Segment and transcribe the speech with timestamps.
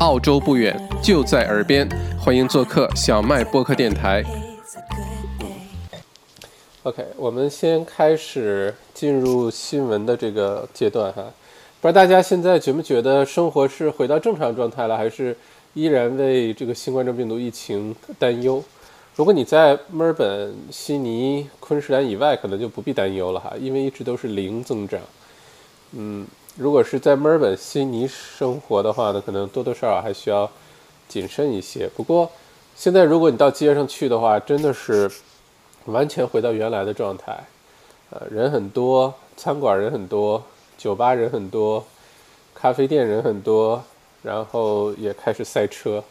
[0.00, 1.88] 澳洲不远，就在耳边，
[2.20, 4.22] 欢迎做客小麦播客电台。
[6.84, 11.24] OK，我们先开始进入新闻的这个阶段哈。
[11.80, 15.36] 不知道大家现在觉不觉得生活是回到正常状态了，还是
[15.74, 18.62] 依然为这个新冠状病毒疫情担忧？
[19.16, 25.00] 如果你在墨尔本、悉尼、昆士兰以外，可能就不必担忧了哈，因为一直都是零增长。
[25.90, 26.24] 嗯。
[26.58, 30.50] 如果是在墨尔本、悉尼生活的话呢，可能多多少少还需要
[31.08, 31.88] 谨慎一些。
[31.96, 32.28] 不过，
[32.74, 35.08] 现在如果你到街上去的话，真的是
[35.84, 37.44] 完全回到原来的状态。
[38.10, 40.42] 呃，人很多，餐馆人很多，
[40.76, 41.84] 酒吧人很多，
[42.56, 43.80] 咖啡店人很多，
[44.22, 46.02] 然后也开始塞车。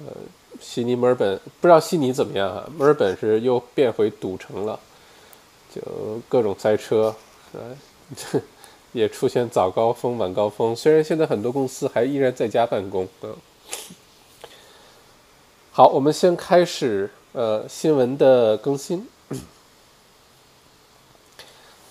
[0.00, 0.12] 呃，
[0.60, 2.68] 悉尼、墨尔本不知道悉尼怎么样啊？
[2.76, 4.78] 墨尔本是又变回赌城了，
[5.74, 5.80] 就
[6.28, 7.16] 各种塞车，
[7.54, 7.60] 呃。
[8.94, 10.74] 也出现早高峰、晚高峰。
[10.74, 13.36] 虽然现在很多公司还依然在家办公，嗯。
[15.72, 19.06] 好，我们先开始呃新闻的更新。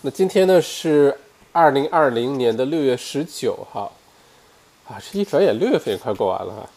[0.01, 1.17] 那今天呢是
[1.51, 3.91] 二零二零年的六月十九号，
[4.87, 6.69] 啊，这一转眼六月份也快过完了哈。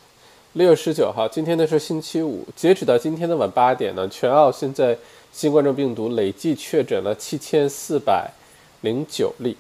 [0.54, 2.44] 六月十九号，今天呢是星期五。
[2.56, 4.98] 截止到今天的晚八点呢，全澳现在
[5.32, 8.30] 新冠状病毒累计确诊了七千四百
[8.80, 9.56] 零九例。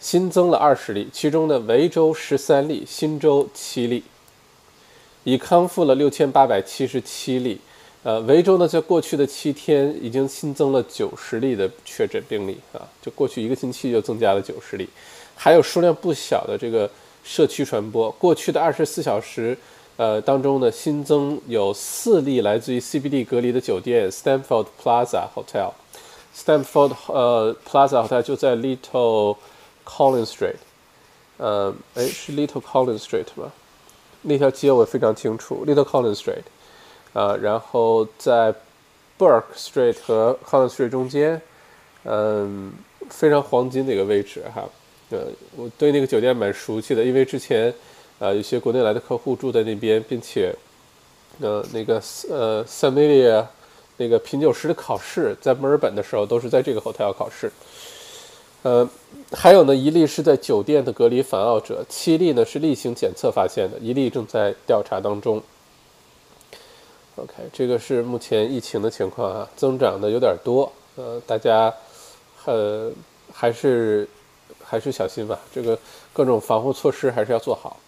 [0.00, 4.02] 新增了二十例，其中呢，维州十三例，新州七例，
[5.24, 7.60] 已康复了六千八百七十七例。
[8.02, 14.88] 呃，维州呢，在过去的七天已经新增了九十例的确诊病例啊，就过去一个星期就增加了九十例，
[15.36, 16.90] 还有数量不小的这个
[17.22, 18.10] 社区传播。
[18.12, 19.54] 过去的二十四小时，
[19.98, 25.72] 呃，当中呢，新增有四例来自于 CBD 隔离的酒店 Stanford Plaza Hotel。
[26.34, 29.36] Stanford 呃 Plaza Hotel 就在 Little。
[29.90, 30.60] Collins Street，
[31.38, 33.50] 呃，哎，是 Little Collins Street 吗？
[34.22, 36.44] 那条街我非常清楚，Little Collins Street，
[37.12, 38.54] 呃，然后在
[39.18, 41.40] Burke Street 和 Collins Street 中间，
[42.04, 42.72] 嗯、
[43.08, 44.68] 非常黄金的一个位置哈。
[45.10, 47.74] 呃，我对那个酒店蛮熟悉的，因为之前，
[48.20, 50.54] 呃，有些国内来的客户住在那边，并且，
[51.40, 53.48] 呃，那个呃 s a m i l i a
[53.96, 57.50] 那个品酒师的考试在墨尔本的时候都是在这个 hotel 考试。
[58.62, 58.86] 呃，
[59.32, 65.42] 还有呢，一例是在酒店的隔离返澳者，七例呢是例行检测发现的，一例正在调查当中。
[67.16, 71.72] OK，这个是目前疫情的情况啊，增长的有点多，呃，大家
[72.44, 72.92] 呃
[73.32, 74.06] 还是
[74.62, 75.78] 还是小心吧，这个
[76.12, 77.78] 各种防护措施还是要做好。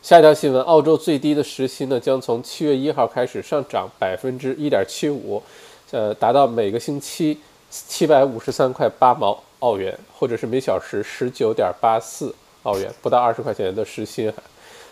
[0.00, 5.42] 下一条新闻，澳洲最低的时薪呢将从七月一号开始上涨百分之一点七五，
[5.90, 7.38] 呃，达到每个星期。
[7.70, 14.32] 七百五十三块八毛澳元，或者是每小时十九点八四澳元，不到二十块钱的时薪，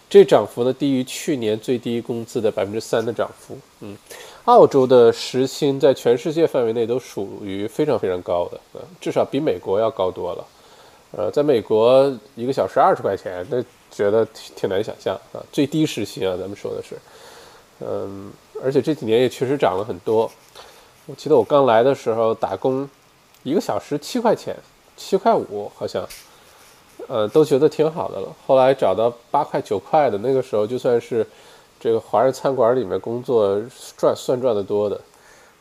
[0.09, 3.56] 这涨幅呢低于去年最低工资的百分之三的涨幅。
[3.81, 3.97] 嗯，
[4.44, 10.44] 澳洲的时薪在全世界范围内都属于非常非常高的，呃，至少比美国要高多了。
[11.12, 16.97] 呃，在美国一个小时二十块钱，那觉得挺挺难想象啊，最低时薪啊，咱们说的是，
[17.81, 18.31] 嗯，
[18.62, 20.31] 而且这几年也确实涨了很多。
[21.06, 22.89] 我记得我刚来的时候打工，
[23.44, 24.56] 一个小时七块钱，
[24.97, 26.05] 七块五好像，
[27.06, 28.28] 呃，都觉得挺好的了。
[28.44, 31.25] 后来找到八块九块的，那个时候就算是
[31.78, 33.56] 这个华人餐馆里面工作
[33.97, 35.00] 赚算赚的多的。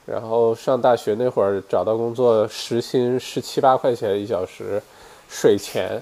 [0.04, 4.82] 然后上大学那会儿找到工作，时薪十七八块钱一小时，
[5.30, 6.02] 税前，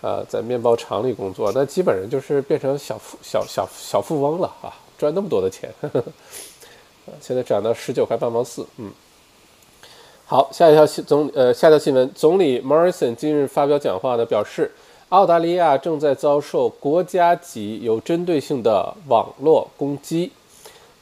[0.00, 5.72] 呃，在面包厂里工作，那基本上就是变成小富小小小富翁了啊，赚那么多的钱。
[7.20, 8.90] 现在涨到十九块八毛四，嗯，
[10.26, 14.70] 好，下一条新总呃，下一条新闻，总理 Morrison 今日发表讲话呢，表示
[15.08, 20.30] 澳大利亚正在遭受国家级有针对性的网络攻击。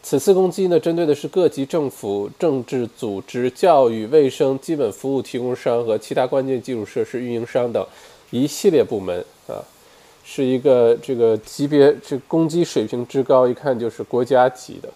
[0.01, 7.85] 此次攻击呢，针对的是各级政府、政治组织、教育、卫生、基本服务提供商和其他关键基础设施运营商等
[8.31, 9.61] 一系列部门啊，
[10.25, 14.89] 是一个这个级别，这攻击水平之高，一看就是国家级的。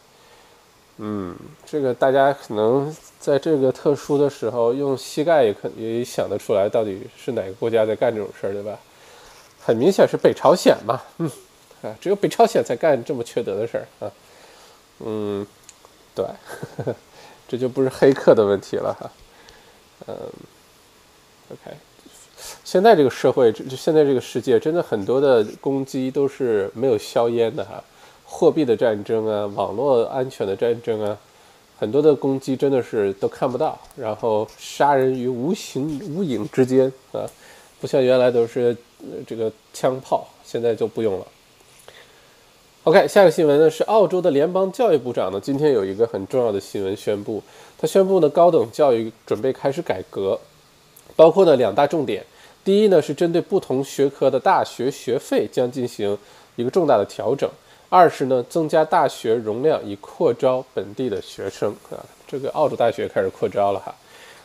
[1.04, 1.34] 嗯，
[1.66, 8.78] 这个大家可能在这个特殊的时候用膝盖也可也想得出来，到底是哪个国家在干这种事儿，对吧？
[9.60, 11.28] 很明显是北朝鲜嘛，嗯，
[11.82, 14.12] 啊，只有北朝鲜才干这么缺德的事儿啊，
[15.00, 15.44] 嗯，
[16.14, 16.24] 对，
[17.48, 19.10] 这就不是黑客的问题了哈，
[20.06, 20.16] 嗯
[21.50, 21.76] ，OK，
[22.62, 27.82] 现在这个社会，就现在这个世界，真的很多的攻击都是没有硝烟的哈。
[28.34, 31.16] 货币的战争啊，网络安全的战争啊，
[31.78, 37.28] 很多的攻击真的是都看不到，然后杀人于无形无影之间啊，
[37.78, 38.74] 不像原来都是
[39.26, 41.26] 这个枪炮，现在就不用了。
[42.84, 47.40] OK，下个新闻呢是澳洲的联邦教育部长呢，今天有一个很重要的新闻宣布，
[47.78, 50.40] 他宣布呢高等教育准备开始改革，
[51.14, 52.24] 包括呢两大重点，
[52.64, 56.16] 第一呢是针对不同学科的大学学费将进行
[56.56, 57.48] 一个重大的调整，
[57.92, 63.94] 二是呢增加大学容量以扩招本地的学生啊，这个澳洲大学开始扩招了哈。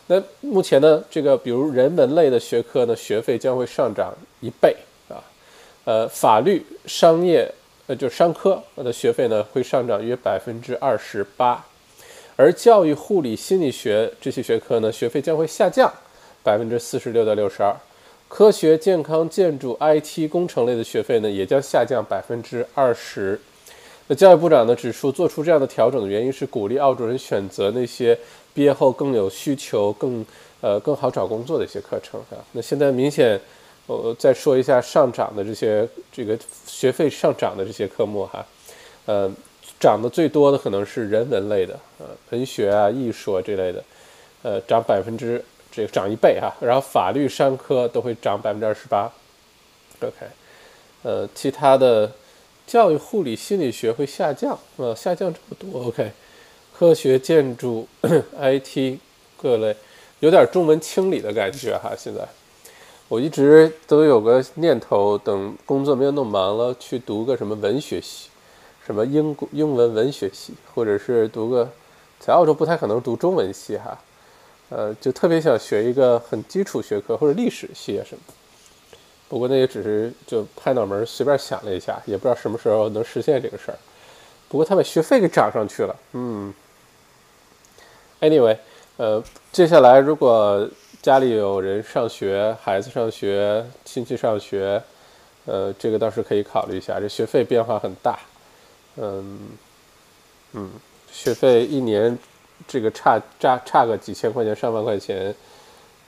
[0.08, 4.76] 那目前呢这个比如人文类的学科呢学费将会上涨一倍
[5.08, 5.24] 啊，
[5.86, 7.50] 呃法律商业。
[7.90, 11.66] 呃，就商科的学费呢会上涨约百分之二十八，
[12.36, 15.90] 而教育、护理、心理学这些学科呢学费将会下降
[16.44, 17.74] 百分之四十六到六十二，
[18.28, 23.40] 科学、健康、建筑、IT、工程类的学费呢也将下降百分之二十。
[24.08, 28.18] 那教育部长呢指出，做出这样的调整的原因是鼓励澳洲人选择那些
[28.54, 30.26] 毕业后更有需求、更
[30.62, 32.38] 呃更好找工作的一些课程啊。
[32.52, 33.40] 那现在明显。
[33.90, 38.46] 我再说一下上涨的这些这个学费上涨的这些科目哈，
[39.06, 39.32] 呃，
[39.80, 43.82] 涨的最多的可能是人文类的，呃，文学啊、艺术啊这类的，
[44.44, 45.42] 呃，涨百分之
[45.78, 49.12] 这个涨一倍哈，然后法律、商科都会涨百分之二十八
[50.02, 50.26] ，OK，
[51.04, 52.12] 呃，其他的
[52.66, 56.12] 教育、护理、心理学会下降，呃，下降这么多，OK，
[56.76, 57.88] 科学、建筑、
[58.42, 58.98] IT
[59.40, 59.78] 各类
[60.20, 62.28] 有点中文清理的感觉哈，现在。
[63.08, 68.30] 我一直都有个念头，等工作没有弄忙了，去读个什么文学系，
[68.84, 71.70] 什么英英文文学系，或者是读个，
[72.20, 73.96] 在澳洲不太可能读中文系哈，
[74.70, 78.22] 呃，就特别想学一个很基础学科或者历史系什么。
[79.30, 83.78] 不过那也只是就拍脑门随便想了一下，也不知道什么时候能实现这个事儿。
[84.50, 86.54] 不过他把学费给涨上去了，嗯。
[88.22, 88.58] Anyway，
[88.98, 90.70] 呃，接下来如果。
[91.00, 94.82] 家里有人上学，孩子上学，亲戚上学，
[95.46, 97.00] 呃，这个倒是可以考虑一下。
[97.00, 98.20] 这学费变化很大，
[98.98, 99.40] 嗯
[100.52, 100.70] 嗯，
[101.10, 102.18] 学费一年
[102.66, 105.36] 这个差差差个几千块钱、上万块钱，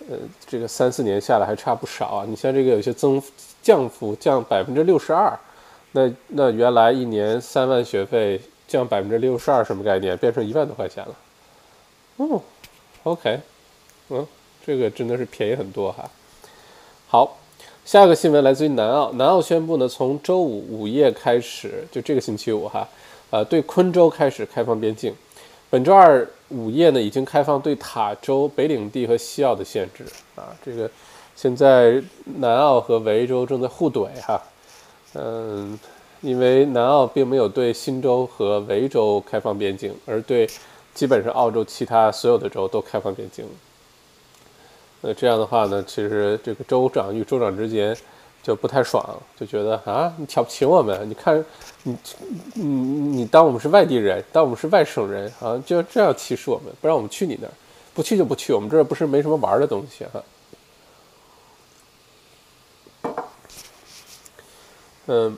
[0.07, 0.15] 呃，
[0.47, 2.25] 这个三四年下来还差不少啊。
[2.25, 3.21] 你像这个有些增
[3.61, 5.37] 降幅降百分之六十二，
[5.91, 10.17] 那那原来一年三万学费降百分之六十二，什么概念？
[10.17, 11.15] 变成一万多块钱了。
[12.17, 12.41] 哦
[13.03, 13.39] ，OK，
[14.09, 14.25] 嗯。
[14.65, 16.07] 这个真的是便宜很多哈。
[17.07, 17.37] 好，
[17.85, 19.11] 下个新闻来自于南澳。
[19.13, 22.87] 南澳宣布呢，从周五午夜开始，就这个星期五哈，
[23.31, 25.15] 呃，对昆州开始开放边境。
[25.71, 30.03] 本周二午夜呢，已经开放对塔州、北领地和西澳的限制
[30.35, 30.55] 啊。
[30.63, 30.89] 这个
[31.35, 32.01] 现在
[32.39, 34.41] 南澳和维州正在互怼哈。
[35.13, 35.79] 嗯，
[36.21, 40.49] 因为南澳并没有对新州和维州开放边境，而对
[40.93, 43.45] 基本上澳洲其他所有的州都开放边境。
[45.01, 47.95] 那这样的话呢，其实这个州长与州长之间
[48.49, 49.05] 就不太爽，
[49.39, 51.07] 就觉得啊，你瞧不起我们？
[51.07, 51.45] 你看，
[51.83, 51.95] 你
[52.55, 57.53] 你你当我们是外地人，当我们是外省人啊，就这样歧视我们，不让我们去你那儿，
[57.93, 60.23] 不去就不去，我们这儿不是没什么玩的东西哈。
[65.05, 65.37] 嗯，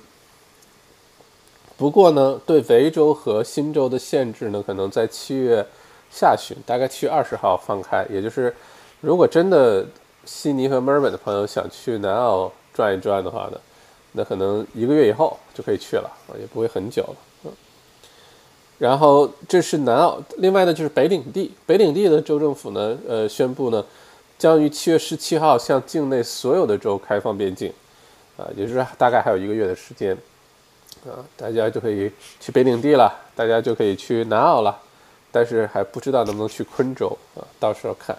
[1.75, 5.67] 不过呢，对维州和新州的限制呢，可能在七月
[6.09, 8.55] 下旬，大概七月二十号放开，也就是。
[9.01, 9.83] 如果真的
[10.25, 13.59] 悉尼和墨尔本的朋友想去南澳转一转的话呢，
[14.13, 17.15] 那可能一个月以后就可以去了啊，也不会很久了。
[17.45, 17.51] 嗯，
[18.77, 23.85] 然后这是南澳，另外呢就是北领地，北领地的州政府呢，呃，宣布呢，
[24.37, 27.71] 将于七月十七号向境内所有的州开放边境，
[28.37, 30.17] 啊，也就是大概还有一个月的时间，
[31.05, 34.79] 啊，大家就可以去北领地了，大家就可以去南澳了，
[35.31, 38.17] 但是还不知道能不能去昆州啊，到时候看。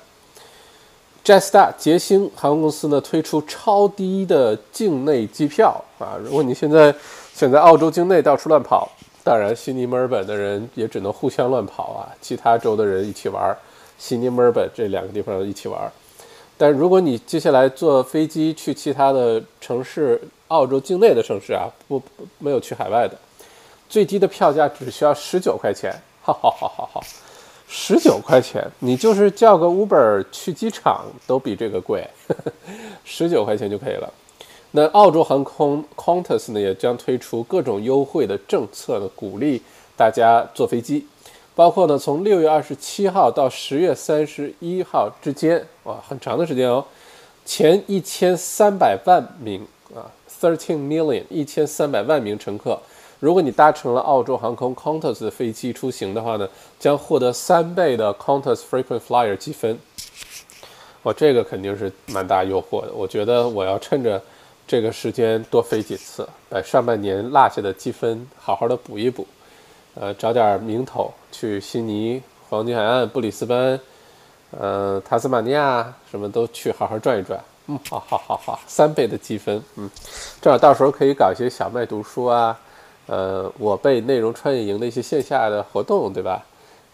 [1.24, 6.18] Jetstar 捷星航空公司呢推出超低的境内机票啊！
[6.20, 6.92] 如果你现在
[7.32, 8.90] 想在澳洲境内到处乱跑，
[9.22, 13.56] 当然悉尼、墨尔本的人也只能互相乱跑啊，其他州的人一起玩，
[13.96, 15.80] 悉尼、墨尔本这两个地方一起玩。
[16.58, 22.02] 但如果你接下来坐飞机去其他的城市，澳洲境内的城市啊，不
[22.38, 23.16] 没有去海外的，
[23.88, 27.00] 最低的票价只需要十九块钱，哈哈哈哈哈。
[27.84, 32.08] 十九块钱，你就是叫个 Uber 去机场都比这个贵，
[33.02, 34.08] 十九块钱就可以了。
[34.70, 39.60] 那澳洲航空 Qantas 呢也将推出各种优惠的政策呢，鼓励
[39.96, 41.04] 大家坐飞机，
[41.56, 46.84] 包括呢从六月二十七号到十月三十一号之间，哇，很长的时间哦。
[47.44, 50.06] 前一千三百万名啊
[50.40, 52.78] ，thirteen million 一千三百万名乘客。
[53.22, 56.48] 如果你搭乘了澳洲航空 Qantas 的飞机出行的话呢，
[56.80, 59.78] 将获得三倍的 Qantas Frequent Flyer 积分。
[61.04, 62.92] 我，这个肯定是蛮大诱惑的。
[62.92, 64.20] 我觉得我要趁着
[64.66, 69.24] 这个时间多飞几次，把上半年落下的积分好好的补一补，
[69.94, 73.78] 呃，找点名头去悉尼、黄金海岸、布里斯班，
[74.50, 77.40] 呃，塔斯马尼亚什么都去好好转一转。
[77.68, 79.88] 嗯，好好好好，三倍的积分，嗯，
[80.40, 82.58] 正好到时候可以搞一些小麦读书啊，
[83.12, 86.42] 呃，我被内容创业营的一些线下的活动，对吧？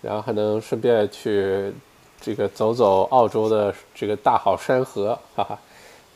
[0.02, 1.72] 然后还能顺便去
[2.20, 5.56] 这个走走澳洲的这个大好山河，哈哈，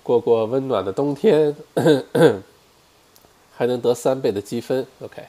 [0.03, 1.55] 过过温暖的冬天，
[3.57, 4.85] 还能得三倍的积分。
[5.01, 5.23] OK，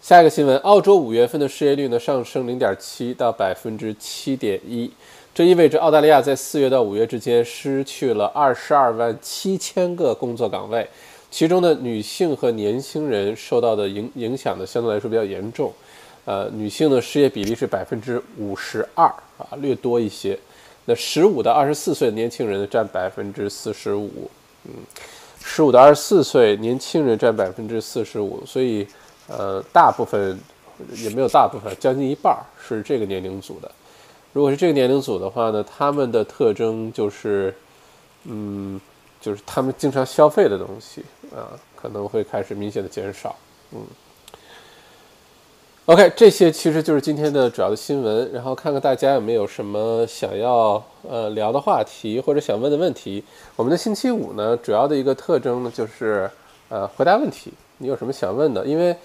[0.00, 4.88] 下一个新闻，澳洲五月份的失业率呢上升零点七到百分之七点一。
[5.34, 10.88] 这意味着澳大利亚在四月到五月之间失去了二十二万七千个工作岗位，
[11.30, 15.72] 其中的女性和年轻人受到的影影响呢相对来说比较严重。
[16.24, 19.06] 呃，女性的失业比例是百分之五十二
[19.38, 20.38] 啊，略多一些。
[20.84, 24.30] 那十五到二十四岁的年轻人呢占百分之四十五，
[24.64, 24.72] 嗯，
[25.42, 28.86] 十五到二十四岁年轻人占百分之四十五，所以
[29.26, 30.38] 呃，大部分
[30.96, 33.70] 也没有大部分，将近一半是这个年龄组的。
[34.32, 37.54] 如果是这个年龄组的话呢，他们的特征就是，
[38.24, 38.78] 嗯，
[39.20, 43.36] 就是他们经常消费的东西啊，可能会开始明显的减少。
[43.72, 43.80] 嗯
[45.86, 48.30] ，OK，这些其实就是今天的主要的新闻。
[48.32, 53.22] 然后看看大家有没有什么想要呃聊的话题或者想问的问题。
[53.56, 56.30] 我们的星期五呢，主要的一个特征呢就是
[56.68, 57.52] 呃回答问题。
[57.78, 58.64] 你有什么想问的？
[58.64, 58.96] 因为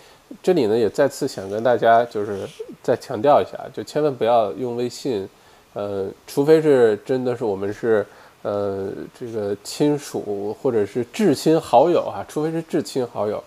[0.42, 2.48] 这里呢，也再次想跟大家就是
[2.82, 5.30] 再强调一下，就千万不要用微信，
[5.74, 8.04] 呃，除非是真的是我们是
[8.44, 13.44] 呃这个亲属或者是至亲好友啊，除非是至亲好友，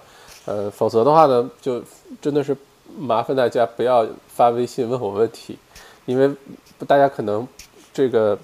[0.46, 1.80] 呃，否则的话呢，就
[2.20, 2.56] 真的是
[2.98, 5.56] 麻烦大家不要发微信问我问题，
[6.06, 6.28] 因为
[6.88, 7.46] 大家可能
[7.92, 8.36] 这个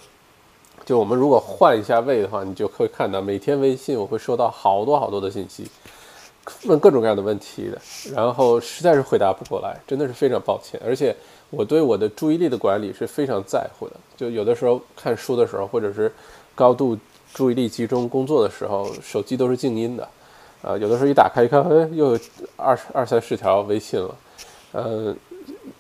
[0.85, 5.67] 就我们如果换一下位的话，你就会看到每天微信我会收到好多好多的信息。
[6.65, 7.81] 问各种各样的问题的，
[8.13, 10.81] 然后实在是回答不过来，真的是非常抱歉。
[10.85, 11.15] 而且
[11.51, 16.13] 我对我的注意力的管理是非常在乎的，就有的时候看书的时候，或者是
[16.55, 16.99] 高度
[17.33, 20.09] 注意力集中工作的时候，手机都是静音的。
[20.63, 22.21] 啊，有的时候一打开一看，哎，又有
[22.57, 24.15] 二十二三十条微信了，
[24.75, 25.17] 嗯，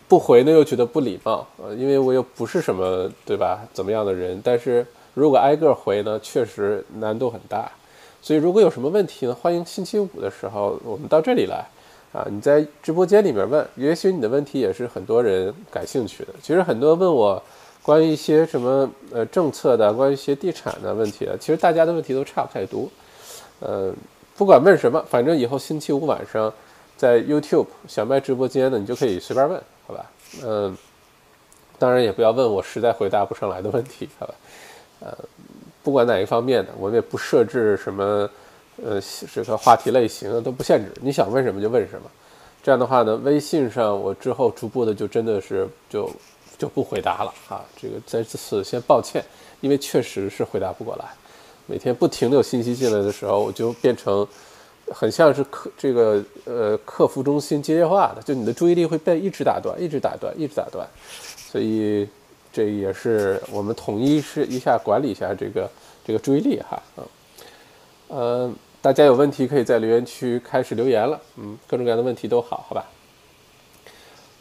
[0.08, 7.70] 不回呢又觉得不礼貌，呃，因为我又不是什么对吧，怎么样的人，但是如果挨个回呢，确实难度很大。
[8.20, 9.34] 所以，如果有什么问题呢？
[9.34, 11.64] 欢迎星期五的时候我们到这里来，
[12.12, 16.32] 啊，你在直播间里面问，也许你的问题也是很多人感兴趣的。
[16.42, 17.42] 其实很多问我
[17.82, 22.88] 关于一些什么呃政策的，关于一些地产的问题的，其实大家的问题都差不太多。
[23.60, 23.92] 呃，
[24.36, 26.52] 不管问什么，反正以后星期五晚上
[26.96, 30.10] 在 YouTube 小麦直播间呢，你就可以随便问，好吧？
[30.44, 30.76] 嗯，
[31.78, 34.34] 当然也不要问我实在回答不上来的问题，好吧？
[35.00, 35.18] 呃。
[35.84, 38.30] 不管哪一方面的，我们也不设置什么，
[38.84, 39.00] 呃，
[39.34, 42.08] 这个话题类型都不限制，你想问什么就问什么。
[42.62, 46.08] 这样的话呢，微信上我之后逐步的就真的是就
[46.62, 47.64] 就不回答了啊。
[47.76, 49.24] 这个在此先抱歉，
[49.60, 51.04] 因为确实是回答不过来。
[51.66, 54.26] 每天不停的有信息进来的时候，我就变成
[54.92, 60.86] 很像是客这个呃客服中心接电话的，就你的注意力会被一直打断，一直打断，一直打断，
[61.36, 62.08] 所以。
[62.54, 65.70] 这也是我们统一是一下管理一下这个
[66.04, 67.04] 这个注意力哈，嗯，
[68.08, 68.52] 呃，
[68.82, 72.84] 大家有问题可以在留言区开始留言了，嗯，各种各样的问题都好，好吧？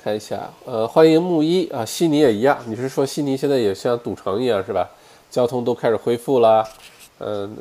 [0.03, 1.67] 看一下，呃，欢迎木一。
[1.69, 4.89] 啊，悉尼也一样，你是说悉尼现在也像赌城一样是吧？
[5.29, 6.67] 交通都开始恢复了，
[7.19, 7.55] 嗯，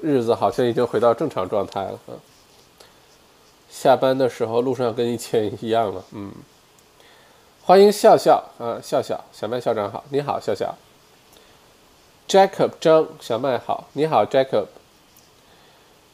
[0.00, 2.18] 日子好像已经回到正常状态了，嗯，
[3.68, 6.32] 下班的时候路上跟以前一样了，嗯。
[7.64, 8.42] 欢迎笑笑。
[8.58, 10.74] 啊，笑笑小麦校长好，你好笑笑。
[12.26, 14.66] Jacob 张小麦好，你好 Jacob。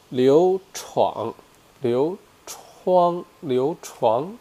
[0.09, 1.33] 刘闯
[1.81, 4.37] 刘闯刘闯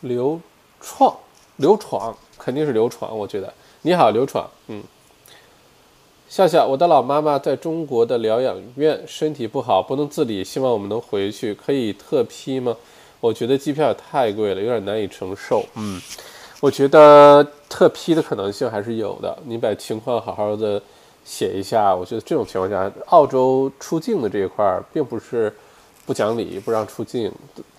[0.00, 0.40] 刘
[0.80, 1.16] 创
[1.56, 4.82] 刘闯肯定是刘闯，我觉得你好刘闯，嗯。
[6.28, 12.76] 笑笑，我的老妈妈在中国的疗养院身体不好，不能自理，希望我们能回去，可以特批吗？
[13.20, 15.64] 我觉得机票也太贵了，有点难以承受。
[15.74, 15.98] 嗯，
[16.60, 19.38] 我觉得特批的可能性还是有的。
[19.46, 20.80] 你把情况好好的
[21.24, 21.94] 写一下。
[21.94, 25.50] 我觉得这种情况下，澳洲出境的这一块并不是
[26.08, 27.30] 不讲理不让出境，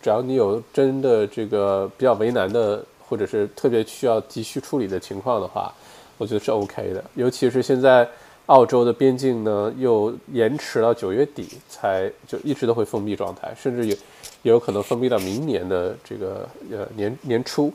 [0.03, 5.74] 只要你有真的这个比较为难的，或者是特别需要急需处理的情况的话，
[6.19, 7.03] 我觉得是 OK 的。
[7.15, 8.07] 尤其是现在
[8.45, 13.95] 澳洲的边境呢又延迟到九月底才就一直都会封闭状态，甚至有。
[14.41, 17.74] 也有可能封闭到明年的这个呃年年初，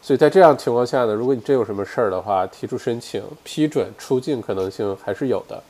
[0.00, 5.62] 所以在这样情况下呢，如果你真有什么事儿的话，提出申请批准出境可能性还是有的。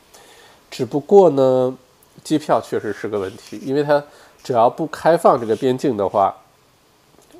[0.71, 1.77] 只不过呢，
[2.23, 4.03] 机票确实是个问题，因为它
[4.43, 6.35] 只要不开放这个边境的话，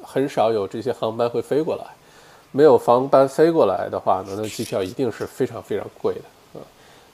[0.04, 1.84] 很少有这些航班会飞过来。
[2.52, 6.66] 没有航班飞过来的话呢，那机票一定是非常非常贵的啊。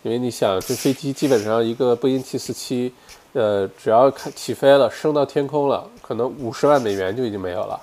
[0.01, 2.93] 因为你想，这飞机基本上一个波音七四七，
[3.33, 7.81] 呃，只要开起飞了，升到天空了，可能五十万美元就已经没有了。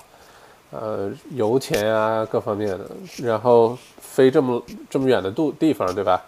[0.71, 2.89] 呃，油钱啊，各方面的，
[3.21, 6.19] 然后飞这么这么远的度地方，对吧？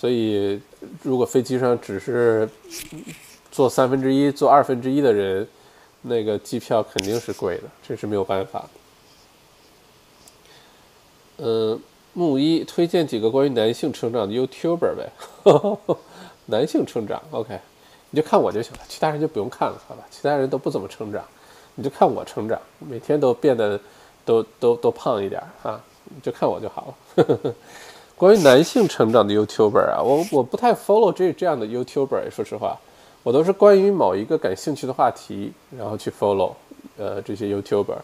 [0.00, 0.60] 所以，
[1.02, 2.48] 如果飞机上只是
[3.50, 5.44] 坐三分之一、坐二分之一的人，
[6.02, 8.64] 那个机票肯定是贵的，这是没有办法。
[11.38, 11.80] 嗯，
[12.12, 15.10] 木一推荐几个关于男性成长的 YouTuber 呗，
[16.46, 17.58] 男性成长，OK，
[18.10, 20.06] 你就看我就行了，其他人就不用看了，好吧？
[20.12, 21.24] 其他人都不怎么成长。
[21.74, 23.80] 你就看我成长，每天都变得
[24.24, 25.84] 都都都胖一点啊！
[26.04, 27.24] 你就看我就好了。
[27.24, 27.54] 呵 呵
[28.18, 32.76] 关于男性成长的 YouTuber 啊，我我不太 follow 这这样的 YouTuber，说实话，
[33.22, 36.52] 我都是关于某一个感兴趣的话题，然后去 follow
[36.96, 37.94] 呃这些 YouTuber，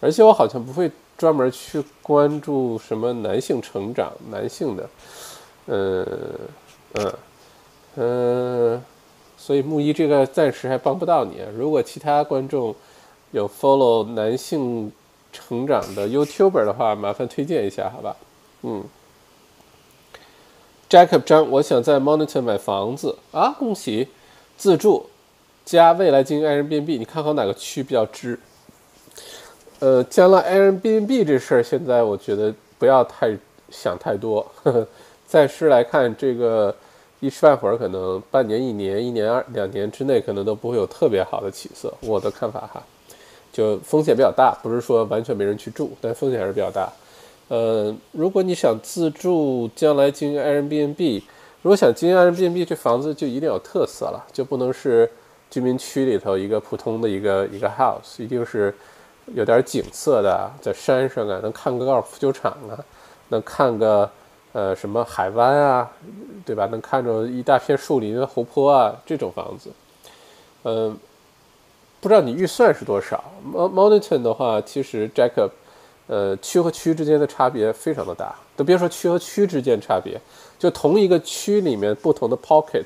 [0.00, 4.90] 而且我好像不会专门去关注什么男性成长、男性的，
[5.66, 6.06] 嗯
[6.94, 7.12] 嗯
[7.94, 8.82] 嗯，
[9.36, 11.36] 所以木一这个暂时还帮不到你。
[11.56, 12.74] 如果其他观众，
[13.30, 14.90] 有 follow 男性
[15.32, 18.16] 成长的 YouTuber 的话，麻烦推荐一下，好吧？
[18.62, 18.82] 嗯
[20.92, 24.08] ，Jacob 张，我想在 Monitor 买房子啊，恭喜！
[24.58, 25.06] 自住
[25.64, 28.38] 加未来经营 Airbnb，你看好哪个区比较值？
[29.78, 33.34] 呃，将来 Airbnb 这事儿，现在我觉得不要太
[33.70, 34.86] 想太多，呵呵
[35.26, 36.74] 暂时来看，这个
[37.20, 42.82] 一时半会儿可能半年、一年、一年二两年之内，可能都不会有特别好的起色，我的看法哈。
[43.50, 46.92] 就风险比较大，不是说完全没人去住，但风险还是比较大。
[47.48, 51.22] 呃，如果你想自住，将来经营 Airbnb，
[51.62, 55.10] 如果想经营 Airbnb，这房子就一定有特色了，就不能是
[55.50, 58.74] 居民区里头一个普通的一个一个 house，一定是
[59.34, 62.78] 有点景色的，在山上啊，能看个高尔夫球场啊，
[63.28, 64.10] 能看个
[64.52, 65.90] 呃什么海湾啊，
[66.46, 66.66] 对吧？
[66.66, 69.70] 能看着一大片树林、湖泊啊，这种房子，
[70.64, 70.96] 嗯。
[72.00, 73.22] 不知道你预算是多少
[73.54, 75.50] ？Moniton 的话，其实 Jacob，
[76.12, 80.20] 呃，区和区之间的差别非常的大，都别说区和区之间差别，
[80.58, 82.84] 就同一个区里面不同的 pocket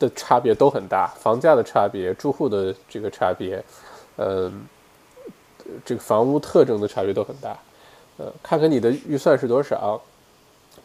[0.00, 3.62] 的差别都很大，房价的差别、住户的这个差别，
[4.16, 4.66] 嗯，
[5.84, 7.56] 这个房屋特征的差别都很大。
[8.16, 10.00] 呃，看看你的预算是多少。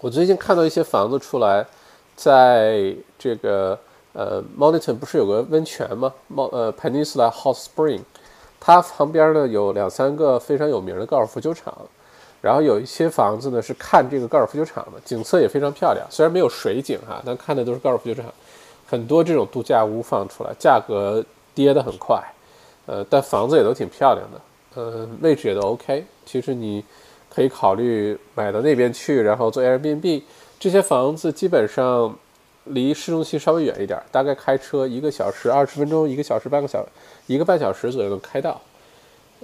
[0.02, 1.66] 我最近看到一些房子出来，
[2.16, 3.80] 在这个。
[4.14, 6.14] 呃，Moniton 不是有个温泉吗？
[6.28, 8.02] 猫呃，Peninsula Hot Spring，
[8.64, 11.76] 它旁边呢有两三个非常有名的高尔夫球场，
[12.42, 16.06] 然后有一些房子呢是看这个高尔夫球场的，景色也非常漂亮。
[16.12, 18.32] 虽然没有水景哈，但看的都是高尔夫球场。
[18.88, 22.22] 很多这种度假屋放出来，价格跌得很快，
[22.86, 24.42] 呃，但房子也都挺漂亮的，
[24.76, 26.06] 呃，位置也都 OK。
[26.26, 26.86] 其实你
[27.34, 30.22] 可以考虑买到那边去，然后做 Airbnb。
[30.60, 32.16] 这些房子基本上。
[32.66, 36.86] 离市中心稍微远一点，大概开车一个小时二十分钟，一个小时半个小，
[37.26, 38.62] 一个半小时左右能开到。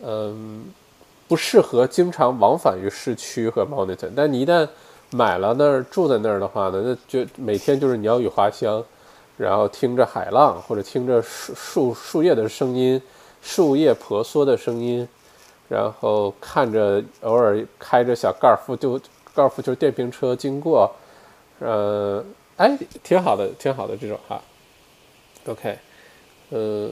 [0.03, 0.65] 嗯，
[1.27, 4.09] 不适合经常往返于市区和 Monitor。
[4.15, 4.67] 但你一旦
[5.09, 8.83] 买了那儿住在那儿的话呢，那就每天就是鸟语花香，
[9.35, 13.01] 然后听着海浪或者听着树树树叶的声音，
[13.41, 15.07] 树叶婆娑的声音，
[15.67, 18.99] 然后看着偶尔开着小高尔夫就
[19.33, 20.91] 高尔夫球电瓶车经过，
[21.59, 22.23] 呃。
[22.57, 24.41] 哎，挺好的，挺好的这种哈。
[25.45, 25.77] OK，
[26.49, 26.89] 呃，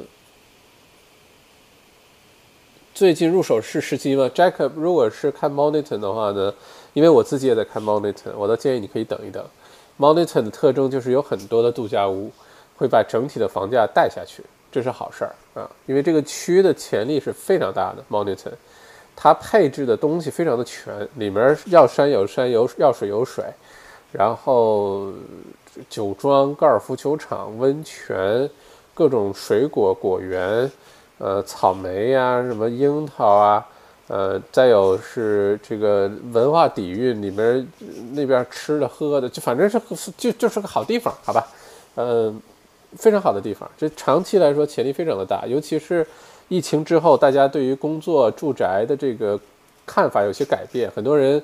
[2.93, 6.54] 最近入手是时机吗？Jacob，如果是看 Monitor 的话呢，
[6.93, 9.43] 因为我自己也在看 Monitor，我倒建议你可以等一等。
[9.97, 12.32] Monitor 的特征就是有很多的度假屋
[12.78, 18.04] 会把整体的房价带下去，这是好事儿啊，因为这个区的潜力是非常大的。
[18.10, 18.54] Monitor，
[19.15, 23.43] 它配置的东西非常的全，里面要山有山，有要水有水。
[24.17, 25.12] 然后，
[25.89, 28.49] 酒庄、高尔夫球场、温泉、
[28.93, 30.71] 各种水果果园，
[31.17, 33.67] 呃，草莓呀，什么樱桃啊，
[34.08, 37.67] 呃，再有是这个文化底蕴里面
[38.13, 39.78] 那边吃的喝的，就反正是
[40.15, 41.45] 就就是个好地方，好吧？
[41.95, 42.41] 嗯，
[42.95, 43.69] 非常好的地方。
[43.78, 46.08] 这长期来说潜力非常的大，尤其是
[46.47, 49.38] 疫情之后，大家对于工作住宅的这个
[49.86, 51.43] 看法有些改变，很多人。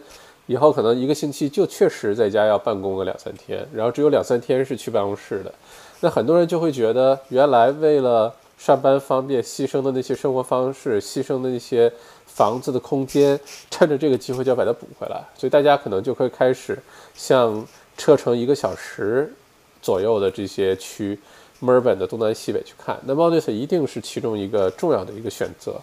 [0.52, 5.54] 以后可能一个星期就确实在家要办公个两三天，然后只有两三天是去办公室的。
[6.02, 11.90] 那很多人就会觉得，原来为了上班方便牺牲的那些生活方式，牺牲的那些
[12.26, 15.24] 房子的空间，趁着这个机会就要把它补回来。
[15.38, 16.78] 所以大家可能就会开始
[17.16, 19.34] 像车程一个小时
[19.82, 21.18] 左右的这些区，
[21.62, 25.80] 墨尔本的东南西北去看，那 m o n t o n 一定是其中一个重要的一个选择。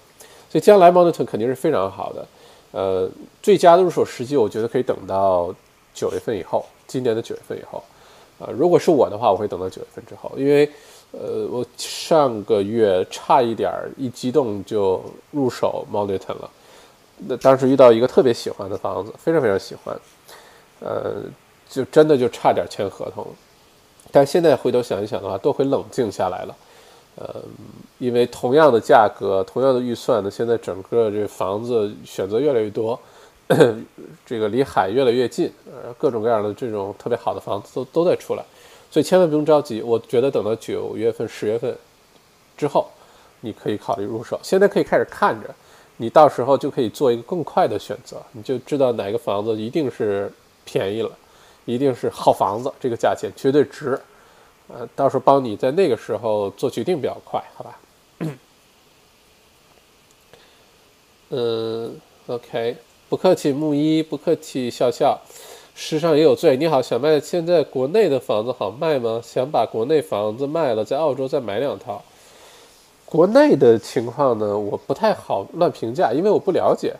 [0.50, 2.26] 所以将来 m o n t o n 肯定是非常好的。
[2.70, 3.08] 呃，
[3.42, 5.54] 最佳的入手时机，我觉得可以等到
[5.94, 7.82] 九月份以后，今年的九月份以后。
[8.38, 10.70] 啊，如果是我的话，我会等到九月份之后，因为，
[11.10, 15.02] 呃，我上个月差一点儿一激动就
[15.32, 16.50] 入手 m o n t o n 了。
[17.26, 20.00] 那当时遇到一个特别喜欢的房子，非常非常喜欢，
[20.78, 21.16] 呃，
[21.68, 23.26] 就真的就差点签合同。
[24.12, 26.54] 但现在回头想一想的话，都会冷静下来了。
[27.20, 27.42] 呃，
[27.98, 32.98] 因为同样的价格，同样的预算呢，现在整个这房子选择越来越多，
[34.24, 38.44] 这个离海越来越近，呃，各种各样的这种特别好的房子都都在出来，
[38.88, 39.82] 所以千万不用着急。
[39.82, 41.76] 我觉得等到九月份、十月份
[42.56, 42.88] 之后，
[43.40, 44.38] 你可以考虑入手。
[44.42, 45.52] 现在可以开始看着，
[45.96, 50.30] 你到时候就可以做一个更快的选择，你就知道哪个房子一定是
[50.64, 51.10] 便宜了，
[51.64, 54.00] 一定是好房子，这个价钱绝对值。
[54.68, 57.78] 呃，到时候帮你在那个时候做决定比较快，好吧？
[61.30, 62.76] 嗯，OK，
[63.08, 65.20] 不客气，木一不客气，笑笑，
[65.74, 66.56] 世上也有罪。
[66.56, 69.20] 你好，小麦，现在国内的房子好卖吗？
[69.22, 72.02] 想把国内房子卖了，在澳洲再买两套。
[73.04, 76.94] 国内的情况呢，我不太好乱评价，因为我不了解。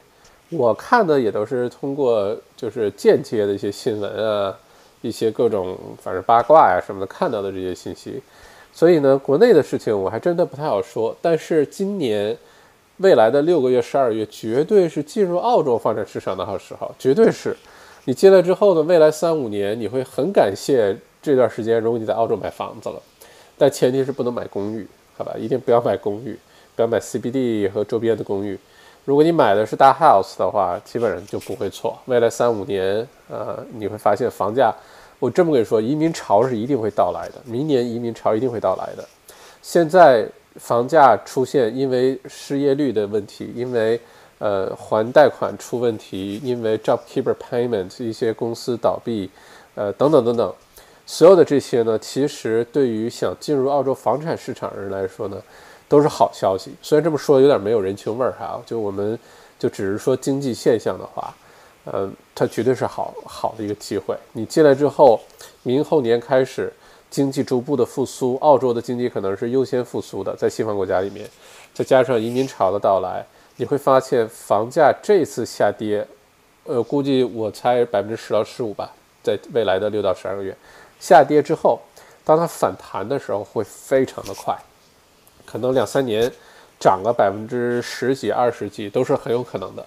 [0.51, 4.59] 我看的也都是通过就是间接的一些新闻啊。
[5.01, 8.21] 一些各种反正八卦呀什么的看到的这些信息，
[8.73, 11.17] 所以呢，国内的事情我还真的不太好说。
[11.23, 12.37] 但是今年
[12.99, 17.57] 未来的六个月、十二月，绝对是进入澳洲发展市场的好时候，绝对是。
[18.05, 23.03] 你进来之后呢，未来三五年你会很感谢这段时间，如果你在澳洲买房子了，
[23.57, 25.35] 但前提是不能买公寓，好吧？
[25.39, 26.37] 一定不要买公寓，
[26.75, 28.59] 不要买 CBD 和周边的公寓。
[29.09, 31.99] 如果你买的是大 house 的话，基本上就不会错。
[32.05, 34.71] 未来三五年，呃，你会发现房价，
[35.19, 37.37] 我这么跟你说，移民潮是一定会到来的。
[37.47, 39.09] 明年移民潮一定会到来的。
[39.63, 43.99] 现在房价出现，因为失业率的问题，因为
[44.41, 49.31] 呃还贷款出问题，因为 job keeper payment 一些公司倒闭，
[49.75, 50.55] 呃等等等等，
[51.07, 55.43] 所有的这些呢，其实对于想进入澳洲房产市场的人来说呢。
[55.89, 59.19] 都是好消息，虽然这么说有点没有人情味儿哈，就我们
[59.59, 61.35] 就只是说经济现象的话，
[61.87, 64.15] 嗯，它绝对是好好的一个机会。
[64.33, 65.19] 你进来之后，
[65.63, 66.71] 明后年开始
[67.11, 71.27] 经济逐步的复苏，澳洲的经济可能是优先复苏的，在西方国家里面，
[71.73, 73.25] 再加上移民潮的到来，
[73.57, 76.07] 你会发现房价这次下跌，
[76.65, 80.55] 呃，估计我猜百分之十到十五吧，在未来的六到十二个月
[81.01, 81.81] 下跌之后，
[82.25, 84.55] 当它反弹的时候会非常的快。
[85.51, 86.31] 可能两三年
[86.79, 89.85] 涨个百分之十几、二十几都是很有可能的，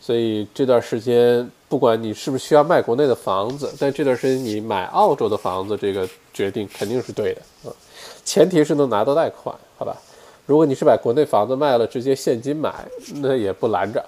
[0.00, 7.72] 所以这段时间不管你是不是需要卖国内的房子，但这段时间你买澳洲的房子这个决定肯定是对的啊，
[8.24, 9.96] 前提是能拿到贷款，好吧？
[10.46, 12.84] 如果你是把国内房子卖了直接现金买，
[13.16, 14.04] 那也不拦着，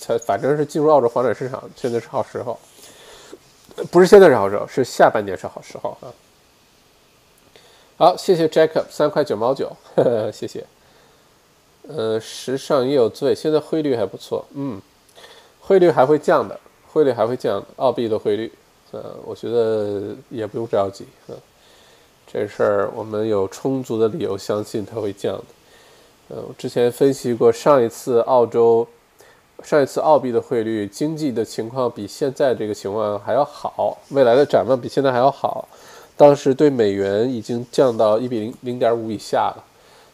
[0.00, 2.58] 这反正是进入澳洲房产市场现在是好时候，
[3.90, 6.08] 不是现在是好时候，是下半年是好时候啊。
[7.96, 9.70] 好，谢谢 Jacob，三块九毛九，
[10.32, 10.64] 谢谢。
[11.86, 14.82] 呃，时尚也有罪，现在汇率还不错，嗯，
[15.60, 16.58] 汇率还会降的，
[16.90, 18.52] 汇率还会降，澳币的汇率，
[18.90, 21.36] 呃，我觉得也不用着急，嗯，
[22.26, 25.44] 这事儿我们有充足的理由相信它会降的。
[26.30, 28.84] 呃，我之前分析过，上一次澳洲，
[29.62, 35.68] 上一次澳币的汇率经济的情况比现在这个情况还要好，未来的展望比现在还要好。
[36.16, 39.64] 当时对美元已经降到一比零零点五以下了，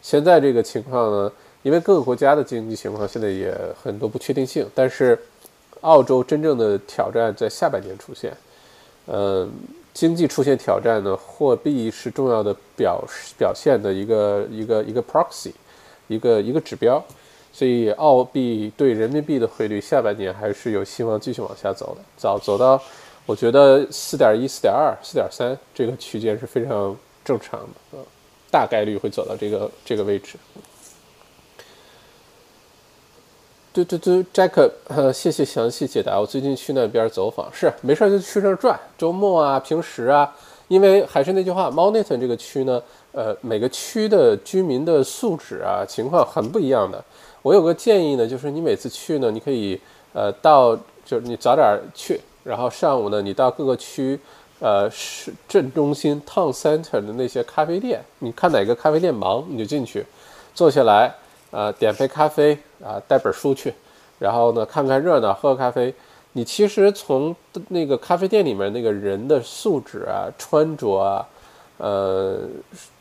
[0.00, 1.30] 现在这个情况呢，
[1.62, 5.18] 因为各个国家的经济情况现在也很多不确定性，但是
[5.82, 8.34] 澳洲真正的挑战在下半年出现，
[9.08, 9.50] 嗯，
[9.92, 13.04] 经济出现挑战呢，货币是重要的表
[13.36, 15.52] 表现的一个一个一个 proxy，
[16.08, 17.04] 一个一个指标，
[17.52, 22.82] 所以澳币对人民币的汇率下半年还是有希望继续往下走的，走走到。
[23.26, 27.98] 我觉得四点一、四点二、四点三这个区间是非常正常的，呃，
[28.50, 30.36] 大概率会走到这个这个位置。
[33.72, 36.18] 对对对，Jack，呃，谢谢详细解答。
[36.18, 40.34] 我最近去那边走访，是没事就去那儿转，周末啊、平时啊，
[40.66, 47.00] 因为还是那句话 m o n i t o n 这个区呢，呃，每个区的居民的素质啊情况很不一样的。
[47.42, 49.80] 我有个建议呢，就是你每次去呢，你可以
[50.12, 52.20] 呃到，就是你早点去。
[52.42, 54.18] 然后上午呢，你到各个区，
[54.60, 60.04] 呃，市镇中心 town center 的那些咖啡店，你看哪个咖啡店忙，你就进去，
[60.54, 61.14] 坐下来，
[61.50, 63.74] 啊，点杯咖啡，啊，带本书去，
[64.18, 65.94] 然后呢，看看热闹，喝咖啡。
[66.32, 67.34] 你其实从
[67.70, 71.26] 那个咖啡店里面那个人的素质啊、穿着啊，
[71.78, 72.38] 呃，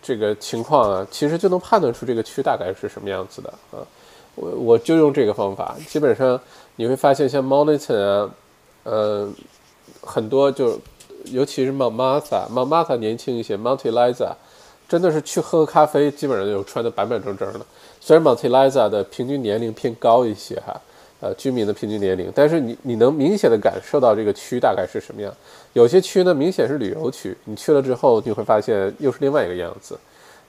[0.01, 3.85] 这个情况啊，其实就能判断出这个区大概是什么样子的啊。
[4.33, 6.39] 我我就用这个方法，基本上
[6.77, 8.29] 你会发现，像 Monitor 啊，
[8.83, 9.29] 呃，
[10.01, 10.79] 很多就
[11.25, 14.31] 尤其是 Martha，Martha 年轻一些，Monty Liza
[14.87, 17.61] 真的是去喝咖啡，基本上就穿的板板正正的。
[17.99, 20.79] 虽然 Monty Liza 的平均年龄偏高一些哈。
[21.21, 25.29] 呃，居民的平均年龄，但是你你能明显的感受到这个区大概是什么样？
[25.73, 29.99] 有些区呢，明显是旅游区，你去了之后，你会发现又是另外一个样子。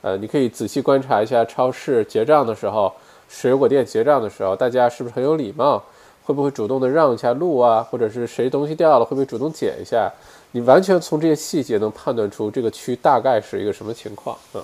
[0.01, 2.95] 呃，你可以仔细观察一下超市结账的时候，
[3.29, 5.83] 水果店结账的时候，大家是不是很有礼貌？
[6.25, 7.83] 会不会主动的让一下路啊？
[7.83, 10.11] 或者是谁东西掉了，会不会主动捡一下？
[10.53, 14.59] 你完全从这些细节能判断出这个区大概是一个什么情况啊？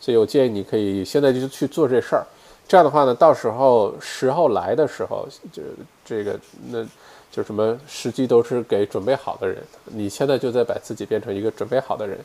[0.00, 2.26] 所以我建议你可以现在就去做这事儿。
[2.68, 5.62] 这样的话呢，到时候时候来的时候，就
[6.04, 6.38] 这个
[6.70, 6.84] 那，
[7.30, 9.58] 就什么时机都是给准备好的人。
[9.84, 12.18] 你现在就在把自己变成一个准备好的人，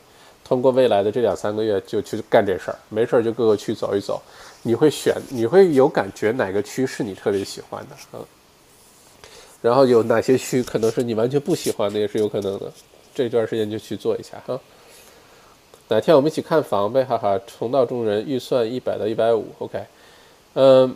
[0.44, 4.20] 通过未来的这两三个月就去干这事儿，没事儿就各个区走一走，
[4.62, 8.20] 你会选，你会有感觉哪个区是你特别喜欢的嗯，
[9.62, 12.70] 然后有哪些区可能是你完全不喜欢的，也是有可能的。
[13.14, 14.60] 这段时间就去做一下哈。
[15.88, 17.40] 哪天我们一起看房呗，哈哈。
[17.58, 19.82] 同道中人，预算一百到一百五，OK。
[20.54, 20.94] 嗯，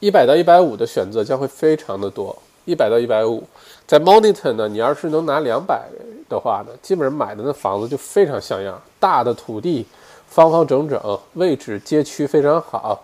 [0.00, 2.36] 一百到一百五的选择将会非常的多。
[2.64, 3.42] 一百到一百五，
[3.86, 5.88] 在 Monitor 呢，你要是能拿两百
[6.28, 9.86] 的话呢，基本上买的那房子就非常像样，大的土地，
[10.26, 11.00] 方方正正，
[11.32, 13.02] 位置街区非常好，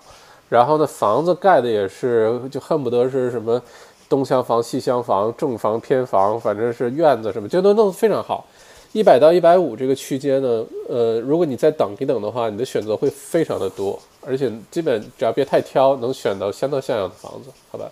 [0.50, 3.58] 然后呢，房子盖的也是，就恨不得是什么
[4.08, 8.46] 东厢房、西厢房、正房、偏房，反正是院子什么，这都弄得非常好。
[8.92, 17.90] 一百到一百五这个区间呢，呃，如果你再等一等的话，你的选择会非常的多，而且基本只要别太挑，能选到相当像样的房子，好吧？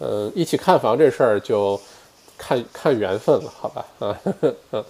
[0.00, 1.80] 嗯，一起看房这事儿就
[2.36, 3.84] 看看缘分了，好吧？
[4.00, 4.20] 啊，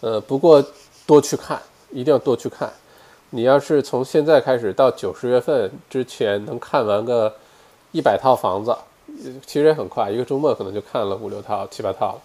[0.00, 0.64] 呃，不过
[1.06, 2.72] 多去看，一定要多去看。
[3.30, 7.32] 你要是从现在开始到九十月份之前能看完个
[7.94, 8.76] 一百套房子，
[9.46, 12.20] 其实也很快，一个周末可能就看了五六套、七八套了。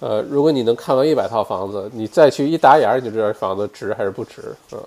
[0.00, 4.78] 呃，如果你能看完一百套房子，你再去一打眼儿，你就知道房子值还是不值嗯。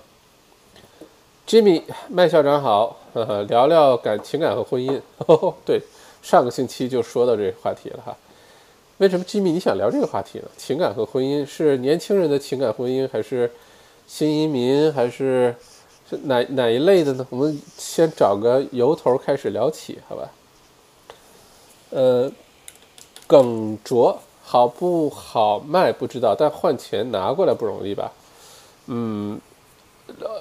[1.44, 5.00] Jimmy 麦校长好，呵呵，聊聊感情感和婚姻。
[5.66, 5.82] 对，
[6.22, 8.16] 上个星期就说到这个话题了哈。
[8.98, 10.44] 为什么 Jimmy 你想聊这个话题呢？
[10.56, 13.50] 情感和婚姻是年轻人的情感婚姻，还是
[14.06, 15.52] 新移民，还是
[16.24, 17.26] 哪哪一类的呢？
[17.30, 20.30] 我们先找个由头开始聊起，好吧？
[21.90, 22.30] 呃，
[23.26, 24.18] 耿卓。
[24.44, 28.12] 好不好卖不知道，但换钱拿过来不容易吧？
[28.86, 29.40] 嗯，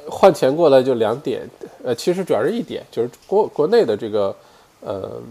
[0.10, 1.48] 换钱过来就两点，
[1.84, 4.36] 呃，其实主要是一点，就是国国内的这个，
[4.82, 5.22] 呃，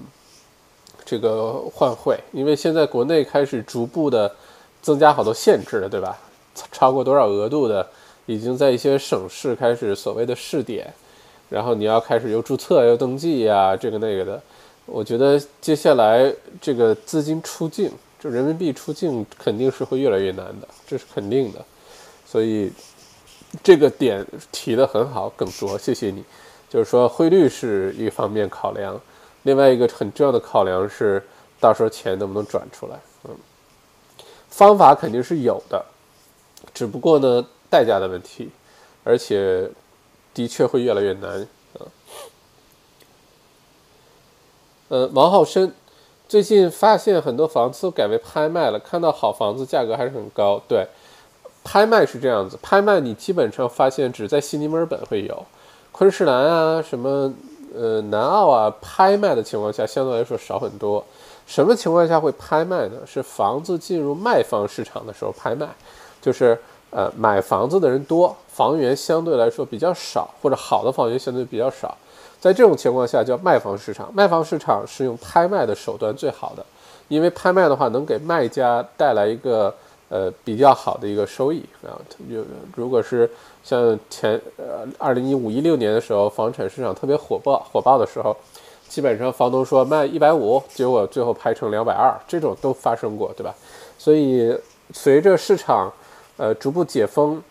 [1.05, 4.35] 这个换汇，因为现在国内开始逐步的
[4.81, 6.17] 增加好多限制了，对吧？
[6.71, 7.87] 超过多少额度的，
[8.31, 10.93] 已经在一些省市开始所谓的试点，
[11.49, 14.43] 然后你要开始又注册又登记呀，这个那个的，
[14.87, 17.91] 我觉得接下来这个资金出境。
[18.23, 21.65] 就人民币出境肯定是会越来越难的，这是肯定的，
[22.27, 22.71] 所以
[23.63, 26.23] 这个点提的很好，耿卓，谢谢你。
[26.69, 29.01] 就是说汇率是一方面考量，
[29.45, 31.23] 另外一个很重要的考量是
[31.59, 33.01] 到时候钱能不能转出来。
[33.25, 33.31] 嗯，
[34.51, 35.83] 方法肯定是有的，
[36.75, 38.51] 只不过呢代价的问题，
[39.05, 39.71] 而且
[40.35, 41.41] 的确会越来越难。
[41.75, 41.87] 啊，
[44.89, 45.73] 呃，王浩生。
[46.29, 50.63] 最近发现很多房子都改为拍卖了，看到好房子价格还是很高。
[50.69, 50.87] 对，
[51.65, 55.45] 拍卖是这样子，拍卖你基本上发现只在悉尼、墨尔本会有，
[55.91, 57.35] 昆士兰啊、什么
[57.75, 61.05] 呃南澳啊，拍卖的情况下相对来说少很多。
[61.49, 62.99] 什么情况下会拍卖呢？
[63.05, 65.69] 是房子进入卖方市场的时候拍卖，
[66.23, 66.57] 就是
[66.91, 71.97] 呃买房子的人多，房源相对来说比较少，或者好的房源相对比较少。
[72.41, 76.65] 在这种情况下叫卖方市场，卖方市场是用拍卖的手段最好的，
[77.09, 79.75] 因为拍卖的话能给卖家带来一个
[80.09, 81.93] 呃比较好的一个收益啊。
[82.31, 82.43] 就
[82.75, 83.31] 如果是
[83.63, 88.35] 像前呃二零一五一六年的时候，房产市场特别火爆火爆的时候，
[88.89, 93.55] 基本上房东说卖一百五，结果最后拍成两百二，这种都发生过，对吧？
[93.99, 94.59] 所以
[94.95, 95.93] 随着市场
[96.41, 97.43] 呃逐步解封，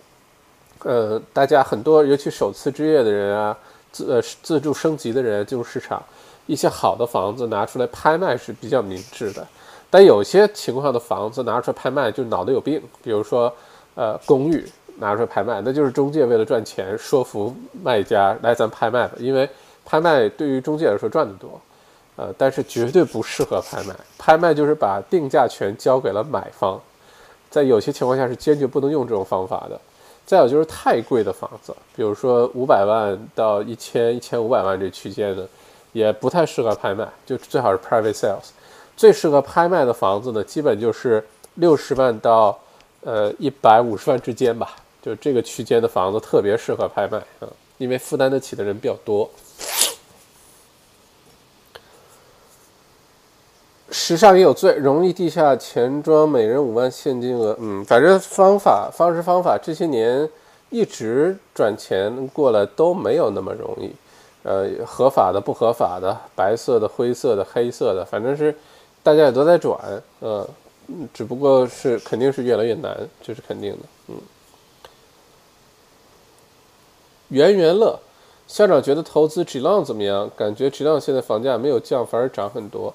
[0.84, 3.56] 呃大家很多尤其首次置业的人啊。
[3.92, 6.00] 自呃自助升级的人进入市场，
[6.46, 9.48] 一些好的房子拿出来拍卖是比较明智的，
[9.90, 13.52] 但有些情况的房子拿出来拍卖就脑子有病，比如说
[13.96, 14.64] 呃公寓
[15.00, 19.50] 拿出来拍卖，那就是中介为了赚钱说服卖家来咱拍卖吧，因为
[19.84, 21.60] 拍卖对于中介来说赚得多，
[22.16, 26.80] 呃但是绝对不适合拍卖，拍卖就是把定价权交给了买方，
[27.50, 29.80] 在有些情况下是坚决不能用这种方法的。
[30.26, 35.48] 再有就是太贵的房子，比如说五百万到一千一千五百万这区间的，
[35.92, 38.50] 也不太适合拍卖，就最好是 private sales。
[38.96, 42.56] 最适合拍卖的房子呢，基本就是六十万到
[43.02, 49.28] 呃一百五十万之间吧，就这个区间的房子特别适合拍卖啊，因为负担得起的人比较多。
[53.92, 57.56] 时尚也有罪，容易地下钱庄，每人五万现金额。
[57.60, 60.30] 嗯，反正方法、方式、方法，这些年
[60.70, 63.92] 一直赚钱过来都没有那么容易。
[64.44, 68.56] 呃，合法的、不合法的，白色的、灰色的、黑色的，反正是
[69.04, 69.78] 大家也都在转。
[70.22, 70.48] 嗯，
[71.14, 73.80] 只不过是肯定是越来越难，这是肯定的。
[74.08, 74.16] 嗯，
[77.30, 78.00] 圆圆乐
[78.48, 80.30] 校长觉得投资 G 浪怎么样？
[80.36, 82.94] 感觉 G 浪现在房价没有降，反而涨很多。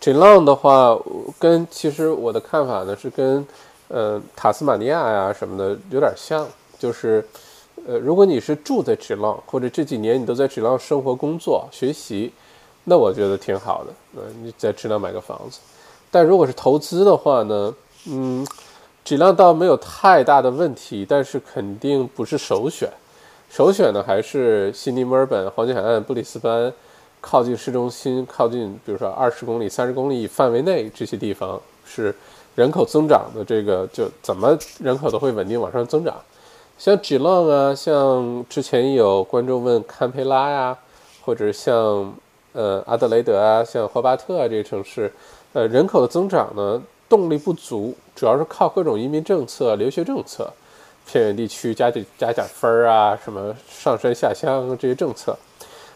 [0.00, 0.98] 这浪的话，
[1.38, 3.46] 跟其实我的看法呢是跟，
[3.88, 7.22] 呃，塔斯马尼亚呀什么的有点像，就是，
[7.86, 12.32] 呃，如果你是住在这浪，或者这几年你都在这浪生活、工作、学习，
[12.84, 13.92] 那我觉得挺好的。
[14.16, 15.58] 呃，你在这浪买个房子，
[16.10, 17.74] 但如果是投资的话呢，
[18.06, 18.46] 嗯，
[19.04, 22.88] 质量倒没有太大的问题，但是肯定不是首选。
[23.50, 26.72] 首选呢还是悉尼、墨尔本、黄金海岸、布里斯班。
[27.20, 32.14] 靠近市中心，靠近比如说二十公里、三十公里范围内这些地方是
[32.54, 36.16] 人口增长的，这个就怎么人口都会稳定往上增长。
[36.78, 40.78] 像 Geelong 啊，像之前有观众问堪培拉呀，
[41.22, 42.12] 或者像
[42.54, 45.12] 呃阿德雷德啊，像霍巴特啊这些城市，
[45.52, 50.50] 呃人口的增长呢动力不足，主要是靠各种移民政策、留学政策，
[51.06, 55.36] 偏远地区加点加点分儿啊，什么上山下乡这些政策。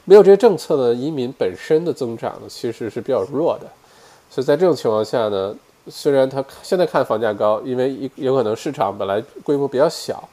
[0.07, 3.67] 没有这些政策呢，移民本身的增长呢其实是比较弱的，
[4.29, 5.55] 所以在这种情况下呢，
[5.89, 10.29] 虽然它现在看房价高，因为有可能市场本来规模比较小，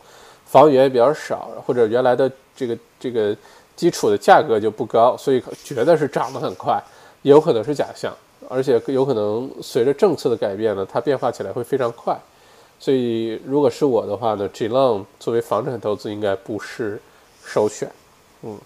[0.45, 3.36] 房源也比较少，或者原来的这个这个
[3.77, 6.81] 基础的价格就不高，所以觉得是涨得很快，
[7.21, 8.13] 有可能是假象，
[8.49, 12.19] 而且有可能随着政策的改变呢，它变化起来会非常快，
[12.77, 17.01] 所以如果是我的话呢，G Long 作为房产投资应该不是
[17.45, 17.89] 首选，
[18.41, 18.60] 嗯。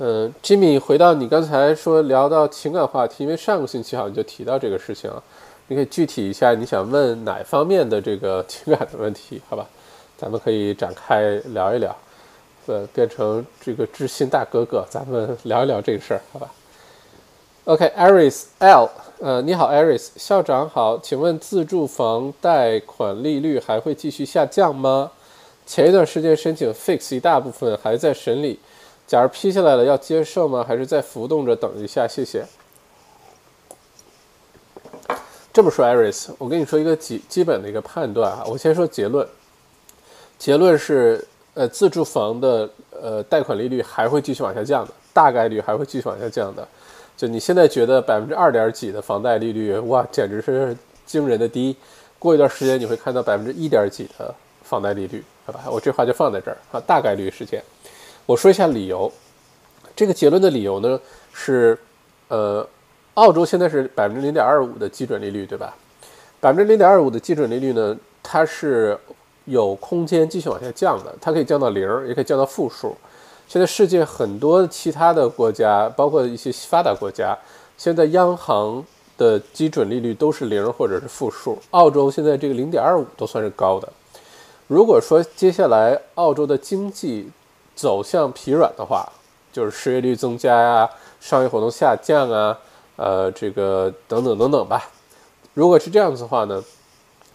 [0.00, 5.20] 嗯，Jimmy，回到你刚才说聊到情感话题，因为上个星期好像就提到这个事情了，
[5.66, 9.66] 你可以具体一下你想问哪方面的这个情感的问题，好吧？
[10.16, 11.96] 咱们可以展开聊一聊，
[12.66, 16.48] 呃，变成这个知心大哥哥，咱们聊一聊这个事儿，好吧
[17.64, 25.10] ？OK，Aris L，呃，你好，Aris，校长好，请问自住房贷款利率还会继续下降吗？
[25.66, 28.60] 前一段时间申请 Fix 一大部分还在审理。
[29.08, 30.62] 假如批下来了，要接受吗？
[30.62, 32.06] 还是再浮动着等一下？
[32.06, 32.44] 谢谢。
[35.50, 38.44] 这么说，Iris，我跟你说一个基基本的一个判断啊。
[38.46, 39.26] 我先说结论，
[40.38, 46.68] 结论是，呃，自住房的呃贷款利率还会继续往下降的，大概率还会继续往下降的。
[47.16, 51.74] 就你现在觉得百分之二点几的房贷利率，哇，简直是惊人的低。
[52.18, 55.64] 过一段时间你会看到百分之一点几的房贷利率，好吧？
[55.70, 57.64] 我这话就放在这儿啊，大概率事件。
[58.28, 59.10] 我说一下理由，
[59.96, 61.00] 这个结论的理由呢
[61.32, 61.78] 是，
[62.28, 62.68] 呃，
[63.14, 65.74] 澳洲现在是百分之零点二五的基准利率，对吧？
[66.38, 68.98] 百分之零点二五的基准利率呢，它是
[69.46, 72.94] 有空间继续往下降的，它可以降到零，也可以降到负数。
[73.48, 77.34] 现在世界很多其他的国家，包括一些发达国家，
[77.78, 78.84] 现在央行
[79.16, 81.58] 的基准利率都是零或者是负数。
[81.70, 83.90] 澳洲现在这个零点二五都算是高的。
[84.66, 87.30] 如果说接下来澳洲的经济，
[87.78, 89.08] 走向疲软的话，
[89.52, 92.58] 就是失业率增加呀，商业活动下降啊，
[92.96, 94.90] 呃，这个等等等等吧。
[95.54, 96.60] 如果是这样子的话呢，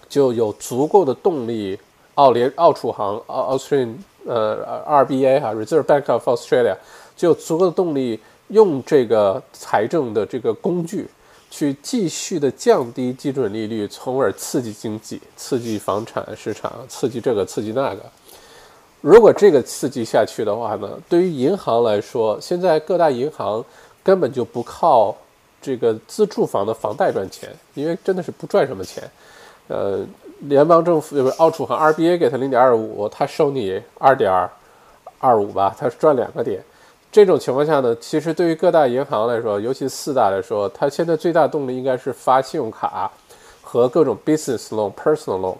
[0.09, 1.79] 就有足够的动力，
[2.15, 6.75] 澳联、澳储行、澳 Australian 呃 RBA 哈 Reserve Bank of Australia
[7.15, 11.09] 就有足够的动力用这个财政的这个工具
[11.49, 18.03] 去继续的降低基准利率，从而刺激经济、刺激房产市场、刺激这个、刺激那个。
[19.03, 23.61] 如果这个刺激下去的话呢，对于银行来说，现在各大银行
[24.01, 25.13] 根本就不靠
[25.61, 29.03] 这个自住房的房贷赚钱，因为真的是不赚什么钱。
[29.67, 30.05] 呃，
[30.43, 34.31] 联邦政府就是澳储行 RBA 给他零点二五，他收你二点
[35.19, 36.63] 二五吧，他赚两个点。
[37.11, 43.11] 这种情况下呢，其实对于各大银行来说，尤其四大来说，它现在最大动力应该是发信用卡
[43.61, 45.57] 和各种 business loan、personal loan。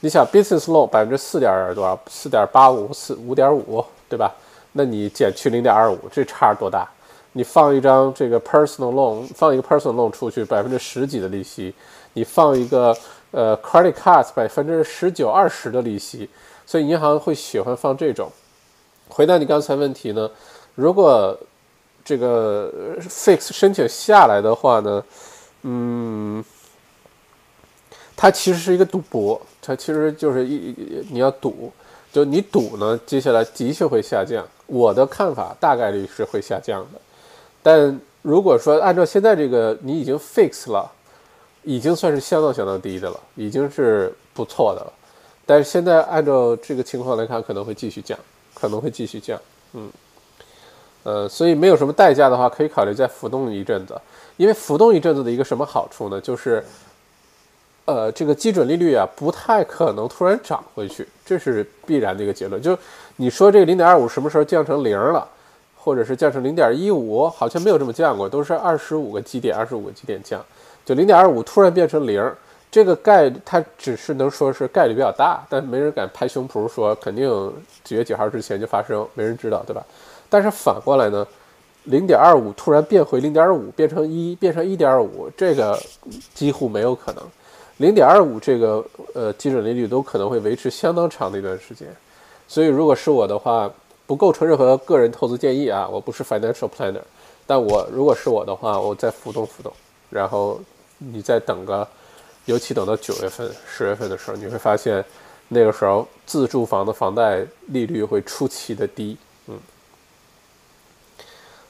[0.00, 1.98] 你想 business loan 百分之四点多少？
[2.06, 4.32] 四点八五四五点五，对吧？
[4.72, 6.88] 那你减去零点二五，这差多大？
[7.32, 11.74] 你放一张这个 personal loan，放一个 personal loan 出去，百分之十几的利息，
[12.12, 12.96] 你放一个
[13.32, 16.28] 呃 credit card 百分之十九二十的利息，
[16.64, 18.30] 所以银行会喜欢放这种。
[19.08, 20.30] 回答你刚才问题呢，
[20.74, 21.36] 如果
[22.04, 25.04] 这个 fix 申请下来的话呢，
[25.62, 26.44] 嗯，
[28.16, 30.74] 它其实是一个赌博，它其实就是一
[31.10, 31.70] 你要赌，
[32.10, 34.42] 就你赌呢，接下来的确会下降。
[34.66, 36.98] 我的看法大概率是会下降的，
[37.62, 40.90] 但如果说按照现在这个你已经 fix 了，
[41.64, 44.92] 已经算是相当相当低的了，已经是不错的了。
[45.44, 48.18] 但是现在按照这个情况来看，可能会继续降，
[48.54, 49.38] 可能会继续降，
[49.74, 49.90] 嗯，
[51.02, 53.98] 呃，所以没有什么代价的话，可以考虑再浮动一阵子，
[54.38, 56.20] 因为浮动一阵子的一个什么好处呢？
[56.20, 56.64] 就是，
[57.88, 62.60] 呃，这个基准利率啊，不太可能突然涨回去，这是必然的一个结论。
[62.60, 62.76] 就
[63.16, 65.26] 你说这个零点二五什么时候降成零了？
[65.74, 70.44] 或者是降成零点一五，好像没有这么降过，都是二十五个基点，二十五个基点降，
[70.84, 72.30] 就零点二五突然变成零，
[72.70, 77.50] 这个概它只是能说是概率比较大，但没人敢拍胸脯说肯定
[77.84, 79.82] 几月几号之前就发生，没人知道，对吧？
[80.28, 81.26] 但是反过来呢，
[81.84, 85.80] 零点二五突然变回零点五，变成一，变成一点五，这个
[86.34, 87.22] 几乎没有可能。
[87.78, 91.88] 零点二五这个呃基准利率都可能会维持相当长的一段时间，
[92.46, 93.68] 所以如果是我的话。
[94.08, 95.86] 不构成任何个人投资建议啊！
[95.86, 97.02] 我不是 financial planner，
[97.46, 99.70] 但我如果是我的话，我再浮动浮动，
[100.08, 100.58] 然后
[100.96, 101.86] 你再等个，
[102.46, 105.04] 尤其等到九月份、十月份的时候，你会发现
[105.48, 109.18] 那个时候自住房的房贷利率会出奇的低。
[109.48, 109.58] 嗯，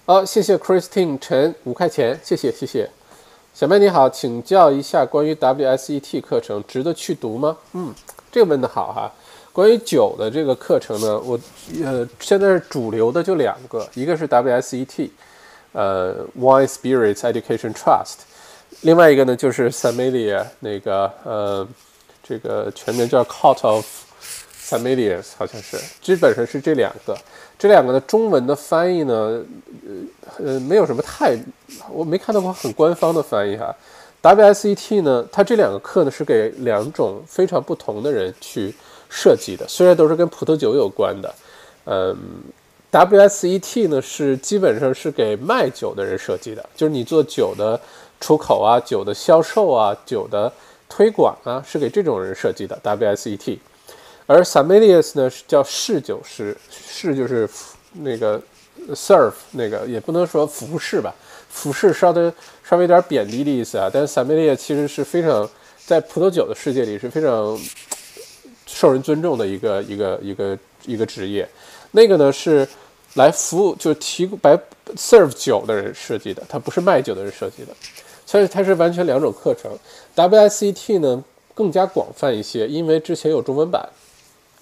[0.06, 2.88] 好，谢谢 Christine 陈五块钱，谢谢谢谢。
[3.58, 7.56] 小麦你好，请教一下关于 WSET 课程，值得去读吗？
[7.72, 7.92] 嗯，
[8.30, 9.12] 这个问的好哈。
[9.52, 11.36] 关于酒的这个课程呢，我
[11.82, 15.10] 呃现在是主流的就两个，一个是 WSET，
[15.72, 18.18] 呃 Wine Spirits Education Trust，
[18.82, 21.66] 另外一个呢就是 Sommelier 那个呃
[22.22, 23.84] 这个全名叫 Court of
[24.56, 27.18] Sommeliers，好像是，基本上是这两个，
[27.58, 29.42] 这两个的中文的翻译呢，
[29.86, 31.36] 呃呃没有什么太，
[31.90, 33.74] 我没看到过很官方的翻译哈。
[34.22, 38.74] WSET 呢，它这两个课呢是给两种非常不同的人去。
[39.10, 41.34] 设计的虽然都是跟葡萄酒有关的，
[41.86, 42.14] 嗯
[42.92, 47.80] ，WSET 呢是基本上是给卖酒的人设计的，就是你做酒的
[48.20, 50.52] 出口啊、酒的销售啊、酒的
[50.90, 53.56] 推广啊，是给这种人设计的 WSET。
[54.28, 57.48] 而 Sommeliers 呢是叫侍酒师，侍就是
[57.94, 58.40] 那个
[58.90, 61.12] serve 那个也不能说服侍吧，
[61.48, 63.90] 服侍稍微稍微有点贬低的意思啊。
[63.92, 65.50] 但是 Sommelier 其实是非常
[65.84, 67.58] 在葡萄酒的世界里是非常。
[68.70, 71.48] 受人尊重的一个一个一个一个职业，
[71.92, 72.68] 那个呢是
[73.14, 74.56] 来服务，就提供白
[74.94, 77.72] serve 酒的人设计的，它不是卖酒的人设计的，
[78.26, 79.72] 所以它是完全两种课程。
[80.14, 81.24] WSET 呢
[81.54, 83.88] 更加广泛一些，因为之前有中文版，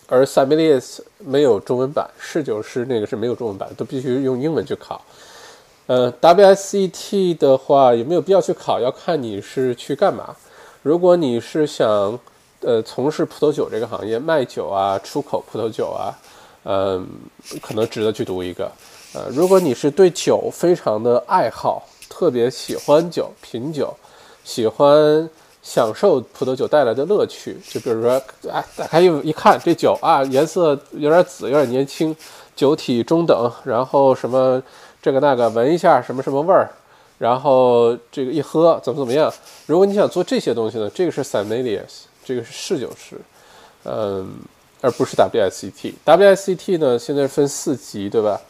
[0.09, 5.03] 而 Sommeliers 没有中文版，侍酒师那个是没有中文版，都必须用英文去考。
[5.87, 10.35] 呃，WSET 的话有没有必要去考，要看你是去干嘛。
[10.83, 12.19] 如果你是想
[12.61, 16.15] 呃，从事葡萄酒这个行业，卖酒啊，出口葡萄酒啊，
[16.65, 17.07] 嗯，
[17.61, 18.71] 可能值得去读一个。
[19.15, 23.95] 呃，如果你是对酒非常的爱好，特别喜欢酒，品酒，
[24.43, 25.29] 喜欢
[25.67, 32.14] 享受葡萄酒带来的乐趣，就比如说，哎，打开一一看这酒啊，颜色有点紫，有点年轻，
[32.55, 34.62] 酒体中等，然后什么
[35.03, 36.71] 这个那个，闻一下什么什么味儿，
[37.19, 39.33] 然后这个一喝怎么怎么样？
[39.67, 42.07] 如果你想做这些东西呢，这个是 Sommeliers。
[42.29, 43.17] 这个是侍酒师，
[43.85, 44.29] 嗯，
[44.81, 45.95] 而不是 WSET。
[46.05, 48.41] WSET 呢，现在分四级，对吧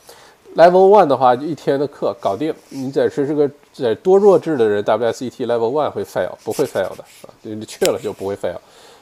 [0.56, 2.52] ？Level One 的话，一天的课搞定。
[2.70, 8.56] 你在是这个在多弱智的人，WSET Level One 会 fail，不会 fail 的啊，你去了就不会 fail，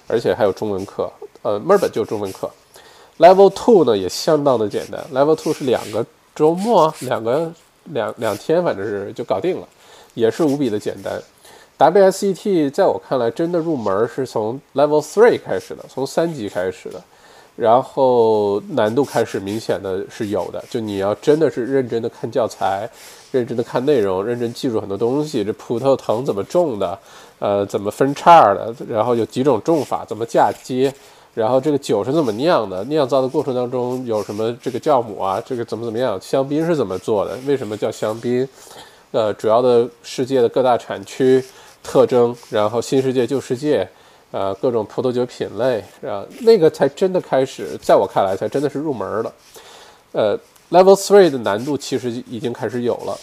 [0.09, 1.11] 而且还有中文课，
[1.43, 2.51] 呃，墨尔本就中文课。
[3.19, 7.53] Level Two 呢也相当的简单，Level Two 是两个周末，两个
[7.85, 9.69] 两两天，反正是就搞定了，
[10.15, 11.23] 也是无比的简单。
[11.79, 17.01] WSET 在我看来，真的入门是从 Level Three 开始的，从三级开始的，
[17.57, 20.65] 然后难度开始明显的是有的。
[20.69, 22.89] 就你要真的是认真的看教材，
[23.31, 25.45] 认真的看内容，认真记住很多东西。
[25.45, 26.99] 这葡萄藤怎么种的？
[27.39, 28.75] 呃，怎么分叉的？
[28.89, 30.05] 然后有几种种法？
[30.05, 30.93] 怎么嫁接？
[31.35, 32.83] 然后这个酒是怎么酿的？
[32.85, 35.43] 酿造的过程当中有什么这个酵母啊？
[35.45, 36.21] 这个怎么怎么样？
[36.21, 37.37] 香槟是怎么做的？
[37.47, 38.49] 为什么叫香槟？
[39.13, 41.45] 呃，主要的世界的各大产区。
[41.87, 43.87] 特征，然后新世界旧世界，
[44.35, 49.33] 呃，各种葡萄酒品类，啊，那个才真的开始，在我看来才真的是入门了。
[50.11, 50.37] 呃
[50.73, 53.17] ，Level Three 的难度其实已经开始有了，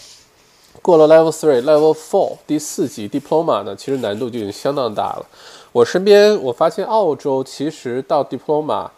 [0.82, 5.26] 过了 Level Three，Level Four 第四级 Diploma 呢，其实难度就已经相当大了。
[5.74, 8.90] 我身边我发现澳洲其实到 Diploma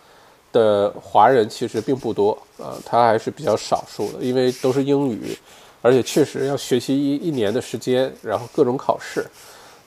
[0.51, 5.36] 的华人其实并不多啊，他还是比较少数的，因为都是英语，
[5.82, 9.26] 而且确实要学习一一年的时间，然后各种考试。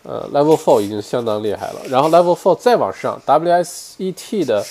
[0.08, 4.64] 呃，Level Four 已经相当厉害了，然后 Level Four 再往上，WSET 的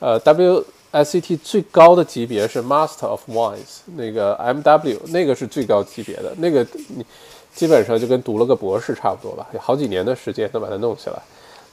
[0.00, 7.06] 呃 WSET 最高的级别是 Master of Wines，那个 MW 那个是最高级别的，那个你
[7.54, 11.16] 基本上就跟读了个博士差不多吧，有好几年的时间能把它弄起来。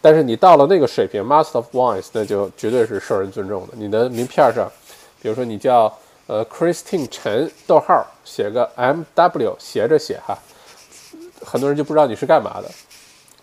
[0.01, 3.74] 但是你到了那个水平，Master of Wines，那就绝对是受人尊重的。
[3.76, 4.72] 你的名片上，
[5.22, 5.93] 比如说你叫
[6.28, 10.38] 呃 Christine 陈逗号写个 MW 斜着写哈，
[11.43, 12.72] 很多人就不知道你是干嘛的。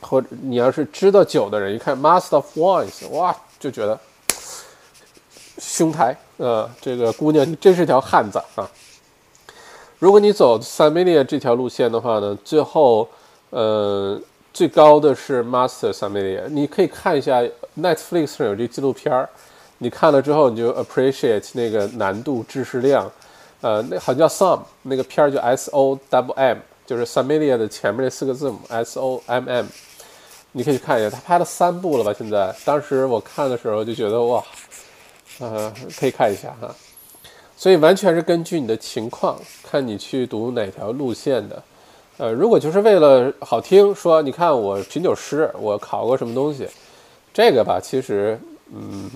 [0.08, 3.98] 或者你要是知道酒的人，一看 Master of Wines，哇，就觉得
[5.58, 8.70] 兄台，呃，这个姑娘你真是条汉子啊！
[9.98, 13.08] 如果你走 Sommelier 这条路线的话呢，最后，
[13.48, 14.20] 呃，
[14.52, 16.46] 最高的是 Master Sommelier。
[16.48, 17.42] 你可以看一下
[17.80, 19.28] Netflix 上有这纪录片儿，
[19.78, 23.10] 你看了之后你就 appreciate 那个难度、知识量，
[23.62, 29.66] 呃，那好像叫 Som，那个片儿就 S O W M，就是 Sommelier 的前面那四个字母 S O M M。
[30.56, 32.14] 你可以看一下，他拍了三部了吧？
[32.16, 34.42] 现在，当时我看的时候就觉得哇，
[35.38, 36.74] 呃，可以看一下哈。
[37.58, 41.62] 所以完全是根据你的情况，看你去读哪条路线的。
[42.16, 46.66] 呃，如果就是为了好听，说你看我品酒师，我考过什么东西，
[47.34, 48.40] 这个吧，其实，
[48.74, 49.10] 嗯，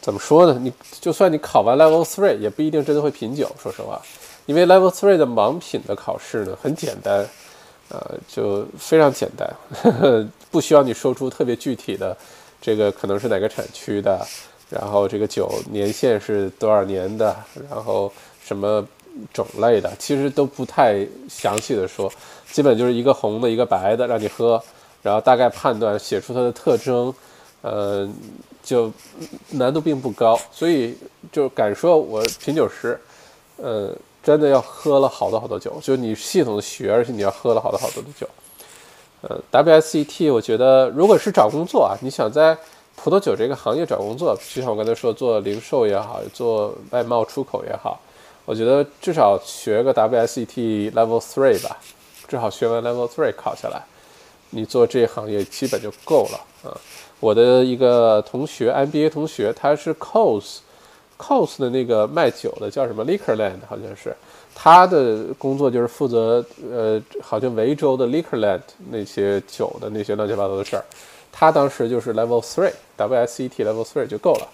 [0.00, 0.58] 怎么说呢？
[0.58, 0.72] 你
[1.02, 3.54] 就算你考完 Level Three，也不一定真的会品酒。
[3.62, 4.00] 说实话，
[4.46, 7.28] 因为 Level Three 的盲品的考试呢，很简单。
[7.90, 12.16] 呃，就非常简单，呵呵，不需要你说出特别具体的，
[12.60, 14.24] 这个可能是哪个产区的，
[14.70, 17.36] 然后这个酒年限是多少年的，
[17.68, 18.12] 然后
[18.44, 18.86] 什么
[19.32, 22.08] 种类的，其实都不太详细的说，
[22.52, 24.62] 基本就是一个红的，一个白的让你喝，
[25.02, 27.12] 然后大概判断写出它的特征，
[27.62, 28.08] 呃，
[28.62, 28.88] 就
[29.50, 30.96] 难度并不高，所以
[31.32, 32.96] 就敢说我品酒师，
[33.56, 33.92] 呃。
[34.22, 38.28] 真的要喝了好多好多酒，就你系统的学，而且你要喝了好多好多的酒。
[39.22, 42.56] 呃，WSET，我觉得如果是找工作啊，你想在
[42.96, 47.98] 葡萄酒这个行业找工作，就像我刚才说，做零售也好，做外贸出口也好，
[48.44, 51.78] 我觉得至少学个 WSET Level Three 吧，
[52.28, 53.82] 至少学完 Level Three 考下来，
[54.50, 56.76] 你做这行业基本就够了啊。
[57.20, 60.60] 我的一个同学，MBA 同学，他是 COS。
[61.20, 64.16] Cos 的那个卖酒的叫什么 Liquorland，好像是
[64.54, 66.42] 他的工作就是负责
[66.72, 70.84] 呃，好像维州的 Liquorland 那些酒的那些乱七八糟的事儿。
[71.30, 74.48] 他当时就是 Level Three，WSET Level Three 就够了。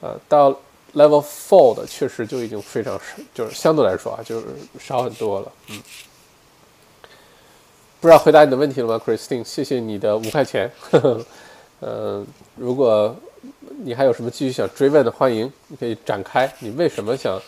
[0.00, 0.52] 呃，到
[0.94, 4.46] Level Four 的确实就已经非常少，就是相对来说啊，就是
[4.78, 5.52] 少很多了。
[5.68, 5.82] 嗯，
[8.00, 9.42] 不知道回答你的问题了吗，Christine？
[9.42, 10.70] 谢谢你的五块钱。
[11.80, 12.24] 嗯，
[12.56, 13.14] 如果。
[13.80, 15.10] 你还有什么继续想追问的？
[15.10, 16.52] 欢迎，你可以展开。
[16.58, 17.40] 你为什么想，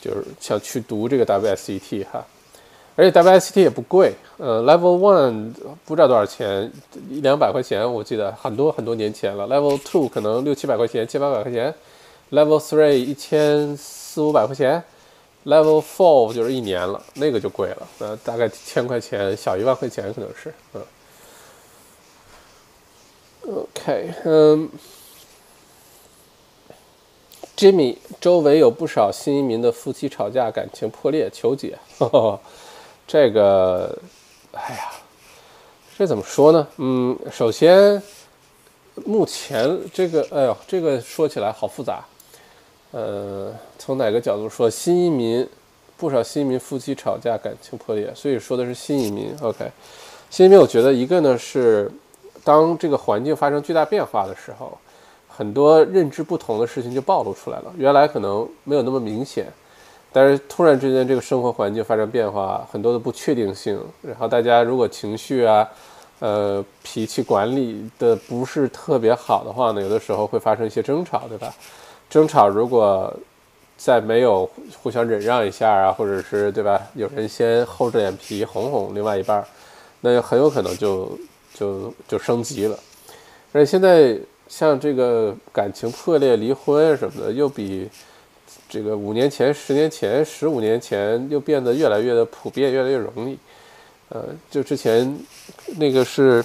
[0.00, 2.24] 就是想去读这个 WSET 哈？
[2.94, 5.52] 而且 WSET 也不贵，呃，Level One
[5.84, 6.72] 不知道多少钱，
[7.10, 9.46] 一两百块钱，我记得很多很多年前了。
[9.48, 11.74] Level Two 可能六七百块钱，七八百块钱。
[12.30, 14.82] Level Three 一千四五百块钱。
[15.44, 20.82] Level Four 就是一年了，那个就贵了，呃，大概千块钱，小一万块钱可能是，嗯。
[23.54, 24.68] OK，嗯。
[27.56, 31.78] Jimmy 周围有不少新移民的夫妻吵架，感情破裂，求解。
[33.08, 33.98] 这个，
[34.52, 34.92] 哎呀，
[35.96, 36.68] 这怎么说呢？
[36.76, 38.02] 嗯，首先，
[39.06, 42.04] 目前这个，哎呦，这个说起来好复杂。
[42.90, 44.68] 呃，从哪个角度说？
[44.68, 45.48] 新移民
[45.96, 49.34] 不少新移民夫妻吵架，感情破裂，所以说的是新移民。
[49.40, 49.70] OK，
[50.28, 51.90] 新移民，我觉得一个呢是，
[52.44, 54.76] 当这个环境发生巨大变化的时候。
[55.36, 57.72] 很多认知不同的事情就暴露出来了。
[57.76, 59.46] 原来可能没有那么明显，
[60.10, 63.78] 但是突然之间这个生活环境发生变化，很多的不确定性。
[64.00, 65.68] 然后大家如果情绪啊，
[66.20, 71.52] 呃，脾气管理的不是特别好的话呢，有的时候会发生一些争吵，对吧？
[72.08, 73.12] 争吵如果
[73.76, 74.48] 在没有
[74.82, 76.80] 互相忍让一下啊，或者是对吧？
[76.94, 79.44] 有人先厚着脸皮哄哄另外一半，
[80.00, 81.10] 那很有可能就
[81.52, 82.78] 就就升级了。
[83.52, 84.18] 而且现在。
[84.48, 87.88] 像这个感情破裂、离婚什么的，又比
[88.68, 93.38] 这个五年前、十年前、十五年前又变得越来越的普遍，越来越容易。
[94.08, 95.18] 呃，就之前
[95.78, 96.44] 那个是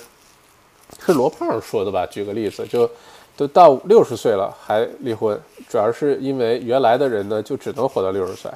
[1.06, 2.06] 是罗胖说的吧？
[2.08, 2.90] 举个例子，就
[3.38, 5.40] 都到六十岁了还离婚，
[5.70, 8.52] 主要是因为原来的人呢就只能活到六十岁，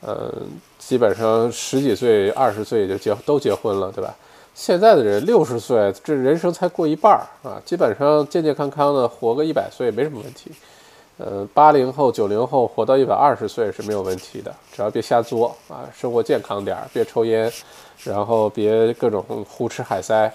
[0.00, 0.34] 呃，
[0.78, 4.12] 基本上十几岁、二十岁就结都结婚了，对吧？
[4.54, 10.52] 现在的人六十岁，这人生才过一半儿啊，基本上健健康康的活个一百岁没什么问题。
[11.18, 17.50] 呃，八零后、九零后活到一百二十岁是没有问题的，只要别瞎作啊，生活健康点儿，别抽烟，
[18.04, 20.30] 然后别各种胡吃海塞，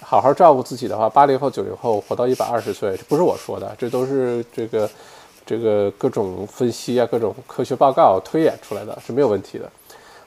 [0.00, 4.90] 好好照顾自己的话，八零后、九零后活到一百二十岁，这不是我说的，这都是这个
[5.46, 9.70] 这个各种分析啊、各种科学报告推演出来的，是没有问题的。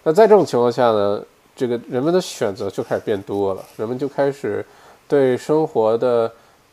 [0.04, 1.22] 那在这种情况下呢？
[1.56, 4.66] 这个人们的选择就开始变多了，人们就开始
[5.08, 6.30] 对生活的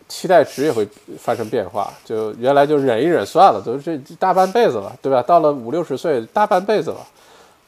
[0.09, 1.93] 期待值也会发生变化。
[2.05, 5.23] 就原来就忍一忍算了，都这大半辈子了，对吧？
[5.23, 7.07] 到了五六十岁，大半辈子了，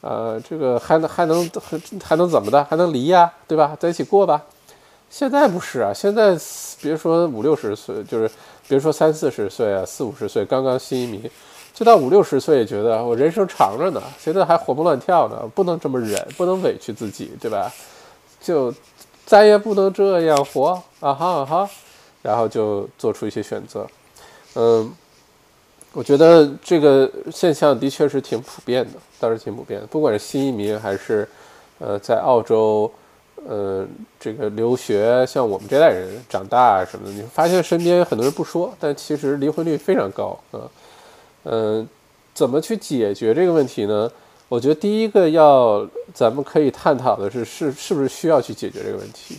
[0.01, 2.63] 呃，这个还能还能还还能怎么的？
[2.65, 3.75] 还能离呀，对吧？
[3.79, 4.43] 在一起过吧。
[5.09, 6.37] 现在不是啊，现在
[6.81, 8.29] 别说五六十岁，就是
[8.67, 11.31] 别说三四十岁啊，四五十岁刚刚新移民。
[11.75, 17.69] 就到五六十岁觉得我人生长着呢，现在还活蹦乱跳呢，不能这么忍，不能委屈自己，对吧？
[18.39, 18.73] 就
[19.25, 21.69] 再也不能这样活啊哈啊哈，
[22.21, 23.85] 然后就做出一些选择。
[24.53, 24.89] 嗯，
[25.91, 29.87] 我觉得这个现象的确是挺普遍的，倒是挺普遍的。
[29.87, 31.27] 不管是新移民还是
[31.79, 32.89] 呃在澳洲
[33.45, 33.85] 呃
[34.17, 40.61] 这个留学，像我们这代人长大什么的，你发现身边很多人不说，但其实离婚率非常高啊。
[41.45, 41.87] 嗯，
[42.33, 44.11] 怎么去解决这个问题呢？
[44.47, 49.37] 我觉得第一个要咱们可以探讨的是，是是不是需要去解决这个问题？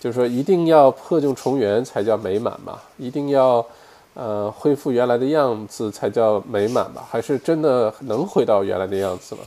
[0.00, 2.78] 就是说，一定要破镜重圆才叫美满嘛？
[2.98, 3.64] 一定要
[4.14, 7.06] 呃恢复原来的样子才叫美满吧？
[7.10, 9.40] 还是真的能回到原来的样子吗？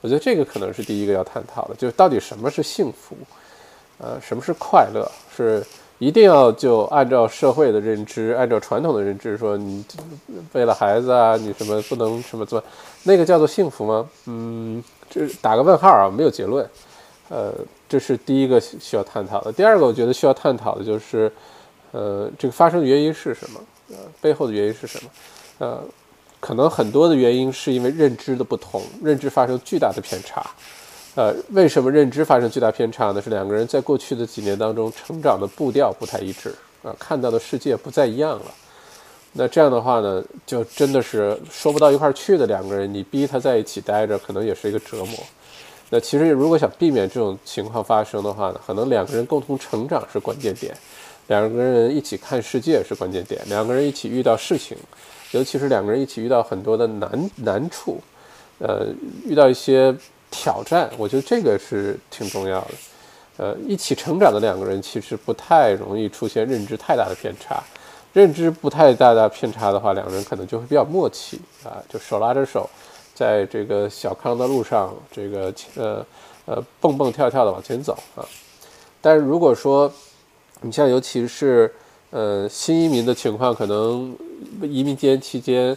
[0.00, 3.16] 我觉得这个可能是第一个要探讨的，就是到底什么是幸福？
[3.98, 5.10] 呃，什么是快乐？
[5.36, 5.64] 是？
[5.98, 9.84] 一定要就按照社会的认知，按照传统的认知说，你
[10.52, 12.62] 为了孩子啊，你什么不能什么做，
[13.02, 14.08] 那个叫做幸福吗？
[14.26, 16.68] 嗯，这打个问号啊，没有结论。
[17.28, 17.52] 呃，
[17.88, 19.52] 这是第一个需要探讨的。
[19.52, 21.30] 第二个，我觉得需要探讨的就是，
[21.92, 23.60] 呃，这个发生的原因是什么？
[23.90, 25.10] 呃，背后的原因是什么？
[25.58, 25.82] 呃，
[26.40, 30.46] 可能很多的原因是因为认知的不同，认知发生巨大的偏差。
[31.18, 33.20] 呃，为什么认知发生巨大偏差呢？
[33.20, 38.44] 是两个人在过去的几年当中成长的步调不太一致啊，看到的世界不再一样了。
[39.32, 45.18] 那这样的话呢，就真的是说不到一块儿去的两个人，你逼他在一起待着，可能也是一个折磨。
[45.90, 50.72] 那其实如果想避免这种情况发生的话呢，可能两个人共同成长是关键点，
[51.26, 54.78] 两个人一起看世界是关键点，两个人一起遇到事情，
[55.32, 58.00] 尤其是两个人一起遇到很多的难难处，
[58.60, 58.86] 呃，
[59.26, 59.92] 遇到一些。
[60.30, 62.68] 挑战，我觉得这个是挺重要的。
[63.36, 67.62] 呃，一起成长的两个人其实不太容易出现认知太大的偏差。
[68.12, 72.68] 认知不太大的偏差的话，两个人可能就会比较默契啊，就手拉着手，
[73.14, 76.04] 在这个小康的路上，这个呃
[76.46, 78.26] 呃蹦蹦跳跳的往前走啊。
[79.00, 79.92] 但是如果说
[80.62, 81.72] 你像尤其是
[82.10, 84.16] 呃新移民的情况，可能
[84.62, 85.76] 移民间期间。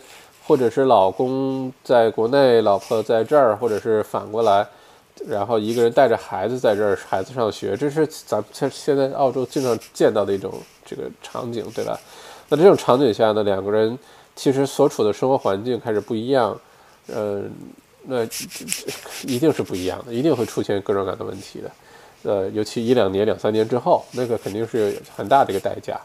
[0.52, 4.68] 或者是老公在国内，老婆在这儿，或者是反过来，
[5.26, 10.52] 然后一个人带着孩子在这儿，孩子上学，这是咱们现现在澳洲经常见到的一种
[10.86, 11.98] 这个场景，对吧？
[12.50, 13.98] 那这种场景下呢，两个人
[14.36, 16.60] 其实所处的生活环境开始不一样，
[17.08, 17.44] 呃，
[18.04, 18.26] 那
[19.26, 21.72] 一定是不一样的，一定会出现各种各样的问题的，
[22.24, 25.98] 呃，尤其一两年、两三年之后，那个肯定是很大的一个代价。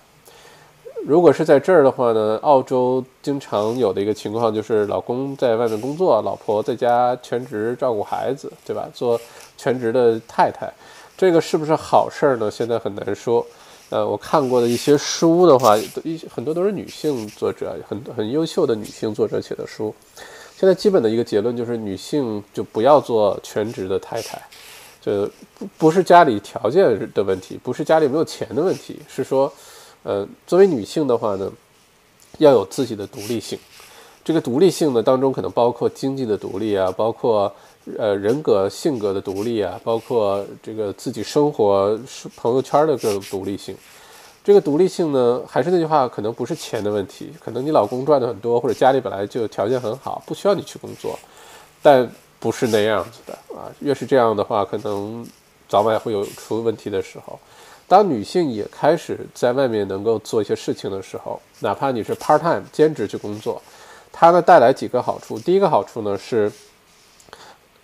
[1.06, 8.88] 如果是在这儿的话呢，澳洲经常有的一个情况就是老公在外面工作，老婆在家全职照顾孩子，对吧？
[8.92, 9.20] 做
[9.56, 10.68] 全职的太太，
[11.16, 12.50] 这个是不是好事儿呢？
[12.50, 13.46] 现在很难说。
[13.88, 19.94] 呃，我看过的一些书的话，一很多都是女性作者，很很优秀的女性作者写的书。
[20.58, 24.42] 现在基本的一个结论就是，女性就不要做全职的太太，
[25.00, 29.52] 就不不是家里条件的问题，不是家里没有钱的问题，是说。
[30.06, 31.50] 呃，作为女性的话呢，
[32.38, 33.58] 要有自己的独立性。
[34.24, 37.52] 这个独立性呢，当中可能包括经济的独立啊，包括
[37.98, 41.98] 呃人格性格的独立啊，包括这个自己生活
[42.36, 43.76] 朋友圈的这种独立性。
[44.44, 51.18] 这个独立性呢，还是那句话，可能不是钱的问题，可能你老公赚的很多，或者家里本来就条件很好，不需要你去工作，
[51.82, 53.66] 但不是那样子的啊。
[53.80, 55.26] 越是这样的话，可能
[55.68, 57.36] 早晚会有出问题的时候。
[57.88, 63.62] 当女性也开始在外面能够做一些事情的时候，哪怕你是 part time 兼职去工作，
[64.12, 65.38] 它呢带来几个好处。
[65.38, 66.50] 第一个好处呢是，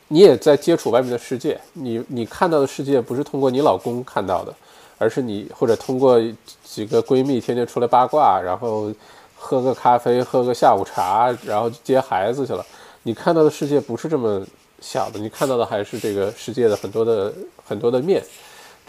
[0.09, 4.53] 你也在接触外面的世界，你你看到的世界不是通过你老公看到的，
[4.99, 6.21] 而是你或者通过
[6.65, 8.93] 几个闺蜜天天出来八卦，然后
[9.37, 12.67] 喝个咖啡，喝个下午茶，然后接孩子去了。
[13.05, 14.45] 你看到的世界不是这么
[14.81, 17.33] 小的，你看到的还是这个世界的很多的
[17.65, 18.21] 很多的面。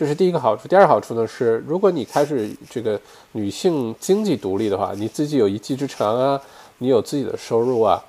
[0.04, 0.68] 这是第一个好处。
[0.68, 3.00] 第二好处呢是，如果你开始这个
[3.32, 6.42] 女性经济独立的话，你自己有一技之长啊，
[6.80, 8.04] 你有自己的收入啊，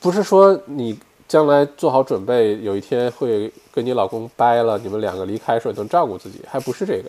[0.00, 7.08] 不是说你将来做好准备，有一天会跟你老公掰了，你们两个离开的时候能照顾自己，还不是这个，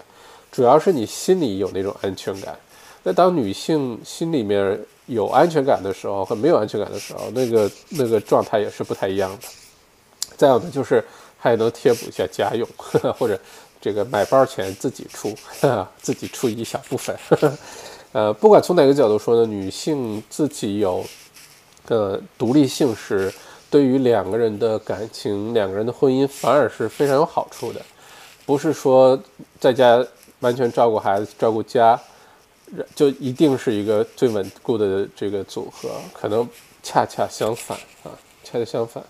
[0.51, 2.55] 主要是你心里有那种安全感。
[3.01, 9.47] 那当女性心里面有安全感的时候和没有安全感的时候，那个那个状态也是不太一样的。
[10.37, 11.03] 再有呢，就是
[11.39, 12.69] 还能贴补一下家用，
[13.17, 13.39] 或者。
[13.81, 15.33] 这个买包钱自己出，
[16.01, 17.17] 自己出一小部分。
[18.11, 21.05] 呃，不管从哪个角度说呢，女性自己有
[21.87, 23.31] 呃独立性是
[23.69, 27.79] 对于两个人的感情、两个人的婚姻反而是非常有好处的。
[28.45, 29.17] 不是说
[29.59, 30.03] 在家
[30.39, 31.99] 完全照顾孩子、照顾家，
[32.95, 35.89] 就一定是一个最稳固的这个组合。
[36.11, 36.47] 可能
[36.81, 38.09] 恰恰相反啊，
[38.43, 39.03] 恰恰相反。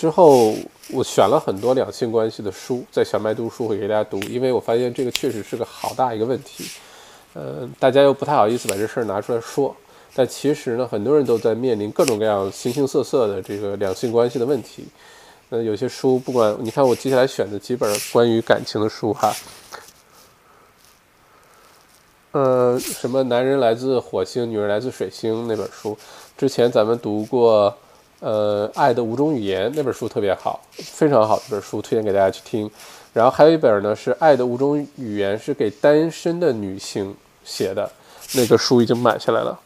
[0.00, 0.54] 之后，
[0.92, 6.64] 我选了很多两性关系的书，在小麦读书会给大家读，因为我发现这个确实是个好大一个问题。
[7.34, 9.76] 呃，大家又不太好意思把这事儿拿出来说，
[10.14, 14.86] 但其实呢，很多人都在面临各种各样形形色色的这个两性关系的问题。
[15.50, 19.30] 呃，有些书，不管你看我接下来选的几本关于感情的书哈，
[22.32, 25.94] 呃，什么男人来自火星，女人来自水星那本书，
[26.38, 27.76] 之前咱们读过。
[28.20, 32.70] 呃，《爱的五种语言》那本书特别好，非常好的一本书，推荐给大家去听。
[33.14, 37.90] 然后还有一本呢，是《爱的五种语言》，是给单身的女性写的，
[38.34, 39.58] 那个书已经买下来了，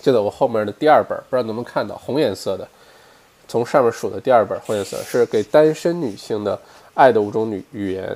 [0.00, 2.66] 就在我后面的第二本，不知道能不能看到，红颜色的，
[3.48, 6.56] 从上面数的第二本，红颜色是给单身女性的
[6.94, 8.08] 《爱的五种女语言》。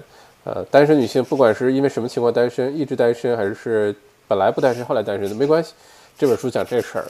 [0.44, 3.92] 呃，单身女性不管是因为什么情况单身，一直单身，还是
[4.28, 5.74] 本来不单身后来单身的，没关系。
[6.16, 7.04] 这本书讲这事儿。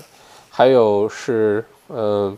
[0.48, 1.62] 还有是。
[1.88, 2.36] 嗯，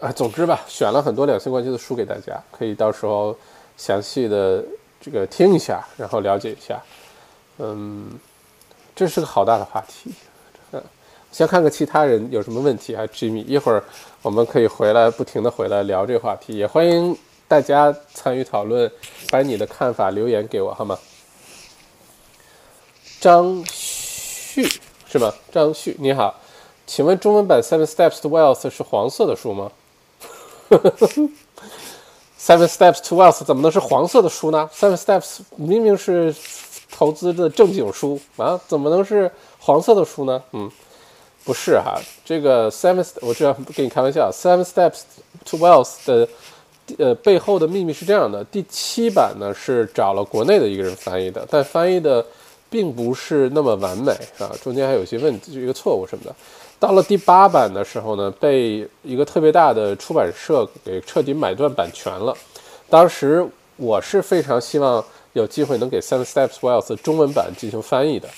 [0.00, 3.36] 啊，总之吧，选了很多两性关系的书给大家，可以到时候
[3.76, 4.62] 详细的
[5.00, 6.80] 这个听一下，然后了解一下。
[7.58, 8.10] 嗯，
[8.94, 10.12] 这是个好大的话题。
[10.72, 10.82] 嗯，
[11.30, 13.82] 先看看其他人有什么问题啊，Jimmy，一会儿
[14.20, 17.16] 我们可以回来不停的回来聊这个话题，也欢迎
[17.48, 18.90] 大家参与讨论，
[19.30, 20.98] 把你的看法留言给我好吗？
[23.20, 24.68] 张旭
[25.06, 25.32] 是吗？
[25.50, 26.34] 张旭你好。
[26.86, 29.70] 请问中文版《Seven Steps to Wealth》是黄色的书吗？
[32.38, 34.68] 《Seven Steps to Wealth》怎么能是黄色的书呢？
[34.76, 35.20] 《Seven Steps》
[35.56, 36.34] 明明是
[36.90, 39.30] 投资的正经书啊，怎么能是
[39.60, 40.42] 黄色的书呢？
[40.52, 40.70] 嗯，
[41.44, 45.02] 不是哈，这个 Seven，我这样跟你开玩笑，《Seven Steps
[45.44, 46.28] to Wealth》的
[46.98, 52.26] 呃背后的秘密是这样的：第七版呢是找了国内的一个人翻译的，但翻译的
[52.68, 56.34] 并不是那么完美啊，中间还有一些问题，一个错误什么的。
[56.82, 62.36] 到了第八版的时候呢，被一个特别大的出版社给彻底买断版权了。
[62.90, 65.02] 当时我是非常希望
[65.34, 68.28] 有机会能给《Seven Steps Wealth》中文版进行翻译的，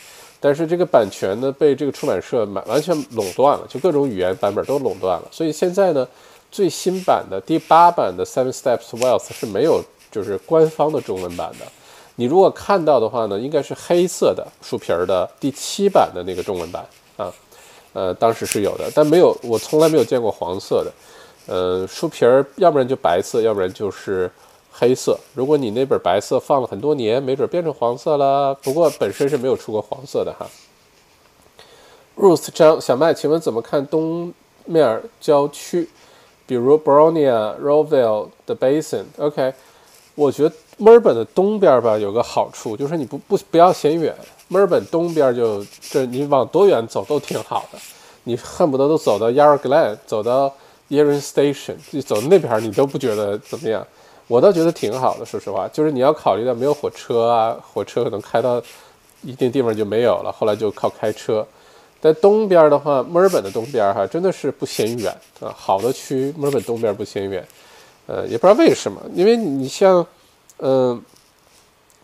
[0.40, 5.26] 但是这个版权呢被这个出版社买完全垄断了，就各种语言版本都垄断了。
[5.30, 6.06] 所以现在呢，
[6.50, 9.82] 最新版的第八版的《Seven Steps Wealth》是没有
[10.12, 11.64] 就是官方的中文版的。
[12.16, 16.84] 你如果看到的话呢，应该是黑色的书皮儿的第七版的那个中文版
[17.16, 17.32] 啊。
[17.94, 20.92] 呃，当时是有的，但没有，我从来没有见过黄色的。
[21.46, 24.30] 呃，书皮儿要不然就白色，要不然就是
[24.72, 25.18] 黑色。
[25.34, 28.52] 如果你那本白色放了很多年，没准变成黄色了。
[28.62, 30.46] 不过本身是没有出过黄色的哈。
[32.16, 34.32] Ruth 张小麦，请问怎么看东
[34.64, 35.88] 面郊区，
[36.46, 39.52] 比如 Bronia、Roville 的 Basin？OK，
[40.14, 44.14] 我觉得墨尔本的东边吧有个好处，就是你不不不要嫌远。
[44.54, 47.78] 墨尔本东边就这，你往多远走都挺好的，
[48.22, 50.54] 你恨不得都走到 Yarra Glen，走到
[50.90, 53.84] Yarra Station，就走那边你都不觉得怎么样。
[54.28, 58.62] 我倒觉得挺好的，说实话，就是你要考虑到没有火车啊，火车可能开到
[59.22, 61.44] 一定地方就没有了，后来就靠开车。
[62.00, 67.44] 在东边的话，墨尔本的东边哈，真的是不嫌远啊，好的区墨尔本东边不嫌远，
[68.06, 70.06] 呃，也不知道为什么，因为你像，
[70.58, 71.02] 嗯，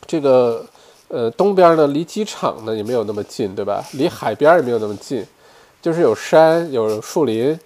[0.05, 0.67] 这个。
[1.13, 3.85] 呃，东边呢离机场呢也没有那么近，对吧？
[3.95, 5.27] 离海边也没有那么近，
[5.83, 7.59] 就是有山有树林，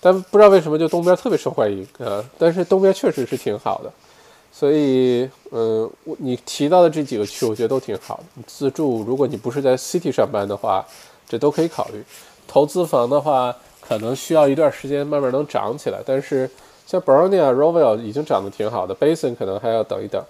[0.00, 2.24] 但不知道为什么就东边特别受欢迎啊。
[2.38, 3.92] 但是东边确实是挺好的，
[4.52, 8.42] 所以嗯，我你提到的这几个区，我觉得都挺好的。
[8.46, 10.86] 自住，如果你不是在 city 上班的话，
[11.28, 12.00] 这都可以考虑。
[12.46, 16.48] 投资房的话，可能需要一段时间慢慢能涨起来，但是
[16.86, 20.22] 像 Bronia、Roville 已经涨得挺好的，Basin 可能还要等一等。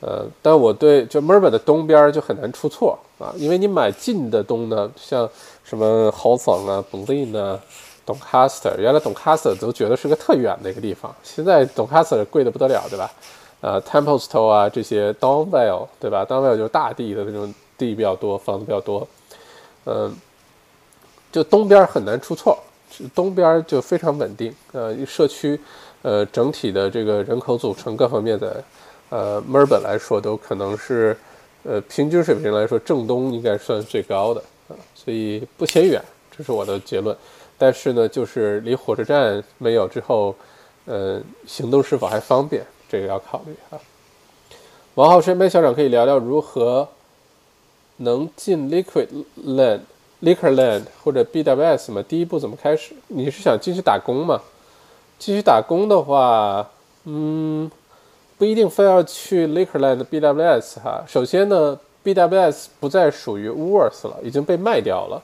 [0.00, 5.28] 呃，但我对就墨尔本的东边就很难出错啊，因为你买近的东呢，像
[5.64, 7.58] 什么豪房啊、本利呢，
[8.04, 13.10] 董 caster，原来董 caster 都觉得是个特远的一个地方，现在董 caster 贵的不得了，对吧？
[13.62, 19.08] 呃，Templestowe 啊，这些 Donvale，对吧？Donvale 就是大地的那种地比较多，房子比较多，
[19.86, 20.14] 嗯，
[21.32, 22.58] 就东边很难出错，
[23.14, 25.58] 东边就非常稳定，呃，社区，
[26.02, 28.62] 呃，整体的这个人口组成各方面的，
[29.08, 31.16] 呃，墨尔本来说都可能是，
[31.64, 36.02] 呃，平均水平来说，正东应该算最高的啊，所以不嫌远，
[36.36, 37.16] 这是我的结论。
[37.58, 40.34] 但是呢，就是离火车站没有之后，
[40.84, 42.64] 呃，行动是否还方便？
[42.88, 43.78] 这个要考虑啊。
[44.94, 46.88] 王浩身边校长可以聊聊如何
[47.98, 49.08] 能进 Liquid
[49.44, 49.80] Land、
[50.22, 52.04] Liquor Land 或者 BWS 吗？
[52.06, 52.94] 第一步怎么开始？
[53.08, 54.40] 你是想进去打工吗？
[55.18, 56.70] 继续打工的话，
[57.04, 57.70] 嗯，
[58.38, 61.02] 不一定非要去 Liquor Land、BWS 哈。
[61.06, 65.22] 首先呢，BWS 不再属于 Worth 了，已经被卖掉了。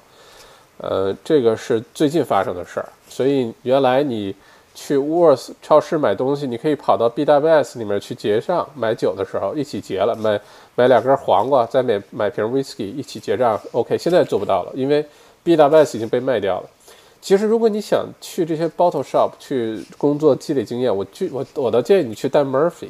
[0.78, 4.34] 呃，这个是最近发生的事儿，所以原来你
[4.74, 10.40] 去 Worth 超市买东西，你可以跑到 BWS 里面去结账，买酒的时候一起结了，买
[10.74, 13.60] 买两根黄瓜，再买买瓶 Whisky 一起结账。
[13.72, 15.04] OK，现在做不到了，因为
[15.44, 16.68] BWS 已经被卖掉了。
[17.20, 22.88] 其实如果你想去这些 Bottle Shop 去工作积累经验，我去我我倒建议你去带 Murphy，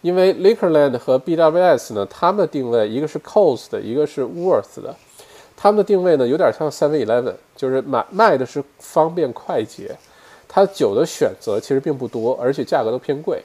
[0.00, 4.94] 因为 Liquorland 和 BWS 呢，他们的定位一个是 cost 的，一个是 Worth 的。
[5.56, 9.96] 他们的定位呢，有点像 Seven Eleven，就是买卖的是方便快捷，
[10.46, 13.42] 它酒的选择其实并不多，而且价格都偏贵。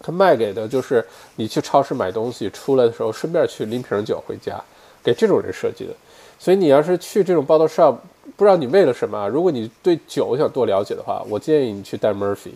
[0.00, 1.04] 它卖给的就是
[1.36, 4.58] 你去超市买东西出来的时候，顺便去拎瓶酒回家，
[5.02, 5.92] 给这种人设计的。
[6.38, 7.96] 所以你要是去这种 bottle shop，
[8.36, 12.52] 不知道你为了什么，如果你对酒想多了解的话，我建议你去戴 Murphy。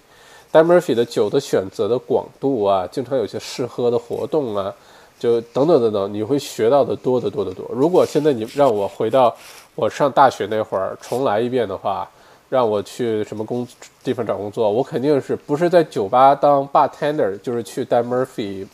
[0.52, 4.74] 戴 Murphy 的酒的选择的广度啊，经常有些试喝的活动啊。
[5.18, 7.70] 就等等等等，你会学到的多得多得多。
[7.74, 9.36] 如果现在你让我回到
[9.74, 12.08] 我上大学那会儿重来一遍的话，
[12.48, 13.68] 让我去什么工
[14.02, 18.66] 地方找工作，我肯定是不是在酒吧当 bartender，就是去带 Murphy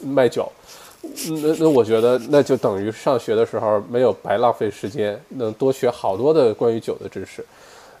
[0.00, 0.48] 卖酒。
[1.02, 7.44] 那那我觉得那就等于上学的时候没有白浪费时间，能多学好多的关于酒的知识。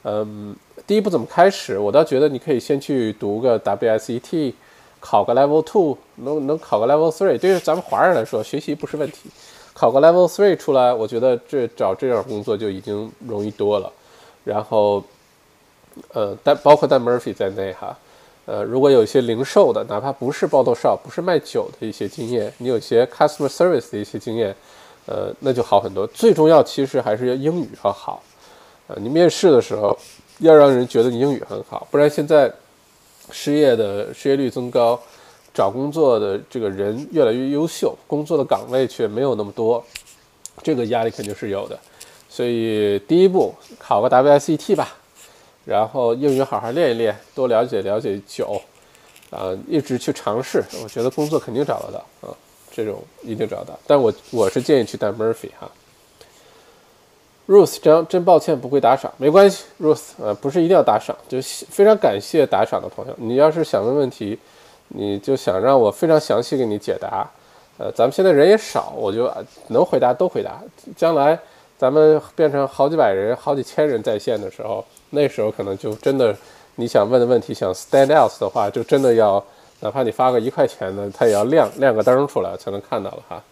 [0.04, 0.54] 嗯，
[0.86, 1.78] 第一步怎么开始？
[1.78, 4.54] 我倒觉得你可以先去读个 WSET。
[5.02, 9.30] 考个 Level Two，能能考个 Level Three，对于咱们华人来说，学习不是问题。
[9.72, 13.90] 考个 Level Three 出来，我觉得这找这样工作就已经容易多了。
[14.44, 15.02] 然后，
[16.12, 17.96] 呃，但包括但 Murphy 在内哈，
[18.44, 24.54] 呃，如果有一些零售的，哪怕不是 bottle shop，不是卖酒的一些经验，你有一些 customer service 的一些经验，
[25.06, 26.06] 呃，那就好很多。
[26.08, 28.22] 最重要其实还是要英语要好，
[28.90, 29.96] 呃，你面试的时候
[30.40, 32.52] 要让人觉得你英语很好，不然现在。
[33.32, 35.00] 失业的失业率增高，
[35.54, 39.84] 找工作的这个人越来越优秀，工作的岗位却没有那么多，
[40.64, 41.78] 这个压力肯定是有的。
[42.28, 44.96] 所以第一步考个 WSET 吧，
[45.64, 48.60] 然后英语好好练一练，多了解了解酒，
[49.30, 52.34] 啊，一直去尝试，我觉得工作肯定找得到啊，
[52.72, 53.78] 这种一定找到。
[53.86, 55.70] 但我我是建议去带 Murphy 哈。
[57.50, 63.14] Ruth 真真抱歉不会打赏，没关系，Ruth 呃不是一定要打赏，就非常感谢打赏的朋友。
[63.16, 64.38] 你要是想问问题，
[64.86, 67.28] 你就想让我非常详细给你解答，
[67.76, 69.28] 呃，咱们现在人也少，我就
[69.66, 70.62] 能回答都回答。
[70.96, 71.36] 将来
[71.76, 76.32] 咱们变成好几百人、好几千人在线的时候，那时候可能就真的
[76.76, 79.44] 你想问的问题想 stand out 的话，就真的要
[79.80, 83.42] 哪怕你发个一块钱的，它也要亮亮个灯出来才能看到了哈。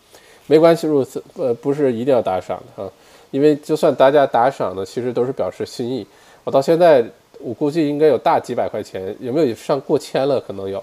[0.47, 2.89] 没关系，Ruth，呃不是一定要打赏的哈。
[3.31, 6.07] 因为就算大家打赏呢，其实都是表示心意。
[6.45, 7.05] 我到现在，
[7.41, 10.41] 我估计应该有大几百块钱，有没有上过千了？
[10.41, 10.83] 可能有，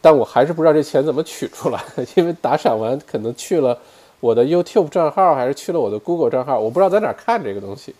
[0.00, 1.84] 但我还是不知道这钱怎么取出来。
[2.14, 3.76] 因为打赏完可能去了
[4.20, 7.92] 我的 YouTube 账号，还是去了我的 Google 账号，我不知道在哪看这个东西。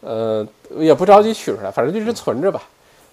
[0.00, 0.44] 呃，
[0.76, 2.62] 也不着急取出来，反正就一直存着吧。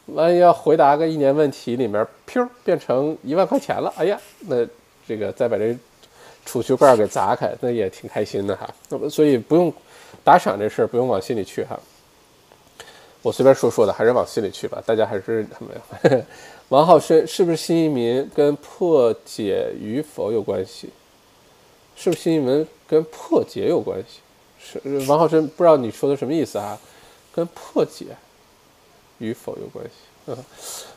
[0.07, 4.65] 万一要回答个一年问题，里面噗变成一万块钱了，哎呀，那
[5.07, 5.77] 这个再把这
[6.43, 8.67] 储蓄罐给砸开，那也挺开心的哈。
[8.89, 9.71] 那么所以不用。
[10.23, 11.79] 打赏这事儿不用往心里去哈，
[13.21, 14.81] 我随便说说的，还是往心里去吧。
[14.85, 16.23] 大家还是没有。
[16.69, 20.89] 王浩生是不是新移民跟破解与否有关系？
[21.95, 24.19] 是不是新移民跟破解有关系？
[24.63, 26.79] 是王浩生不知道你说的什么意思啊？
[27.33, 28.05] 跟破解
[29.17, 29.91] 与否有关系？
[30.27, 30.37] 嗯，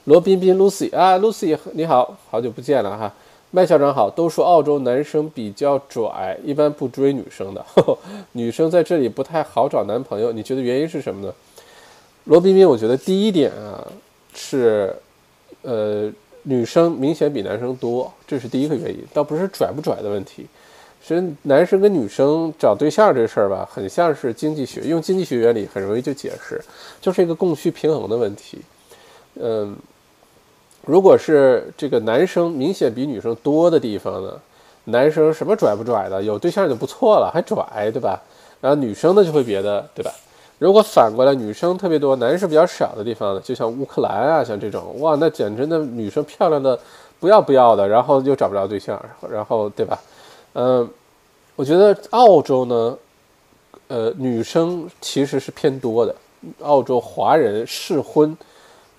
[0.05, 3.13] 罗彬彬 Lucy 啊，Lucy 你好，好久不见了哈。
[3.55, 7.65] 麦校长好，都说澳洲男生比较拽，一般不追女生的，
[8.33, 11.33] 女生在这里不太好找男朋友，你觉得原因是什么呢？
[12.25, 13.87] 罗彬彬，我觉得第一点啊
[14.35, 14.93] 是，
[15.63, 20.49] 呃，女生明显比男生多，这是第一个原因，倒不是拽不拽的问题，
[21.01, 26.61] 其实男生跟女生找对象这事儿吧，很像是经济学，用经济学原理很容易就解释，
[27.01, 28.59] 就是一个供需平衡的问题。
[29.41, 29.77] 嗯，
[30.87, 34.39] 如果是这个男生明显比女生多的地方呢，
[34.85, 38.21] 男生什么拽不拽的，有对象就不错了，还拽，对吧？
[38.61, 40.13] 然后女生呢就会别的，对吧？
[40.59, 46.79] 如果反过来女生特别多，男生比较少的地方呢，就像乌克兰啊，像这种，哇，那简直那女生漂亮的
[47.19, 49.99] 不要不要的，然后又找不着对象，然后对吧？
[50.53, 50.89] 嗯，
[51.57, 52.97] 我觉得澳洲呢，
[53.89, 56.15] 呃，女生其实是偏多的，
[56.63, 58.37] 澳洲华人适婚，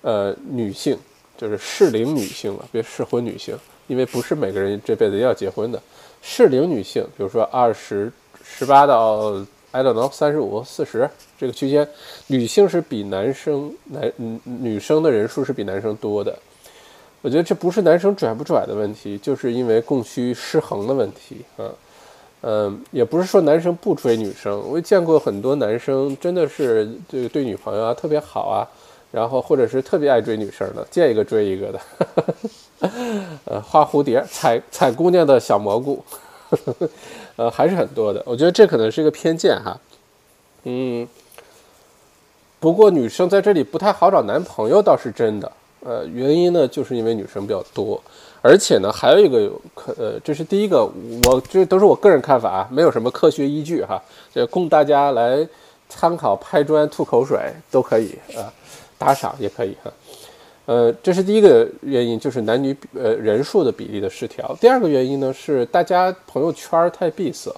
[0.02, 0.98] 呃，女性
[1.36, 3.56] 就是适龄女性了，别适婚女性，
[3.86, 5.80] 因为不是每个人这辈子要结婚的，
[6.22, 8.12] 适龄女性，比如说二十
[8.44, 9.44] 十八到。
[9.72, 11.86] I don't know，三十五、四十这个区间，
[12.28, 14.10] 女性是比男生男
[14.44, 16.34] 女生的人数是比男生多的。
[17.20, 21.68] 我觉得这不是男生拽不拽的问题，就是因为供需失衡的问题啊。
[22.40, 28.64] 嗯，也不是说男生不追女生，我也见过很多男生真的是这个对女朋友啊特别好啊，
[29.10, 31.80] 然后或者是特别爱追女生的，见一个追一个的。
[33.46, 36.04] 呃，花蝴蝶、采采姑娘的小蘑菇
[36.50, 36.88] 呵呵。
[37.36, 38.22] 呃，还是很多的。
[38.26, 39.78] 我觉得这可能是一个偏见哈。
[40.64, 41.06] 嗯，
[42.58, 45.52] 不过女生在这里不太好找男朋友倒是真的。
[45.84, 48.02] 呃，原因呢，就是因为女生比较多，
[48.42, 50.84] 而且呢，还有一个可呃，这是第一个，
[51.24, 54.02] 我这都是我个人看法啊，没有什么科学依据哈，
[54.34, 55.46] 这供大家来
[55.88, 57.38] 参考，拍砖吐口水
[57.70, 58.50] 都可以啊，
[58.98, 59.92] 打赏也可以哈。
[60.66, 64.56] 呃，这是第一个原因，就是男女比呃人数的比例的失调。
[64.60, 67.54] 第二个原因呢，是大家朋友圈太闭塞。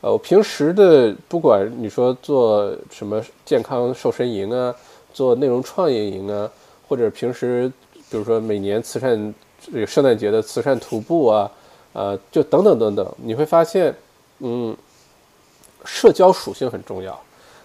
[0.00, 4.74] 呃，我平时的不管你说做什么健康瘦身营啊，
[5.12, 6.50] 做内容创业营啊，
[6.88, 7.70] 或者平时
[8.10, 11.50] 比如说每年慈善这个圣诞节的慈善徒步啊，
[11.92, 13.94] 呃，就等等等等，你会发现，
[14.38, 14.74] 嗯，
[15.84, 17.18] 社交属性很重要。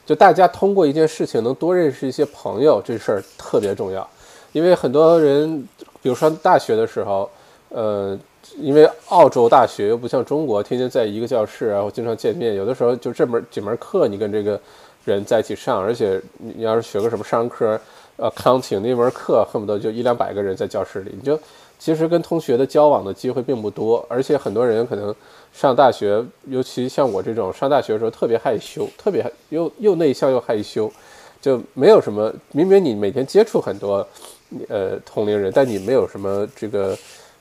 [0.06, 4.08] 就大家通过一件事情能多认识一些朋友，这事儿特别重要。
[4.52, 5.68] 因为很多人，
[6.02, 7.30] 比如说大学的时候，
[7.70, 8.18] 呃，
[8.58, 14.60] 因为澳洲大学又不像中国，天天在一个教室，然后经常见面，有的时候就这门几门课你跟这个
[15.06, 17.80] 人在一起上，而且你要是学个什么商科，
[18.18, 21.40] 呃，accounting 那门课恨不得就一两百个人在教室里，你就
[21.82, 25.14] 其实跟同学的交往的机会并不多，而且很多人可能
[25.52, 30.92] 上大学，尤其像我这种上大学的时候特别害羞，特别又又内向又害羞，
[31.42, 34.08] 就没有什么，明明你每天接触很多。
[34.68, 36.94] 呃，同龄人，但你没有什么这个，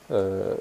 [0.07, 0.57] 呃，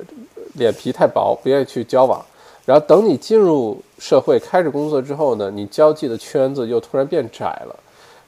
[0.55, 2.25] 脸皮太薄，不愿意去交往。
[2.65, 7.75] 然后等你进入社会，开始工作之后呢，你交际的圈子又突然变窄了。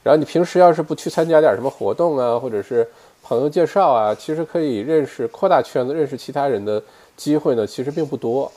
[0.04, 2.88] 然后你平时要是不去参加点什么活动啊，或者是
[3.32, 6.82] 朋友介绍啊，其实可以认识、扩大圈子、认识其他人的
[7.16, 8.50] 机会呢，其实并不多。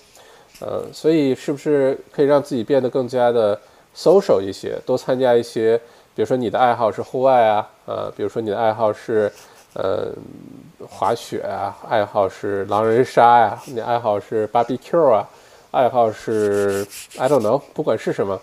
[0.59, 3.57] 呃，所以是不是可以让自己变得更加的
[3.95, 5.77] social 一些，多参加一些，
[6.13, 9.31] 比如说你的爱好是户外啊，呃，比如说你的爱好是。
[9.77, 10.07] 呃，
[10.87, 15.27] 滑雪啊，爱好是狼人杀呀，你爱好是 barbecue 啊，
[15.71, 18.39] 爱好是 I don't know，不管是什么，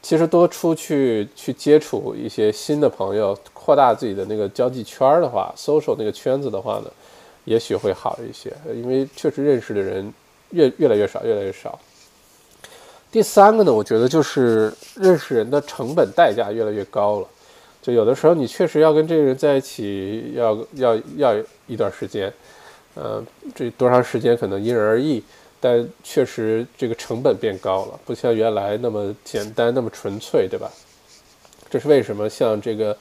[0.00, 3.36] 其实多出去去接触一些新的朋友，
[3.70, 6.90] 扩大自己的那个交际圈的话，social 那个圈子的话呢，
[7.44, 10.12] 也许会好一些，因为确实认识的人
[10.50, 11.78] 越越来越少，越来越少。
[13.12, 17.28] 第三个呢，我觉得就是认识人的成本代价越来越高了。
[17.80, 22.32] 就有的时候你确实要跟这个人在一起，要要要一段时间，
[22.96, 25.22] 呃，这多长时间可能因人而异，
[25.60, 30.68] 但确实这个成本变高了，不像原来那么简单那么纯粹，对吧？
[31.70, 32.96] 这是为什么像这个，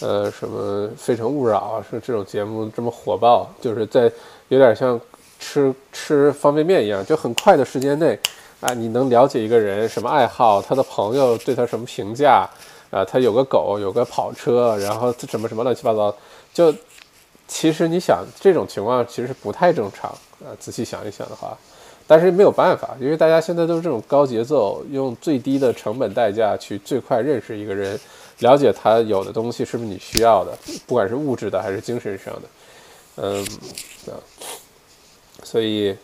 [0.00, 4.10] 呃，什么《非诚勿扰》啊，是这种节目这么火爆，就是在
[4.48, 5.00] 有点像
[5.38, 8.18] 吃吃方便面一样，就很快的时间内，
[8.60, 12.48] 啊，你能了解一个人什么爱好，他的朋友对他什么评价。
[12.90, 16.14] 啊，他有个狗，有个跑车，然后什么什么乱七八糟，
[16.52, 16.72] 就
[17.48, 20.54] 其实你想这种情况其实不太正常啊。
[20.60, 21.58] 仔细想一想的话，
[22.06, 27.98] 但是没有办法，因为大家现在都是这种高节奏，用最低的成本代价去最快认识一个人，
[28.40, 30.52] 了解他有的东西是不是你需要的，
[30.86, 32.42] 不管是物质的还是精神上的，
[33.16, 33.44] 嗯
[34.06, 34.14] 啊，
[35.42, 35.96] 所以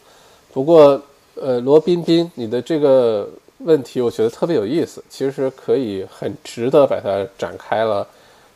[0.52, 1.00] 不过
[1.34, 3.28] 呃，罗彬彬，你的这个。
[3.62, 8.06] 问题我觉得特别有意思，其实可以很值得把它展开了，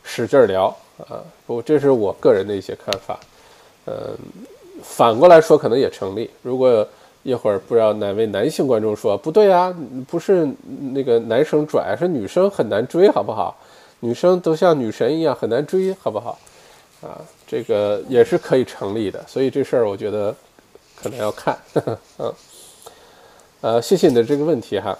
[0.03, 1.21] 使劲聊啊！
[1.45, 3.19] 不，这是我个人的一些看法。
[3.85, 3.93] 嗯，
[4.81, 6.27] 反过来说可能也成立。
[6.41, 6.83] 如果
[7.21, 9.71] 一会儿不知道哪位男性观众说不对啊，
[10.09, 10.49] 不是
[10.91, 13.55] 那个男生拽，是女生很难追，好不好？
[14.05, 16.37] 女生都像女神一样很难追，好不好？
[17.01, 19.23] 啊，这个也是可以成立的。
[19.27, 20.33] 所以这事儿我觉得
[20.95, 21.57] 可能要看，
[22.19, 22.31] 嗯。
[23.61, 24.95] 呃，谢谢你的这个问题哈。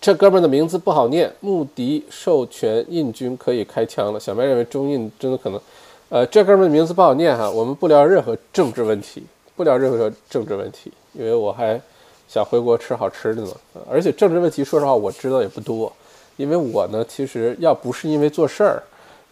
[0.00, 4.18] 这哥们儿的名字不好念，穆迪授权印军可以开枪了。
[4.18, 5.60] 小麦认为中印真的可能，
[6.08, 7.50] 呃，这哥们儿的名字不好念哈。
[7.50, 9.22] 我们不聊任何政治问题，
[9.56, 11.78] 不聊任何政治问题，因为我还
[12.26, 13.50] 想回国吃好吃的呢。
[13.90, 15.92] 而且政治问题，说实话我知道也不多，
[16.36, 18.82] 因为我呢，其实要不是因为做事儿。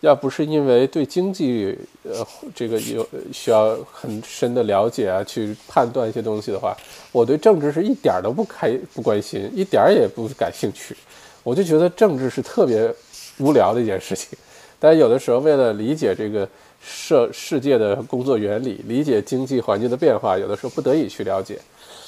[0.00, 6.76] 要不是因为对经济，呃，这个有需要很深的了解啊，去判断一些东西的话，
[7.12, 10.96] 我对政治是一点儿都不开不关心，一点儿也不感兴趣。
[11.44, 12.92] 我就觉得政治是特别
[13.38, 14.36] 无聊的一件事情。
[14.80, 16.48] 但有的时候为了理解这个
[16.82, 21.60] 社世界的工作原理，理解经济环境的变化，有的时候不得已去了解。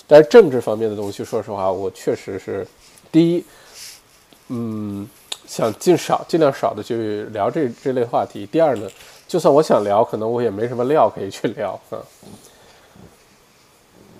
[0.09, 2.67] 但是政治方面的东西，说实话，我确实是
[3.13, 3.45] 第一，
[4.49, 5.09] 嗯。
[5.47, 8.47] 想尽少尽量少的去聊这这类话题。
[8.47, 8.89] 第二呢，
[9.29, 12.01] 就算我想聊，可能我也没什么料可以去聊啊。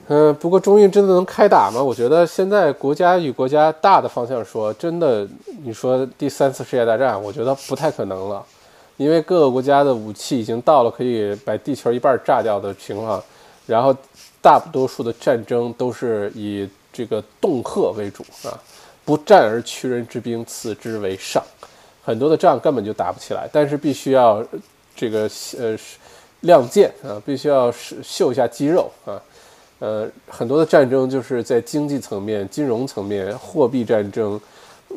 [0.09, 1.83] 嗯，不过中印真的能开打吗？
[1.83, 5.27] 我觉得现在国家与国家大的方向说，真的，
[5.65, 8.45] 你说第三次世界大战，我觉得不太可能了，
[8.99, 13.21] 因为各个国家的武器已经到了可以把地球一半炸掉的情况，
[13.67, 13.97] 然后
[14.43, 18.53] 大多数的战争都是以这个恫吓为主啊。
[19.05, 21.43] 不战而屈人之兵，此之为上。
[22.03, 24.45] 很多的仗根本就打不起来，但是必须要
[24.95, 25.77] 这个呃
[26.41, 29.21] 亮剑啊，必须要秀一下肌肉啊。
[29.79, 34.41] 呃，很多的战争就是在经济层面、金融层面、货币战争、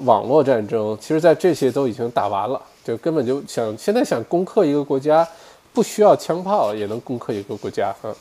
[0.04, 5.28] 网络战争，其实在这些都已经打完了，就根本就想现在想攻克一个国家，
[5.74, 8.16] 不需要枪炮也能攻克一个国家啊。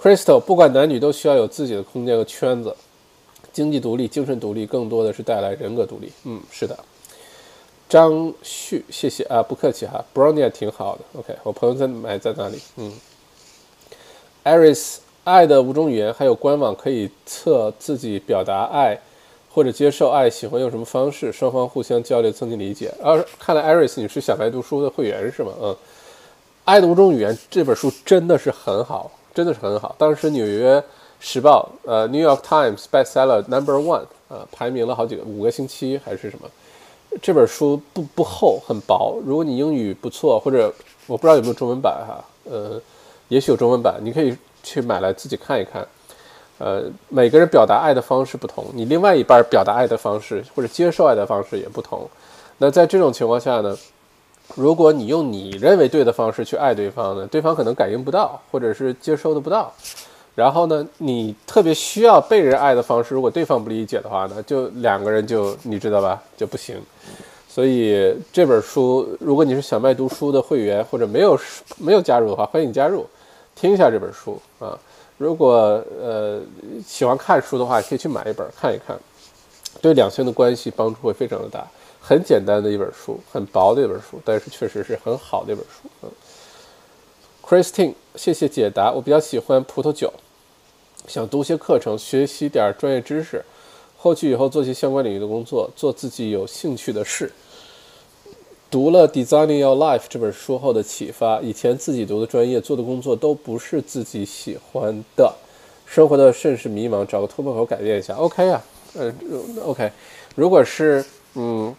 [0.00, 2.74] Crystal，不管男女都需要有自己的空间和圈子，
[3.52, 6.10] 经济独立、精神独立，更多的是带来人格独立。
[6.24, 6.78] 嗯，是的。
[7.86, 10.02] 张旭，谢谢啊，不客气哈。
[10.14, 11.02] Brownie 挺好的。
[11.18, 12.58] OK，我朋友在买在哪里？
[12.76, 12.92] 嗯。
[14.44, 18.98] Aris，爱的五种语言，还有官网可以测自己表达爱
[19.52, 22.94] 或者接受爱，喜欢用什么方式，双方互相交流，增进理解。
[23.02, 25.52] 啊，看来 Aris 你是小白读书的会员是吗？
[25.60, 25.76] 嗯。
[26.64, 29.10] 爱的五种语言这本书真的是很好。
[29.34, 29.94] 真的是很好。
[29.98, 30.82] 当时《纽约
[31.18, 36.48] 时报》呃，《New York Times》bestseller number one 啊，排名了好几个五个星期还是什么。
[37.20, 39.18] 这本书不不厚，很薄。
[39.24, 40.72] 如果你英语不错，或者
[41.06, 42.80] 我不知道有没有中文版哈，呃，
[43.28, 45.86] 也许有中文版，你可以去买来自己看一看。
[46.58, 52.08] 呃，每个人表达爱的方式不同，你另外一半表达爱的方式或者接受爱的方式也不同。
[52.58, 53.76] 那在这种情况下呢？
[54.56, 59.72] 如果你用你认为对的方式去爱对方呢，对方可能感应不到，或者是接收的不到。
[60.34, 66.76] 然后呢，你特别需要被人爱的方式，如果对方不理解的话呢，就两个人就你知道吧，就不行。
[67.48, 71.38] 所以这本书，如果你是小麦读书的会员或者没有
[71.78, 73.04] 没有加入的话，欢迎你加入，
[73.56, 74.78] 听一下这本书啊。
[75.18, 76.40] 如果呃
[76.86, 78.96] 喜欢看书的话，可以去买一本看一看，
[79.82, 81.66] 对两性的关系帮助会非常的大。
[82.10, 85.88] 很简单的一本书，很薄的一本书，但是确实是很好的一本书。
[86.02, 86.10] 嗯
[87.40, 88.90] ，Christine，谢谢解答。
[88.90, 90.12] 我比较喜欢葡萄酒，
[91.06, 93.44] 想读些课程，学习点专业知识，
[93.96, 97.32] 后去以后做些相关领域的工作，做自己有兴趣的事。
[98.68, 105.32] 读了《Designing Your Life》这本书后的启发，以前自己读的专业、做的工作都不是自己喜欢的，
[105.86, 108.16] 生活的甚是迷茫，找个突破口改变一下。
[108.16, 108.60] OK 啊，
[108.94, 109.14] 呃
[109.64, 109.92] ，OK，
[110.34, 111.04] 如果是
[111.34, 111.72] 嗯。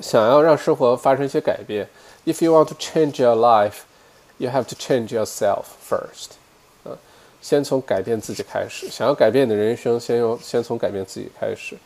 [0.00, 1.88] 想要让生活发生一些改变
[2.26, 3.80] ，If you want to change your life,
[4.38, 6.32] you have to change yourself first。
[6.84, 6.92] 啊，
[7.40, 8.88] 先从改变自己开始。
[8.90, 11.76] 想要改变你的人生，先用先从改变自己开始。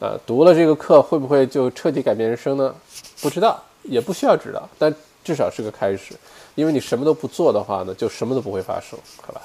[0.00, 2.74] 啊，读了这个课会不会就彻底改变人生呢？
[3.20, 6.14] 不知道，也不需要知道，但至少是个开始。
[6.54, 9.42] 因为你什么都不做的话呢，就什么都不会发生，好吧？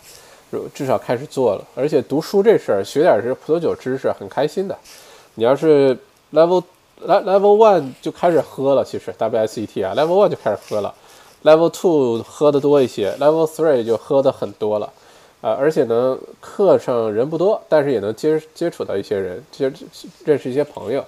[0.73, 1.67] 至少开始做了。
[1.75, 4.77] 而且读书这事儿，学点这葡萄酒知识，很开心的。
[5.35, 5.97] 你要是
[6.31, 6.63] level。
[7.05, 10.93] 来，Level One 就开始喝了，其实 WSET 啊，Level One 就开始喝了
[11.43, 14.89] ，Level Two 喝的多一些，Level Three 就喝的很多了，
[15.41, 19.71] 呃，而且呢，课上人不多，但是也能接接触到一些人，接
[20.23, 21.03] 认识一些朋友，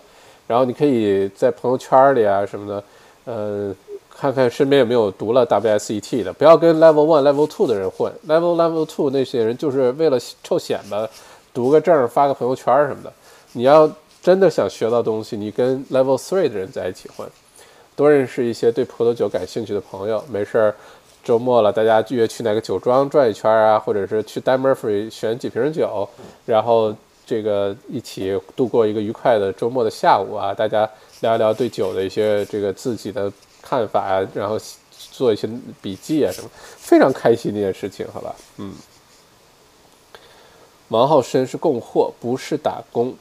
[0.47, 2.83] 然后你可以在朋友圈里啊什么的，
[3.25, 3.75] 呃，
[4.09, 11.09] 看看身边有没有读了 WSET 的，不要跟 Level One、Level Two 的人混，Level Level Two 那些人就是为了臭显摆，
[11.53, 13.13] 读个证发个朋友圈什么的，
[13.53, 13.89] 你要。
[14.25, 17.29] 真的想学到东西，你跟 Level Three 的人在一起混，
[17.95, 20.25] 多认识一些对葡萄酒感兴趣的朋友。
[20.31, 20.75] 没事儿，
[21.23, 26.09] 周末了，大家约去哪个酒庄转一圈啊，或者是去 Dan Murphy 选几瓶酒，
[26.47, 26.91] 然后
[27.23, 30.89] 这个一起度过一个愉快的周末的下午啊，大家
[31.21, 33.31] 聊一聊对酒的一些这个自己的
[33.61, 34.57] 看法啊，然后
[35.11, 35.47] 做一些
[35.83, 38.35] 笔记啊什么，非常开心的一件事情，好吧？
[38.57, 38.73] 嗯。
[40.87, 43.15] 王浩生是供货，不是打工。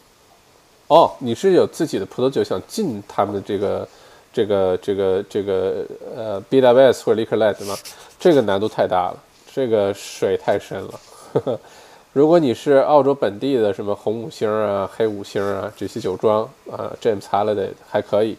[0.89, 3.89] 哦，你是有自己的葡萄酒想进他们这个、
[4.33, 7.77] 这个、这个、这个呃 BWS 或者 Liquorland 吗？
[8.19, 9.17] 这个难度太大了，
[9.53, 11.01] 这个水太深了。
[12.13, 18.37] 如果你是澳洲本地的什么红五星啊、黑五星啊这些酒庄啊，James Halliday 还可以。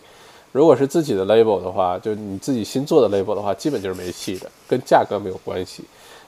[0.54, 5.84] 如果是自己的 label 的话，就你自己新做的 label 的话，基本就是没戏的，跟价格没有关系。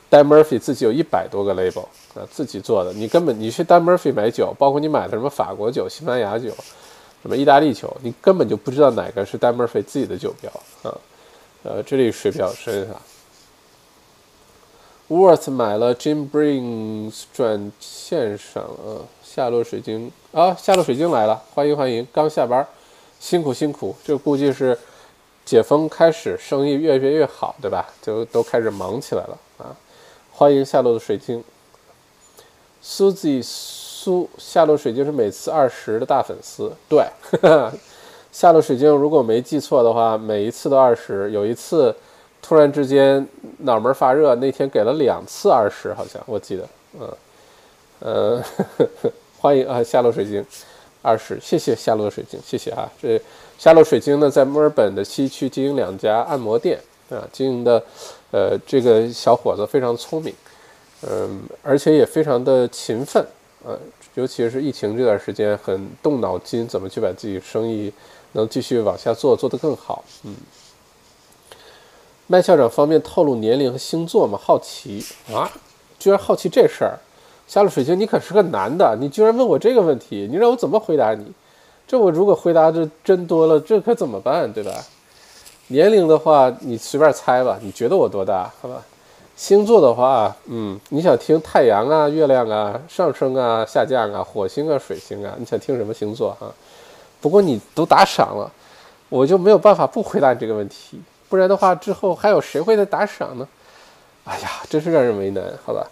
[0.09, 6.49] Dan Murphy 自己有一百多个 label 啊，自己做的，你根本你去 Dan Murphy 买酒，包括你买的什么法国酒、西班牙酒、
[7.21, 10.51] 什么意大利酒，你根本就不知道哪个是 Dan Murphy 自己的酒标
[10.83, 10.97] 啊。
[11.63, 13.01] 呃，这里水比较深啊。
[15.09, 22.65] Worth 买了 Jim Brings 转线上啊，夏洛水晶啊，夏洛水晶来了，欢迎欢迎，刚下班，
[23.19, 24.77] 辛苦辛苦，这估计是
[25.45, 27.87] 解封开始，生意越变越好，对吧？
[28.01, 29.37] 就都开始忙起来了，
[30.37, 31.43] 欢迎夏洛的水晶
[32.83, 37.03] ，Suzy 苏夏洛水晶是每次二十的大粉丝，对，
[38.31, 41.93] 夏洛水晶如果没记错的话，每一次都二十，有一次。
[42.39, 43.27] 突然之间
[43.57, 46.69] 脑门发热，那天给了两次二十，好像我记得，
[46.99, 47.11] 嗯，
[47.99, 48.43] 呃，
[49.41, 50.45] 欢迎啊，夏洛水晶
[51.01, 52.89] 二十，谢谢夏洛水晶，谢谢啊。
[53.01, 53.19] 这
[53.57, 57.83] 夏洛水晶呢，在墨尔本的西区经营两家按摩店啊，经营的，
[58.31, 60.33] 呃，这个小伙子非常聪明，
[61.09, 63.25] 嗯，而且也非常的勤奋，
[63.63, 63.77] 呃，
[64.15, 67.91] 尤其是疫情这段时间，很动脑筋，怎么去把自己生意
[68.33, 70.35] 能继续往下做，做得更好，嗯。
[72.29, 74.37] 麦校长方便透露年龄和星座吗？
[74.37, 75.01] 好奇
[75.31, 75.49] 啊，
[75.97, 76.99] 居然好奇这事儿。
[77.47, 81.31] 夏洛水晶，你可是个男的，你居然问我这个问题，你让我怎么回答你？
[81.87, 84.83] 这我如果回答的真多了，这可怎么办，对吧？
[85.67, 88.51] 年龄的话，你随便猜吧，你觉得我多大？
[88.61, 88.81] 好吧。
[89.35, 95.35] 星座的话，嗯，你想听太阳啊、月亮啊、上升啊、下降啊、火星啊、水星啊？
[95.37, 96.49] 你想听什么星座啊？
[97.21, 98.51] 不过你都打赏了，
[99.09, 100.99] 我就没有办法不回答你这个问题。
[101.29, 103.47] 不然的话，之后还有谁会再打赏呢？
[104.23, 105.85] 哎呀，真是让人为难，好吧？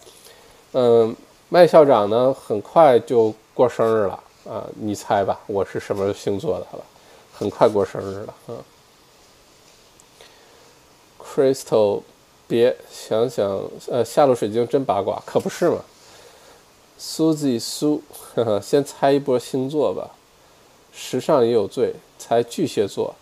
[0.71, 1.15] 嗯，
[1.49, 4.19] 麦校长呢，很快就过生日了
[4.49, 4.63] 啊！
[4.75, 6.65] 你猜吧，我是什么星座的？
[6.71, 6.83] 好吧，
[7.37, 8.57] 很快过生日了啊
[11.35, 12.01] ！Crystal，
[12.47, 15.79] 别想想，呃，下路水晶真八卦，可不是嘛
[16.97, 18.01] ？Suzy 苏，
[18.61, 20.11] 先猜一波星座吧。
[20.93, 23.13] 时尚也有罪，猜巨蟹座。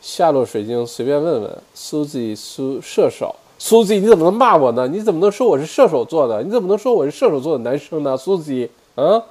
[0.00, 4.88] 夏洛水晶随便问问，苏子苏射手，Suzy，你怎么能骂我呢？
[4.88, 6.42] 你怎么能说我是射手座的？
[6.42, 9.22] 你怎么能说我是射手座的男生呢？？Suzy，，啊，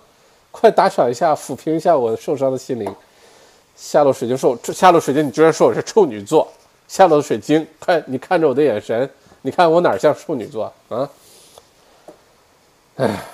[0.51, 2.87] 快打赏一下，抚平一下我受伤的心灵。
[3.75, 6.47] 夏洛水晶说，夏洛水晶，你居然说我是处女座？
[6.89, 9.07] 夏洛水晶，快，你看着我的眼神，
[9.43, 11.07] 你看我哪像处女座啊？
[12.95, 13.25] 哎，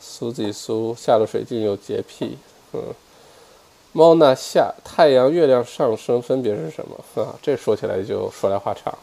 [0.00, 2.38] 苏子苏，夏洛水晶有洁癖，
[2.72, 2.82] 嗯。
[3.92, 7.34] 猫那下太阳、月亮上升分别是什么啊？
[7.42, 8.96] 这说起来就说来话长。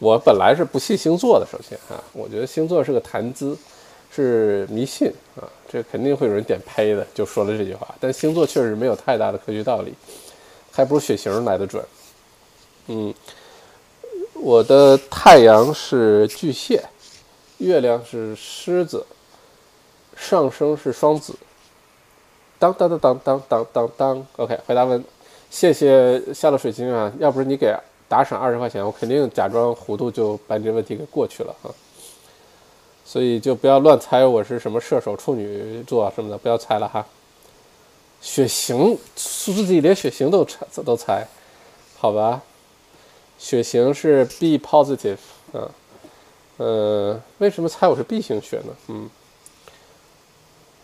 [0.00, 3.56] 我本来是不信星座的，首先啊，我觉得星座是个谈资，
[4.12, 7.94] 是迷信啊，这肯定会有人点呸的，就说了这句话。
[8.00, 9.94] 但星座确实没有太大的科学道理，
[10.72, 11.84] 还不如血型来的准。
[12.92, 13.14] 嗯，
[14.34, 16.82] 我的太阳是巨蟹，
[17.58, 19.06] 月亮是狮子，
[20.16, 21.36] 上升是双子。
[22.58, 25.04] 当当当当当当当当，OK，回答问，
[25.50, 27.72] 谢谢夏洛水晶啊，要不是你给
[28.08, 31.70] 打赏二十块钱，我肯定假装糊涂就把你这问题给过去了啊。
[33.04, 37.06] 所以就不要乱猜我是什么射手、处女座什么的，不要猜了哈。
[38.20, 41.24] 血型，自己连血型都猜都猜，
[41.96, 42.42] 好吧？
[43.40, 45.16] 血型是 B positive
[45.54, 45.66] 啊，
[46.58, 48.76] 呃，为什么猜我是 B 型血呢？
[48.88, 49.08] 嗯。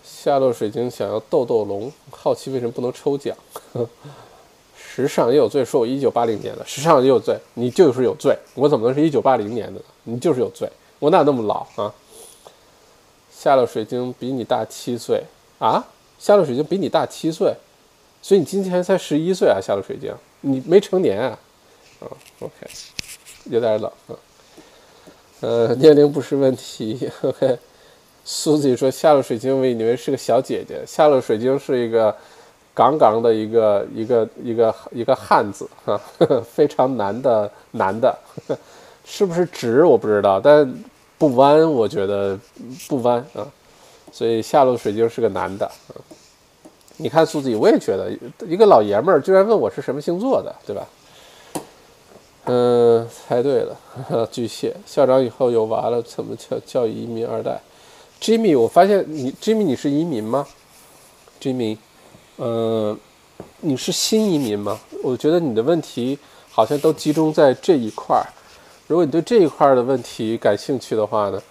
[0.03, 3.37] 夏洛水晶想要斗斗龙，好奇为什么不能抽奖？
[4.75, 9.81] 时尚也有罪，说我一九八零年的，时尚也有罪，你就是有罪，我怎么能是一九八零年的呢？
[10.05, 10.67] 你就是有罪，
[10.99, 11.93] 我哪那么老啊？
[13.31, 15.23] 夏洛水晶比你大七岁
[15.59, 15.85] 啊？
[16.19, 17.55] 夏洛水晶比你大七岁，
[18.23, 19.61] 所以你今天才十一岁啊？
[19.61, 21.39] 夏洛水晶，你没成年啊？
[22.01, 22.07] 啊
[22.41, 22.53] ，OK，
[23.45, 24.15] 有点冷啊。
[25.41, 27.59] 呃，年龄不是问题，OK。
[28.25, 30.83] 苏子说：“夏洛水晶，我以为是个小姐姐。
[30.87, 32.13] 夏洛水晶是一个
[32.75, 36.01] 杠杠的一个一个一个一个汉子哈，
[36.53, 38.19] 非常难的男的，
[39.05, 40.75] 是不是直我不知道，但
[41.17, 42.37] 不弯，我觉得
[42.89, 43.47] 不弯啊。
[44.11, 45.65] 所以夏洛水晶是个男的。
[45.67, 45.95] 啊
[46.99, 48.11] 你看苏子，我也觉得
[48.47, 50.89] 一个老爷们儿居然问我是什么星座的，对吧？
[52.47, 53.77] 嗯，猜对了，
[54.31, 57.61] 巨蟹校长以后有娃了，怎么教教育移民二代
[58.21, 60.47] ？Jimmy，我发现你，Jimmy，你是移民吗
[61.41, 61.77] ？Jimmy，
[62.39, 62.97] 嗯，
[63.61, 64.79] 你是新移民吗？
[65.03, 66.17] 我觉得你的问题
[66.51, 68.25] 好像都集中在这一块儿。
[68.87, 71.43] 如果你对这一块的问题感兴趣的话呢，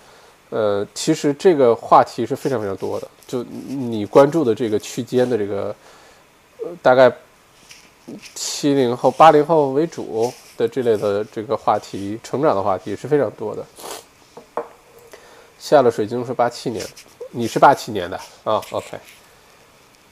[0.50, 3.08] 呃，其实这个话题是非常非常多的。
[3.28, 5.76] 就你关注的这个区间的这个，
[6.64, 7.12] 呃，大概
[8.34, 13.66] 七零后、八零后为主的这类的这个话题，成长的话题是非常多的。
[15.58, 16.86] 下了水晶是八七年，
[17.32, 18.98] 你是八七年的啊？OK，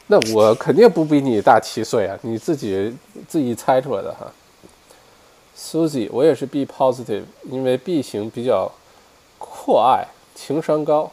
[0.07, 2.95] 那我肯定不比你大七岁啊，你自己
[3.27, 4.31] 自己猜出来的哈。
[5.55, 8.71] SUSI，我也是 B positive，因为 B 型比较
[9.37, 11.11] 阔爱，情商高。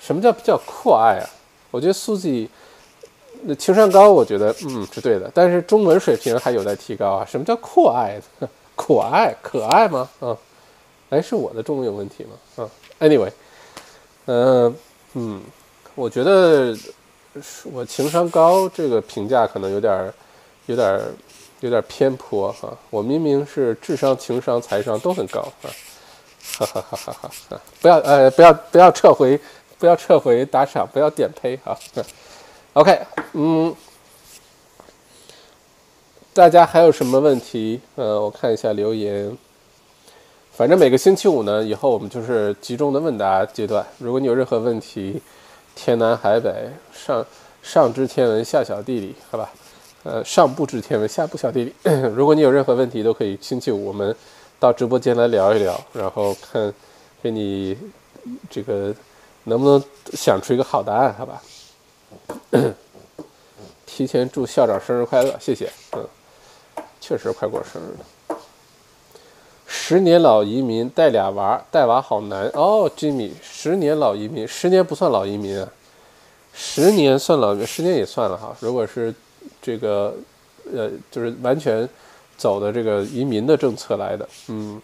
[0.00, 1.30] 什么叫比较阔爱啊？
[1.70, 2.48] 我觉得 SUSI
[3.44, 7.26] 那情商高，我觉得嗯是对的，但是中文水平还有待提高啊。
[7.28, 8.20] 什么叫阔 爱？
[8.74, 10.08] 可爱可爱吗？
[10.20, 10.36] 啊，
[11.10, 12.64] 哎，是我的中文有问题吗？
[12.64, 12.70] 啊
[13.00, 13.30] ，Anyway，
[14.26, 14.74] 嗯
[15.14, 15.42] 嗯，
[15.94, 16.76] 我觉得
[17.72, 20.12] 我情商高这个评价可能有点
[20.66, 21.00] 有点
[21.60, 22.76] 有点偏颇哈。
[22.90, 25.66] 我明明是智商、情商、财商都很高啊，
[26.58, 27.60] 哈哈哈哈哈哈！
[27.80, 29.38] 不要呃不要不要撤回。
[29.78, 31.76] 不要撤回打赏，不要点呸哈。
[32.74, 32.98] OK，
[33.34, 33.74] 嗯，
[36.32, 37.78] 大家还有什么问题？
[37.96, 39.36] 呃，我看一下留言。
[40.52, 43.86] 反正每个星期五呢，以后我们就是集中的问答阶段。
[43.98, 45.20] 如果你有任何问题，
[45.74, 47.22] 天南海北，上
[47.62, 49.52] 上知天文，下晓地理，好吧？
[50.04, 51.74] 呃，上不知天文，下不晓地理。
[52.16, 54.16] 如果你有任何问题，都可以星期五我们
[54.58, 56.72] 到直播间来聊一聊，然后看
[57.22, 57.76] 给你
[58.48, 58.94] 这个。
[59.44, 59.82] 能不能
[60.12, 61.12] 想出一个好答案？
[61.18, 61.42] 好吧，
[63.86, 65.70] 提前祝校长生日快乐，谢谢。
[65.92, 66.06] 嗯，
[67.00, 68.38] 确实快过生日了。
[69.66, 72.90] 十年老移民带俩娃，带娃好难哦。
[72.96, 75.68] Jimmy，十年老移民，十年不算老移民啊，
[76.52, 78.54] 十年算老，十年也算了哈。
[78.60, 79.14] 如果是
[79.60, 80.14] 这个，
[80.72, 81.88] 呃，就是完全
[82.36, 84.80] 走的这个移民的政策来的，嗯，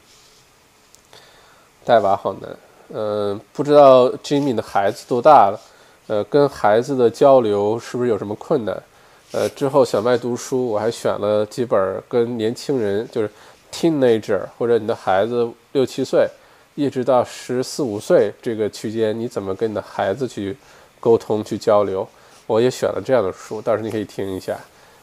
[1.85, 2.57] 带娃好难。
[2.91, 5.61] 嗯，不知道 Jimmy 的孩子多大了，
[6.09, 8.83] 呃，跟孩子的交流是不是有什么困难？
[9.31, 13.31] 呃，之后小麦读书，我还选了几本跟年轻人，就是
[13.71, 16.27] teenager 或者你的孩子六七岁，
[16.75, 20.57] 一直到十四五岁这个区间，你怎么跟你的孩子去
[20.99, 22.09] 沟通、去交流？
[22.47, 24.59] 我也选了这样的书，到时候你可以听一下，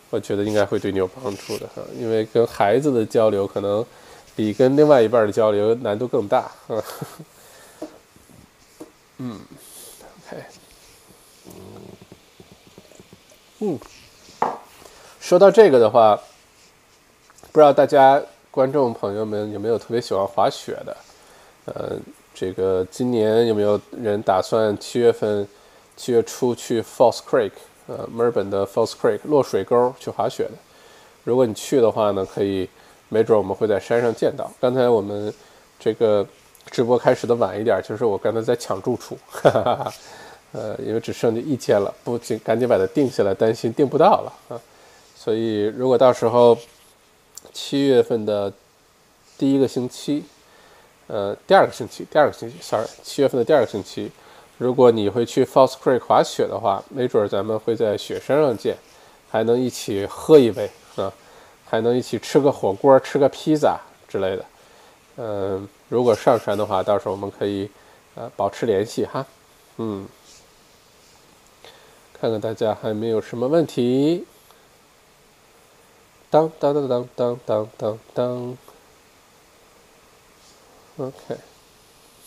[0.10, 3.86] 我觉得应该会对你有帮助的哈，因为跟孩子的交流可能
[4.36, 6.49] 比跟另外一半的交流难度更大。
[9.19, 9.40] 嗯
[13.68, 13.80] 嗯，
[15.20, 16.16] 说到这个的话，
[17.52, 18.22] 不知道大家
[18.52, 20.98] 观众朋友们有没有特别喜欢滑雪的？
[21.66, 21.98] 呃，
[22.32, 25.48] 这个今年有没有人打算七月份、
[25.98, 27.54] 七月初去 Falls Creek，
[27.88, 30.52] 呃，墨尔本的 Falls Creek 落水沟去滑雪的？
[31.24, 32.70] 如果你去的话呢，可以，
[33.10, 34.52] 没准我们会在山上见到。
[34.62, 35.34] 刚才我们
[35.80, 36.24] 这个。
[36.72, 39.94] 直播开始的晚一点，就是我刚才在抢住处，哈哈哈哈
[40.56, 44.61] 呃，因为只剩下一间了，不仅赶紧把它定下来，担心订不到了啊。
[45.15, 46.57] 所以如果到时候
[47.52, 48.52] 七月份的
[49.38, 50.23] 第一个星期，
[51.07, 54.10] 呃，第二个星期，第二个星期，sorry，七月份的第二个星期，
[54.57, 58.77] 如果你会去 Falls Creek 滑雪的话，没准咱们会在雪山上见，
[59.30, 61.11] 还能一起喝一杯啊，
[61.65, 64.45] 还能一起吃个火锅，吃个披萨之类的，
[65.18, 65.68] 嗯。
[65.88, 67.69] 如果上山的话，到时候我们可以，
[68.15, 69.23] 呃，保持联系哈，
[69.77, 70.03] 嗯，
[72.20, 74.26] 看看大家还没有什么问题。
[76.30, 78.58] 当当当当当当当当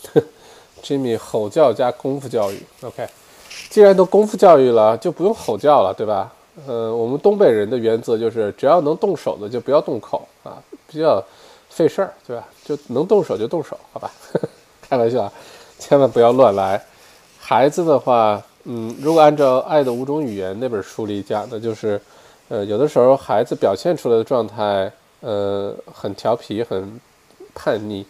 [0.01, 3.07] ，OK，Jimmy 吼叫加功夫教育，OK，
[3.69, 6.33] 既然都功夫教育了，就不用吼叫了，对吧？
[6.67, 11.23] 呃，我们东北人的原则就是，只要能动手的就不要动口啊，比较。
[11.69, 12.47] 费事儿，对吧？
[12.65, 14.11] 就能动手就动手，好吧？
[14.81, 15.31] 开玩笑，
[15.77, 16.83] 千万不要乱来。
[17.39, 21.99] 孩子的话，嗯，如果按照《爱的五种语言》那本书里讲的，就是，
[22.49, 24.91] 呃，有的时候孩子表现出来的状态，
[25.21, 26.99] 呃，很调皮、很
[27.55, 28.05] 叛逆，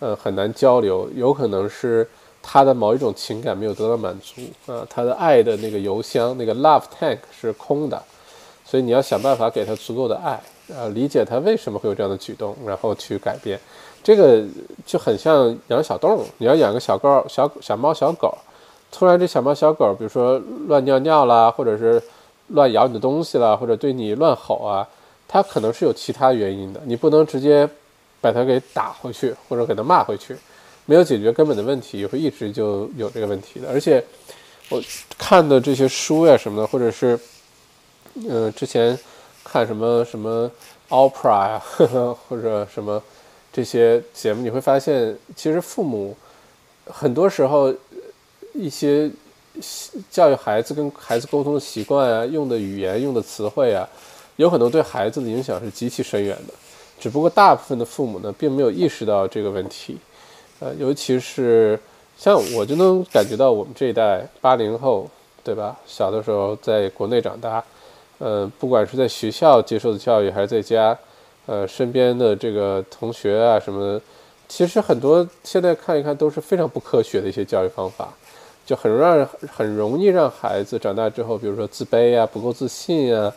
[0.00, 2.06] 呃，很难交流，有可能是
[2.42, 8.02] 他的某一种情感没有得到满足啊，他的爱的那个邮箱，那个 love tank 是空的，
[8.64, 10.40] 所以你要想办法给他足够的爱。
[10.68, 13.60] 呃，理解他为什么会有这样的举动，然后去改变，
[14.02, 14.42] 这个
[14.86, 16.24] 就很像养小动物。
[16.38, 18.36] 你要养个小狗、小小猫、小狗，
[18.96, 22.00] 突然这小猫、小狗，比如说乱尿尿啦，或者是
[22.48, 24.86] 乱咬你的东西啦，或者对你乱吼啊，
[25.26, 26.80] 它可能是有其他原因的。
[26.84, 27.68] 你不能直接
[28.20, 30.36] 把它给打回去，或者给它骂回去，
[30.86, 33.68] 没有解决根本的问题，会一直就有这个问题的。
[33.68, 34.02] 而且
[34.68, 34.80] 我
[35.18, 37.18] 看的这些书呀什么的，或者是
[38.14, 38.96] 嗯之前
[39.42, 40.50] 看什么什么
[40.88, 41.62] opera 呀，
[42.28, 43.02] 或者什么
[43.52, 46.16] 这些节目，你会发现，其实父母
[46.86, 47.74] 很多时候
[48.54, 49.10] 一些
[50.10, 53.86] 教育孩子跟孩子沟通的习惯啊，用的语言、用的词汇啊，
[54.36, 56.54] 有很多对孩子的影响是极其深远的。
[56.98, 59.98] 只不过大部分的父母呢，并没有意识到这个问题，
[60.60, 61.78] 呃，尤其是
[62.16, 65.10] 像我就能感觉到我们这一代八零后，
[65.42, 65.76] 对吧？
[65.84, 67.62] 小的时候在国内长大，
[68.18, 70.96] 呃，不管是在学校接受的教育，还是在家，
[71.46, 74.00] 呃，身边的这个同学啊什么的，
[74.48, 78.14] 其实很多现在看一看都是非常不科学的一些教育方法，
[78.64, 83.32] 就很让人很容易让孩子长大之后，比如说自卑啊、不够自信啊、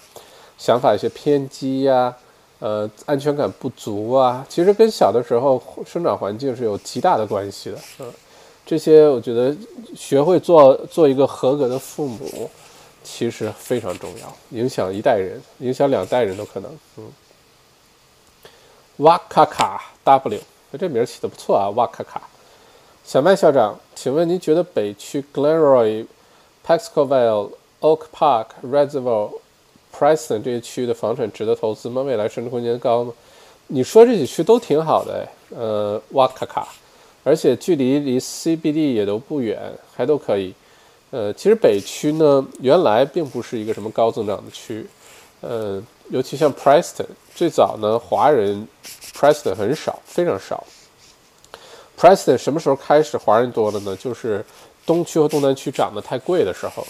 [0.57, 2.15] 想法一些偏激呀。
[2.59, 7.77] 呃，安全感不足啊，其实跟小的时候生长环境是有极大的关系的。
[7.99, 8.11] 嗯，
[8.65, 9.55] 这些我觉得
[9.95, 12.49] 学会做做一个合格的父母，
[13.03, 16.71] 其实非常重要，影响一代人，影响两代人都可能。
[16.97, 17.03] 嗯，
[18.97, 20.41] 哇咔咔 W，
[20.79, 22.19] 这名起的不错啊，哇咔咔。
[23.07, 26.05] 小麦校长，请问您觉得北区 Glenroy、
[26.65, 32.01] Paxcovale、Oak Park、Reservoir？Preston 这些区域的房产值得投资吗？
[32.01, 33.13] 未来升值空间高吗？
[33.67, 35.25] 你说这几区都挺好的，
[35.55, 36.67] 呃，哇咔咔，
[37.23, 39.57] 而且距离离 CBD 也都不远，
[39.95, 40.53] 还都可以。
[41.11, 44.85] 呃，其实北区呢，原来并不是一个什么高增长的区，
[45.39, 48.67] 呃，尤其像 Preston，最早呢，华人
[49.13, 50.61] Preston 很少，非常少。
[51.97, 53.95] Preston 什么时候开始华人多了呢？
[53.95, 54.45] 就是
[54.85, 56.85] 东区和东南区涨得太贵的时候，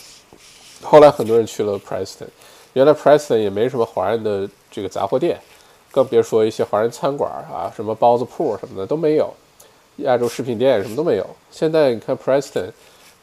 [0.82, 2.28] 后来很多人去了 Preston。
[2.74, 5.40] 原来 Preston 也没什么华人的这个杂货店，
[5.90, 9.34] 更别说一些华人餐馆啊，什么包子铺什么的都没有，
[9.98, 11.26] 亚洲食品店什么都没有。
[11.50, 12.70] 现在你看 Preston，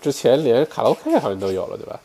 [0.01, 2.01] 之前连卡拉 OK 好像都有了，对吧？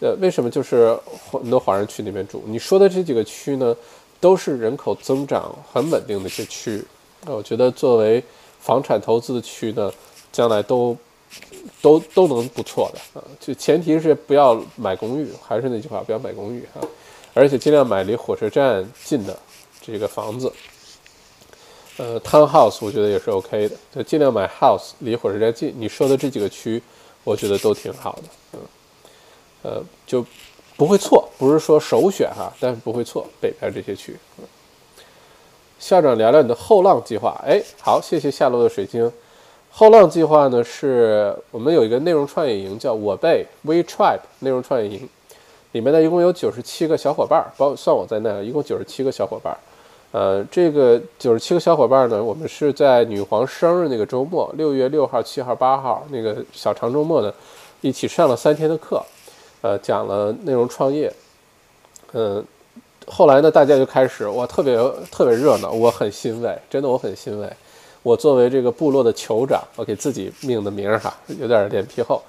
[0.00, 0.96] 呃，为什么就是
[1.30, 2.42] 很多华人去那边住？
[2.46, 3.74] 你说的这几个区呢，
[4.20, 6.84] 都是人口增长很稳定的一些区。
[7.24, 8.22] 那我觉得作为
[8.62, 9.92] 房产投资的区呢，
[10.32, 10.96] 将来都。
[11.80, 16.84] 都都能不错的啊，就前提是不要买公寓，还是那句话，不要买公寓啊，
[17.32, 19.34] 而且尽量买离火车站近的
[19.80, 20.52] 这个房子。
[21.96, 25.74] 呃，townhouse 我觉得也是 OK 的，就尽量买 house 离火车站近。
[25.74, 26.82] 你说的这几个区，
[27.24, 28.22] 我觉得都挺好的，
[28.52, 28.60] 嗯，
[29.62, 30.24] 呃，就
[30.76, 34.14] 不会错，不是说首选哈，但是不会错，北边这些区。
[35.82, 39.10] 校长聊聊你的后浪计划，哎，好，谢谢下落的水晶。
[39.68, 45.08] 后浪计划呢，是我们有一个内容创业营，叫我辈 We Tribe 内容创业营，
[45.72, 49.58] 里面呢一共有九十七个小伙伴，包算我在内，一共九十七个小伙伴。
[50.12, 57.34] 呃，这个九十七个小伙伴呢，我们是在女皇生日那个周末，六月六号、七号、八号那个小长周末呢，
[57.80, 59.04] 一起上了三天的课，
[59.62, 61.12] 呃，讲了内容创业。
[62.12, 62.44] 嗯，
[63.06, 64.76] 后来呢，大家就开始，哇，特别
[65.10, 67.48] 特别热闹，我很欣慰，真的我很欣慰。
[68.02, 72.22] 我作为这个部落的酋长，我给自己命的名儿哈，有点脸皮厚。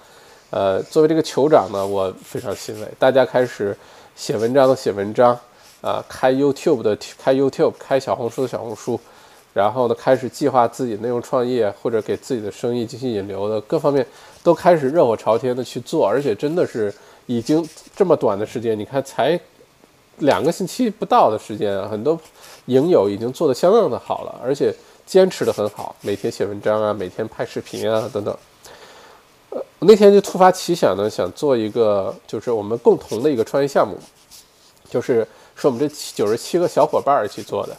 [0.50, 2.88] 呃，作为这个酋长呢，我非常欣慰。
[3.00, 3.76] 大家开始
[4.16, 5.38] 写文章的写文章，
[5.82, 9.00] 啊，开 YouTube 的开 YouTube，开小红书的小红书，
[9.52, 14.06] 然后呢，开始计划自己内容创业或者给自己的生意进行引流的各方面
[14.44, 16.94] 都开始热火朝天的去做，而且真的是
[17.26, 19.40] 已经这么短的时间，你看才
[20.20, 22.20] 两个星期不到的时间啊，很多
[22.66, 24.74] 影友已经做得相当的好了，而且。
[25.06, 28.34] 坚持的很好，每天写文章啊，每天拍视频啊，等等。
[29.50, 33.98] 呃，我那天就突发奇想呢，想做一个，就是我们共同的一个创业项目，
[34.90, 35.28] 就是
[35.58, 37.76] 是我们这九十七个小伙伴一起做的。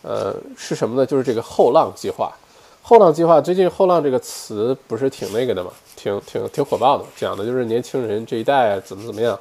[0.00, 1.04] 呃，是什么呢？
[1.04, 2.32] 就是这个后浪计划。
[2.80, 5.70] 后浪计划最近“后浪”这个词不是挺那个的吗？
[5.94, 9.38] 挺挺挺火爆的，讲的就是年轻人这一代怎么怎么样。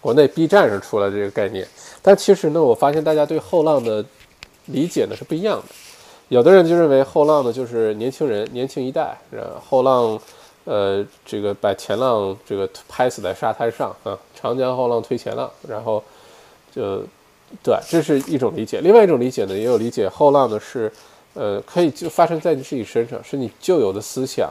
[0.00, 1.66] 国内 B 站上出了这个概念，
[2.00, 4.04] 但其实呢，我发现大家对后浪的
[4.66, 5.64] 理解呢是不一样的。
[6.28, 10.18] 有的人就认为后浪呢就是年轻人，年轻一代然，后浪，
[10.64, 16.02] 呃，这个把前浪这个拍死在沙滩上啊，长江后浪推前浪，然后
[16.74, 17.02] 就，
[17.62, 18.80] 对，这是一种理解。
[18.80, 20.90] 另外一种理解呢，也有理解后浪呢是，
[21.34, 24.48] 呃，可以就发生在你自己身上，是你旧有的思想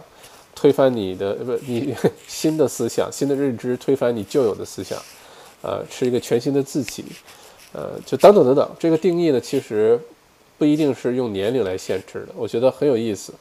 [0.53, 1.95] 推翻你的不，你
[2.27, 4.99] 新的思想、新的认知推翻你旧有的思想，
[5.61, 7.05] 呃，是一个全新的自己，
[7.73, 8.69] 呃，就等等等等。
[8.79, 9.99] 这个定义呢，其实。
[10.59, 13.31] 不一定是用年龄来限制的，我觉得很有意思。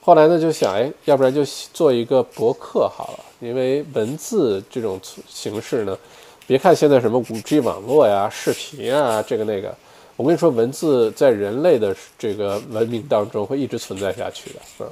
[0.00, 5.96] 后来呢，就想，哎，要不然就做一个博客好了，因为文字这种形式呢，
[6.48, 9.72] 别看现在什么五 G 网络呀、视频啊，这个那个，
[10.16, 14.86] 我跟你说，文字在人类的这个文明当中会一直存在下去的，嗯，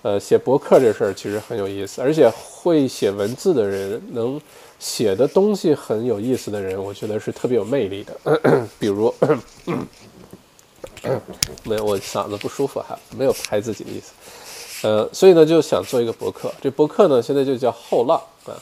[0.00, 4.40] 呃，写博客这事儿其实很有意思，而且会写文字的人，能
[4.84, 8.14] 写的东西很有意思的人，我觉得是特别有魅力的。
[8.78, 9.12] 比如，
[11.62, 14.12] 没有，我嗓子不舒服哈，没有拍自己的意思。
[14.86, 16.52] 呃，所以呢，就想做一个博客。
[16.60, 18.52] 这博客呢，现在就叫后浪啊。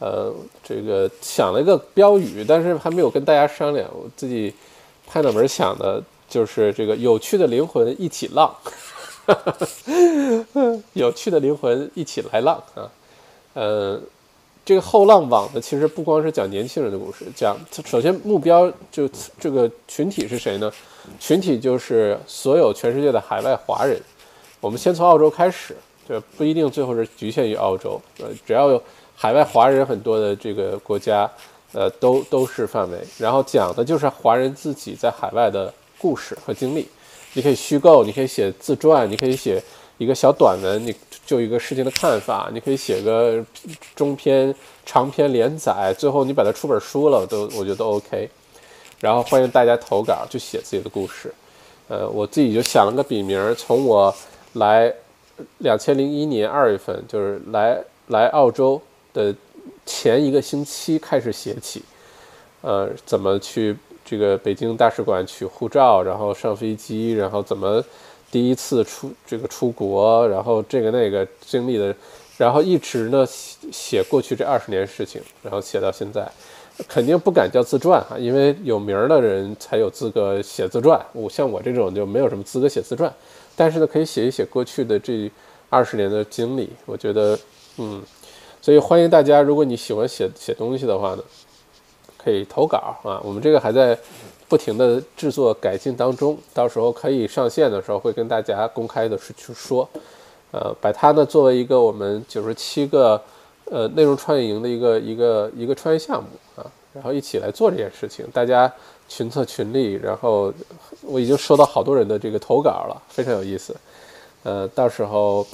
[0.00, 3.88] 呃，这个想了一个标语，但是还没有跟大家商量。
[3.94, 4.52] 我自己
[5.06, 8.54] 拍脑门想的，就是这个有趣的灵魂一起浪，
[10.92, 12.90] 有趣的灵魂一起来浪啊。
[13.54, 13.98] 呃，
[14.64, 19.08] 这个后浪网呢，其实不光是讲年轻人的故事，讲首先目标就
[19.38, 20.72] 这个群体是谁呢？
[21.20, 24.00] 群体就是所有全世界的海外华人。
[24.60, 25.76] 我们先从澳洲开始，
[26.08, 28.82] 这不一定最后是局限于澳洲，呃，只要有
[29.14, 31.30] 海外华人很多的这个国家，
[31.72, 32.98] 呃，都都是范围。
[33.18, 36.88] 然后讲的就是华人自己在海外的故事和经历。
[37.34, 39.62] 你可以虚构，你可以写自传，你可以写
[39.98, 40.94] 一个小短文，你
[41.26, 43.44] 就一个事情的看法，你可以写个
[43.94, 44.54] 中篇、
[44.84, 48.28] 长篇连载，最后你把它出本书了，都我觉得 OK。
[49.00, 51.32] 然后欢迎大家投稿，就写自己的故事。
[51.88, 54.14] 呃，我自己就想了个笔名，从我。
[54.54, 54.94] 来，
[55.58, 57.76] 两千零一年二月份，就是来
[58.06, 58.80] 来澳洲
[59.12, 59.34] 的
[59.84, 61.82] 前一个星期开始写起，
[62.60, 67.84] 呃，怎么去这个北京大使馆取护照，然后上飞机，然后怎么
[68.34, 71.94] 第一次出这个出国，然后这个那个经历的，
[72.36, 76.28] 然后一直呢写写过去这二十年事情，然后写到现在，
[76.88, 83.08] 肯定不敢叫自传哈，因为有名的人才有资格写自传，我像我这种就没有什么资格写自传。
[83.54, 85.30] 但是呢，可以写一写过去的这
[85.70, 87.38] 二十年的经历，我觉得，
[87.76, 88.02] 嗯，
[88.60, 91.22] 所以欢迎大家，如果你喜欢写写东西的话呢，
[92.18, 93.22] 可以投稿啊。
[93.22, 93.96] 我们这个还在
[94.54, 99.88] 不停的制作改进当中，到时候可以上线的时候会跟大家公开的去去说，
[100.52, 103.20] 呃，把它呢作为一个我们九十七个
[103.64, 106.62] 呃内容创业营的一个一个一个创业项目啊，
[106.92, 108.72] 然后一起来做这件事情，大家。
[109.06, 110.50] 群策群力，然后
[111.02, 113.76] 我已经收到好多人的这个投稿了，非常有意思。
[114.44, 115.46] 呃，到时候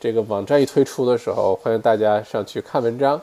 [0.00, 3.20] 这个网站一推出的时候，欢迎大家上去看文章，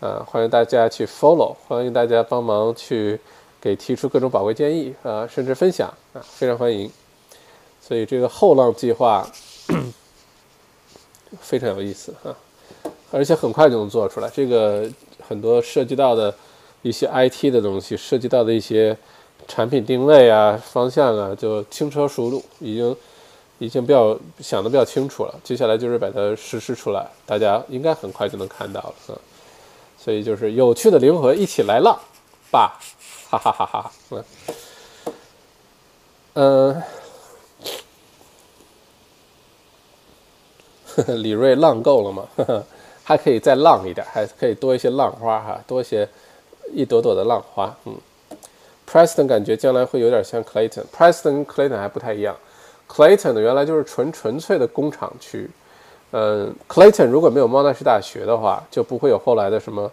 [0.00, 3.20] 呃，欢迎大家去 follow，欢迎大家帮忙去
[3.62, 6.90] 给提出各种宝贵建议啊，甚至分享啊，非常欢迎。
[7.80, 9.26] 所以这个后浪计划
[11.40, 12.36] 非常有意思啊，
[13.10, 14.28] 而且很快就能做出来。
[14.28, 14.86] 这个
[15.26, 16.34] 很多涉及到的。
[16.84, 18.98] 一些 IT 的东西涉及到的一些
[19.46, 22.96] 产品定位啊、方向啊，就轻车熟路，已经
[23.60, 25.40] 已经比较想的比较清楚了。
[25.44, 29.18] 接下来就是把它实施出来，大家应该很快就能看到了啊。
[29.96, 31.96] 所以就是有趣的灵魂一起来浪
[32.52, 32.78] 吧，
[33.30, 33.90] 哈哈哈哈！
[36.34, 36.82] 嗯，
[41.22, 42.28] 李锐浪够了吗？
[43.02, 46.08] 还可以再浪一点，还可以多一些浪花哈，多一些。
[46.74, 47.94] 一朵朵的浪花，嗯
[48.88, 52.34] ，Preston 感觉将来会有点像 Clayton，Preston 跟 Clayton 还不太一样
[52.88, 55.50] ，Clayton 呢原来就是纯纯粹的工厂区，
[56.12, 59.90] 嗯，Clayton 如果没有猫奈士大学的话，就不会有后来的什么，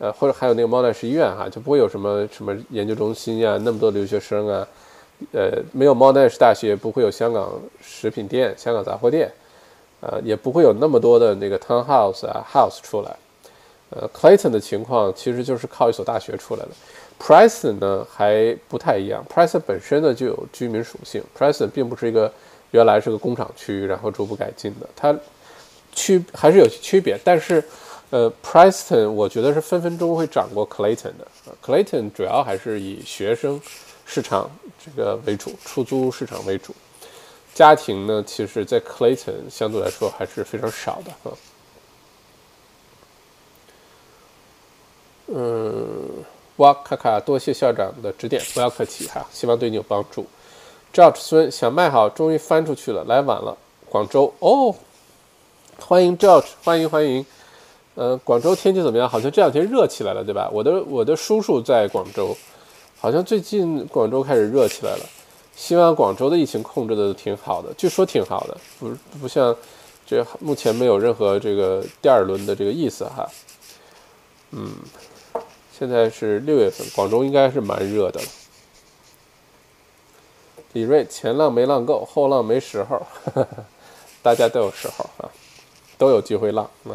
[0.00, 4.66] 呃，或者还有那个猫奈士医院哈，就不会有什么什么研究中心呀，那么多留学生啊，
[5.32, 7.52] 呃，没有猫奈士大学，不会有香港
[7.82, 9.30] 食品店、香港杂货店，
[10.00, 13.14] 呃，也不会有那么多的那个 townhouse 啊 house 出来。
[13.90, 16.68] 呃，Clayton 的情况其实就是靠一所大学出来的
[17.18, 22.32] ，Preston 呢还不太一样，Preston 本身呢就有居民属性，Preston 并不是一个
[22.70, 25.12] 原来是个工厂区，然后逐步改进的，它
[25.92, 27.60] 区还是有区别，但是
[28.10, 31.26] 呃，Preston 我觉得是分分钟会涨过 Clayton 的
[31.64, 33.60] ，Clayton 主要还是以学生
[34.04, 34.50] 市场
[34.84, 36.74] 这个为主，出租市场为主，
[37.54, 41.36] 家庭呢其实在 Clayton 相对来说还是非常少的啊。
[45.28, 46.24] 嗯，
[46.56, 50.26] 哇卡卡，多谢校长的指点，不要客气哈，希望对你有帮助。
[50.92, 53.56] George 孙想卖好，终于翻出去了，来晚了。
[53.88, 54.74] 广州哦，
[55.78, 57.24] 欢迎 George，欢迎欢迎。
[58.00, 59.06] 呃，广州天气怎么样？
[59.06, 60.48] 好像这两天热起来了，对吧？
[60.50, 62.34] 我的我的叔叔在广州，
[62.98, 65.04] 好像最近广州开始热起来了。
[65.54, 69.54] 希望广州的疫情控制的挺好的，据说挺好的，不不像
[70.06, 73.28] 这目前没有任何这个第二轮的这个意思哈。
[74.52, 74.70] 嗯。
[75.78, 78.26] 现在是六月份，广州应该是蛮热的了。
[80.72, 83.02] 李锐，前浪没浪够，后浪没时候，
[84.22, 85.28] 大家都有时候啊，
[85.98, 86.70] 都有机会浪。
[86.84, 86.94] 那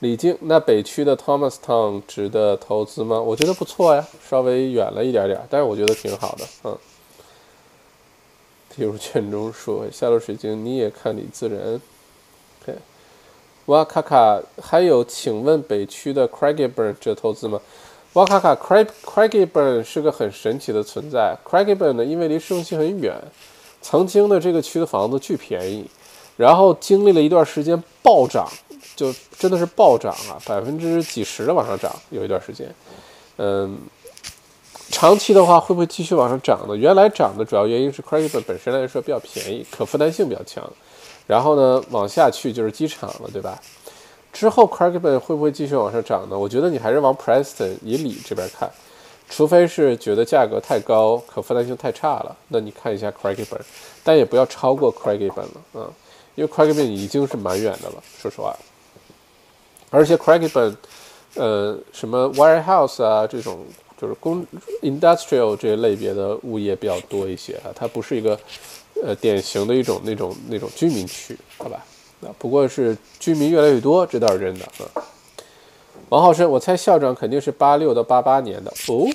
[0.00, 3.18] 李静，那北区的 Thomas Town 值得投资吗？
[3.18, 6.44] 我觉得不错呀，稍微远了一点点，但是我觉得挺好的。
[6.64, 6.78] 嗯，
[8.76, 11.80] 跌入圈中说下落水晶，你也看李自然。
[12.62, 12.78] OK，
[13.66, 17.58] 哇卡卡，还有，请问北区的 Craigieburn 值得投资吗？
[18.12, 21.34] 哇卡卡，Craig Craigieburn 是个很神奇的存在。
[21.42, 23.14] Craigieburn 呢，因为离市中心很远，
[23.80, 25.86] 曾经的这个区的房子巨便宜，
[26.36, 28.46] 然后经历了一段时间暴涨，
[28.96, 32.74] 就真的是暴涨啊，百分之几十的往上涨，有一段时间，
[33.36, 33.78] 嗯。
[34.88, 36.76] 长期的话会不会继续往上涨呢？
[36.76, 40.62] 原来涨的主要原因是 Craigieburn 本身来说比较便宜，可负担性比较强。
[41.26, 43.60] 然后呢，往下去就是机场了，对吧？
[44.32, 46.38] 之后 Craigieburn 会不会继续往上涨呢？
[46.38, 48.70] 我觉得你还是往 Preston 以里这边看，
[49.28, 53.62] 除非是觉得价格太高，可负担性太差了，那你看一下 Craigieburn，
[54.04, 55.90] 但也不要超过 Craigieburn 了，嗯，
[56.36, 58.56] 因为 Craigieburn 已经是蛮远的了，说实话。
[59.90, 60.74] 而且 Craigieburn，
[61.34, 63.64] 呃，什么 Warehouse 啊这种。
[63.98, 64.46] 就是工
[64.82, 68.38] industrial 这类别的物业比较多一些啊，它不是一个
[69.02, 71.82] 呃典型的一种那种那种居民区，好吧？
[72.20, 75.02] 啊，不过是居民越来越多，这倒是真的啊。
[76.10, 79.08] 王浩生，我猜校长肯定是八六到八八年的哦。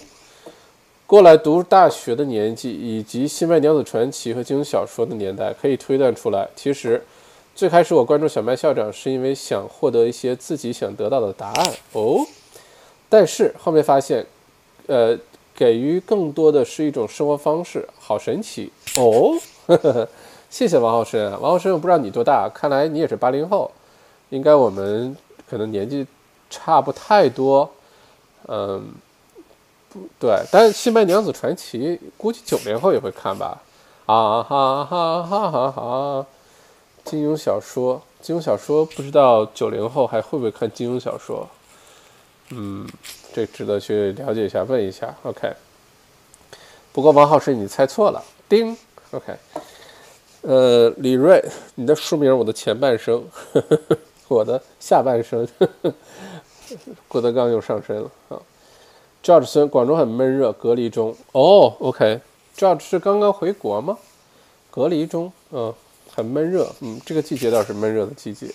[1.06, 6.50] 过来读大学的年纪，以及《新白娘子传奇》和金庸小说的年代，可以推断出来。
[6.56, 7.00] 其实
[7.56, 12.26] 最开始我关注小麦校长，是因为想获得一些自己想得到的答案哦。
[13.10, 14.26] 但是后面发现。
[14.88, 15.16] 呃，
[15.56, 20.10] 给予更多的是一种生活方式，好神奇哦呵呵！
[20.50, 23.72] 谢谢王浩生，王浩生，我不知道你多大，看来你也是八零后，
[24.32, 25.16] 应该我们
[25.48, 26.06] 可能年纪
[26.50, 27.70] 差不太多，
[28.48, 28.92] 嗯，
[29.88, 31.80] 不对，但是《新白娘子传奇》
[32.18, 33.62] 估计九零后也会看吧？
[34.08, 36.26] 啊哈哈哈哈哈！
[37.04, 41.48] 金庸小说，金庸小说，不知道九零后还会不会看金庸小说？
[42.50, 42.88] 嗯。
[43.34, 45.16] 这值得去了解一下，问一下。
[45.24, 45.54] OK，
[46.92, 48.76] 不过王浩是你猜错了，丁。
[49.12, 49.34] OK，
[50.42, 51.42] 呃，李瑞，
[51.76, 53.16] 你的书名《我的前半生》，
[53.54, 53.98] 呵呵
[54.28, 55.48] 我的下半生。
[55.58, 55.94] 呵 呵
[57.08, 58.36] 郭德纲又上身了啊
[59.24, 61.16] ！George 孙，广州很闷热，隔离中。
[61.32, 63.98] 哦，OK，George 是刚刚回国吗？
[64.70, 65.74] 隔离中，嗯，
[66.16, 68.48] 很闷热，嗯，这个季节倒是闷热的季节，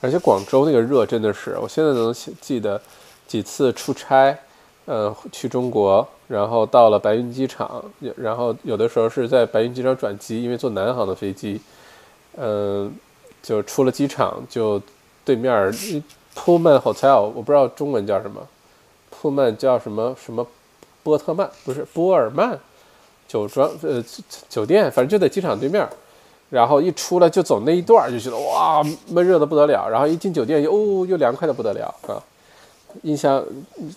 [0.00, 2.80] 而且广州那个热真的是，我现在能记得。
[3.26, 4.38] 几次出差，
[4.84, 7.82] 呃，去中国，然后到了白云机场，
[8.18, 11.58] 然后有的时候是在白云机场转机，因为坐南航的飞机，
[12.36, 12.94] 嗯，
[13.42, 14.80] 就出了机场就
[15.24, 15.50] 对面
[16.36, 18.46] ，Pullman hotel，我不知道中文叫什么
[19.10, 20.46] ，，Pullman 叫什么什么
[21.02, 22.60] 波特曼不是波尔曼
[23.26, 24.04] 酒庄呃
[24.50, 25.88] 酒店，反正就在机场对面，
[26.50, 32.22] 然后一出来就走那一段就觉得哇闷热的不得了，然后一进酒店又哦又凉快的不得了啊。
[33.02, 33.44] 印象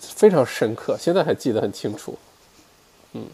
[0.00, 2.18] 非常深刻，现在还记得很清楚。
[3.12, 3.26] 嗯，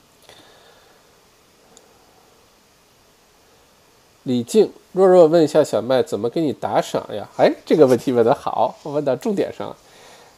[4.25, 7.27] 李静，若若问一下小麦怎么给你打赏呀？
[7.39, 9.75] 哎，这个问题问得好，我问到重点上。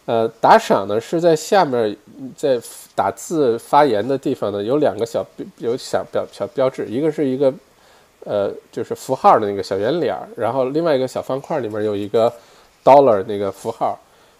[0.05, 1.97] 呃，打赏呢是在下面
[2.37, 2.61] 在
[2.95, 5.27] 打字发言的地方呢，有两个小
[5.59, 7.53] 有小标小标志，一个是一个
[8.27, 12.31] 呃就是符号的那个小圆脸儿，然后另外一个小方块里面有一个
[12.85, 13.99] dollar 那个符号。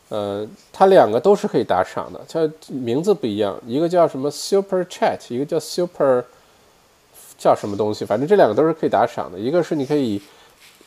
[0.09, 6.23] 呃，它两个都是可以打赏的，叫名字不一样，一个叫什么 Super Chat，一个叫 Super，
[7.37, 9.37] 叫什么东西，反正这两个都是可以打赏的。
[9.37, 10.23] 一个是你可以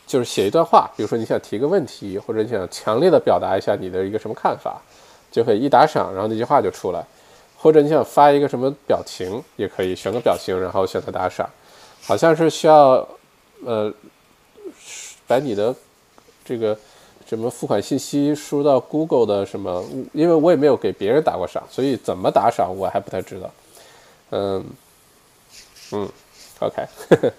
[0.06, 4.80] 就是写一段话，比如说你想提个问题，或者你想强烈的表达一下你的一个什么看法，
[5.30, 7.04] 就可以一打赏，然后那句话就出来。
[7.58, 11.46] 或者你想发一个什么表情，也可以选个表情，然后选择打赏。
[12.02, 13.06] 好像是需要
[13.64, 13.92] 呃
[15.26, 15.74] 把你的
[16.44, 16.76] 这个。
[17.26, 19.84] 什么付款信息输到 Google 的什么？
[20.12, 23.48] 因为我也没有给别人打过赏，所以怎么打赏我还不太知道。
[24.30, 24.64] 嗯
[25.92, 26.08] 嗯
[26.58, 27.32] ，OK 呵呵。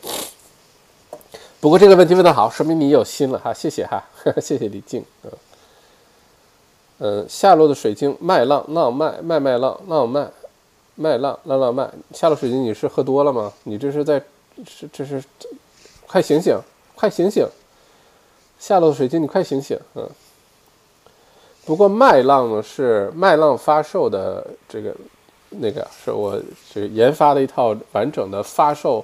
[1.59, 4.01] 不过这个问题问得好，说明你有心了哈，谢谢哈，
[4.39, 5.03] 谢谢李静。
[5.23, 5.31] 嗯
[6.99, 10.29] 嗯，下落的水晶麦浪浪麦麦麦浪浪麦
[10.95, 13.51] 麦浪浪浪麦，下落水晶你是喝多了吗？
[13.65, 14.23] 你这是在
[14.65, 15.49] 是这是这
[16.07, 16.57] 快醒醒，
[16.95, 17.47] 快醒醒！
[18.59, 19.79] 下落的水晶，你快醒醒！
[19.95, 20.07] 嗯，
[21.65, 24.95] 不过麦浪呢是麦浪发售的这个
[25.49, 26.39] 那个是我
[26.73, 29.03] 这研发的一套完整的发售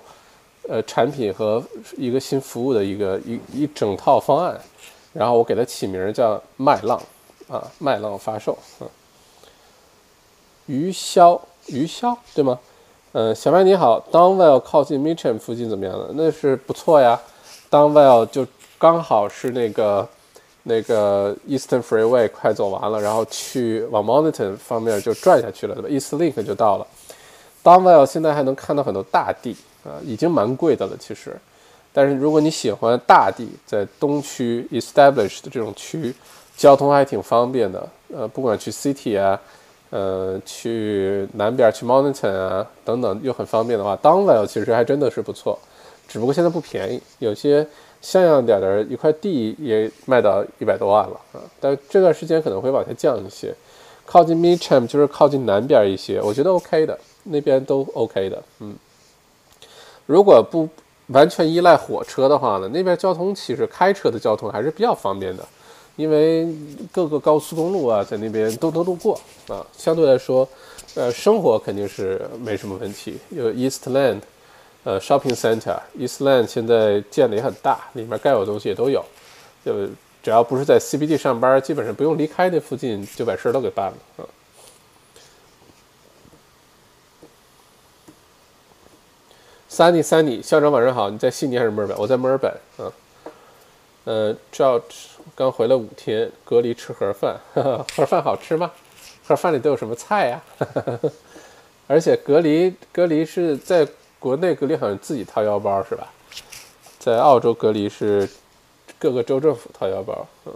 [0.70, 1.64] 呃产品和
[1.98, 4.60] 一个新服务的一个一一整套方案，
[5.14, 7.02] 然后我给它起名叫麦浪
[7.48, 8.58] 啊，麦浪发售。
[8.80, 8.88] 嗯，
[10.68, 12.60] 鱼枭鱼枭对吗？
[13.14, 16.08] 嗯，小麦你好，Donwell 靠近 Mitcham 附近怎么样呢？
[16.14, 17.20] 那是不错呀
[17.70, 18.46] ，Donwell 就。
[18.80, 20.08] 刚好是那个
[20.62, 26.86] 那个 Eastern Freeway 快走完了，然后去往 Mountain 方面就转下去了，对吧？East Link 就到了。
[27.64, 31.36] d o n w e l l 现在还能看到很多大地啊，已经蛮贵的了，其实。
[31.92, 36.14] 但是如果你喜欢大地，在东区 established 这种区，
[36.56, 37.90] 交通还挺方便的。
[38.16, 39.42] 呃，不管去 city 啊，
[39.90, 45.58] 呃，去南边去 mountain 啊等等，又很方便的话 d o w n v a l e 其实还真的是不错。
[46.08, 47.66] 只不过现在不便宜，有些
[48.02, 51.40] 像样点的一块地也卖到一百多万了啊。
[51.60, 53.54] 但这段时间可能会往下降一些。
[54.06, 58.42] 靠近 Mitcham 就是靠近南边一些，我觉得 OK 的，那边都 OK 的。
[58.62, 58.74] 嗯，
[60.06, 60.68] 如果不
[61.08, 65.46] 完全依赖火车的话呢，那边交通其实开车的交通还是比较方便的，
[65.98, 66.48] 因为
[66.94, 69.20] 各个高速公路啊在那边都能路过
[69.50, 70.48] 啊，相对来说，
[70.96, 73.18] 呃，生活肯定是没什么问题。
[73.32, 74.22] 有 Eastland，
[74.86, 79.04] 呃，Shopping Center，Eastland 现在建的也很大，里面该有的东西也都有，
[79.66, 79.90] 就。
[80.24, 84.28] 只要不是在 CBD 上班，基本上不用离开那附近，就把事儿都给办了啊。
[89.72, 91.98] Sunny，Sunny，校长晚上好，你在悉尼还是墨尔本？
[91.98, 92.92] 我在墨尔本啊。
[94.04, 94.82] 呃，George
[95.36, 98.72] 刚回来五天，隔离吃盒饭，盒饭好吃吗？
[99.28, 100.42] 盒饭里都有什么菜呀？
[101.88, 103.88] 而且隔离隔离是在
[104.20, 106.08] 国内隔离，好像自己掏腰包是吧？
[107.00, 108.28] 在澳洲隔离是。
[109.00, 110.54] 各个州政府掏腰包，嗯，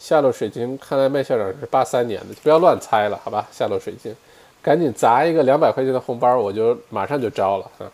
[0.00, 3.46] 下落水晶看来麦校长是八三年的，不要乱猜了，好吧？
[3.52, 4.12] 下落水晶，
[4.60, 7.88] 赶紧砸一个两百块钱的红包，我就马上就招了哈。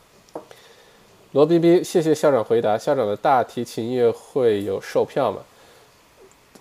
[1.33, 2.79] 罗彬彬，谢谢校长回答。
[2.79, 5.41] 校长的大提琴音乐会有售票吗？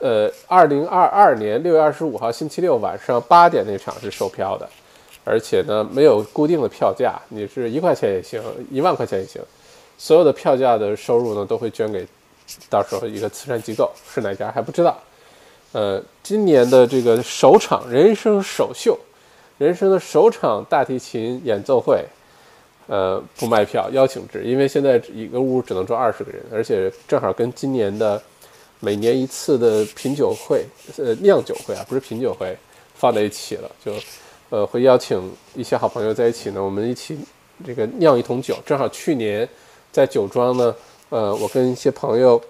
[0.01, 4.67] 呃，二零二二年六月二十五号星期六晚上八点那场是售票的，
[5.23, 8.41] 而且呢没有固定的票价，你是一块钱也行，
[8.71, 9.41] 一万块钱也行，
[9.97, 12.05] 所有的票价的收入呢都会捐给。
[12.69, 14.97] 到时候一个慈善机构是哪家还不知道。
[15.71, 18.97] 呃，今年的这个首场人生首秀，
[19.57, 22.03] 人生的首场大提琴演奏会，
[22.87, 28.21] 呃，不卖票，邀请制，因为现在一个屋只能坐二十个人，而且正好跟今年的
[28.81, 30.65] 每年一次的品酒会，
[30.97, 32.57] 呃，酿酒会啊，不是品酒会，
[32.93, 33.93] 放在一起了，就
[34.49, 37.17] 呃会邀请一些好朋友在一起呢，我们一起
[37.65, 39.47] 这个酿一桶酒，正好去年
[39.91, 40.75] 在酒庄呢。
[41.09, 42.41] 呃，我跟一些朋友，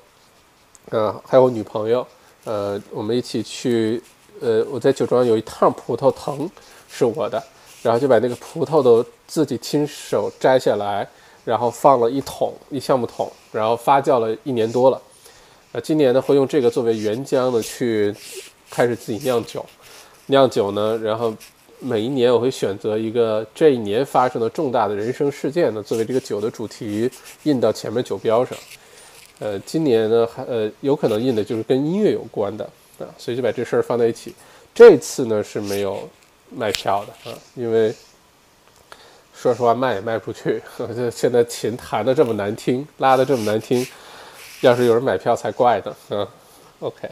[0.92, 2.06] 呃，还有我女朋友，
[2.44, 4.00] 呃，我们一起去，
[4.40, 6.48] 呃，我在酒庄有一趟葡萄藤
[6.88, 7.44] 是我的，
[7.82, 11.08] 然后就把那个葡萄都自己亲手摘下来，
[11.44, 15.02] 然后放了一桶一橡木桶，然后发酵了一年多了，
[15.72, 18.14] 呃，今年呢会用这个作为原浆呢去
[18.70, 19.66] 开始自己酿酒，
[20.28, 21.36] 酿酒呢，然后。
[21.84, 27.10] 每一年我会选择一个这一年发生的重大的人生事件呢，作为这个酒的主题
[27.42, 28.56] 印到前面酒标上。
[29.40, 32.64] 呃，今年呢还呃有可能印的就是跟音乐有关的
[33.00, 34.32] 啊，所以就把这事儿放在一起。
[34.76, 36.08] 这次呢是没有
[36.52, 37.92] 卖票的啊，因为
[39.34, 40.62] 说实话卖也卖不出去。
[40.78, 43.84] 这 现在琴弹的这么难听，拉的这么难听，
[44.62, 45.96] 要是有人买票才怪呢。
[46.10, 46.28] 嗯
[46.80, 47.10] ，OK。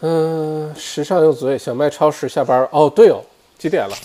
[0.00, 2.90] 嗯，时尚有嘴，小麦超市下班哦。
[2.94, 3.22] 对哦，
[3.56, 3.96] 几点了？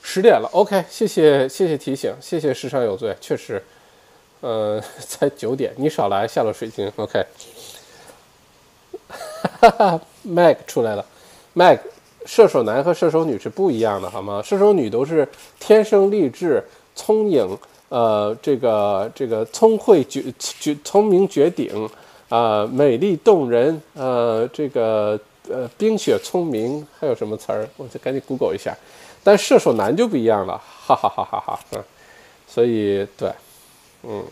[0.00, 0.48] 十点了。
[0.52, 3.62] OK，谢谢谢谢提醒，谢谢时尚有罪，确实，
[4.40, 6.90] 呃，才九点，你少来，下了水晶。
[6.96, 7.26] OK，
[9.60, 11.04] 哈哈，Mag 出来了
[11.54, 11.78] ，Mag，
[12.24, 14.40] 射手男和射手女是不一样的，好吗？
[14.42, 15.28] 射手女都是
[15.58, 16.64] 天生丽质、
[16.94, 17.58] 聪颖，
[17.92, 21.86] 呃，这个这个聪慧绝绝聪明绝顶。
[22.30, 25.20] 啊，美丽动人，呃，这个
[25.50, 27.68] 呃，冰雪聪明，还有什么词儿？
[27.76, 28.74] 我再赶紧 Google 一下。
[29.22, 31.60] 但射手男就不一样了，哈哈哈哈哈。
[31.72, 31.84] 嗯，
[32.48, 33.30] 所以对，
[34.04, 34.24] 嗯，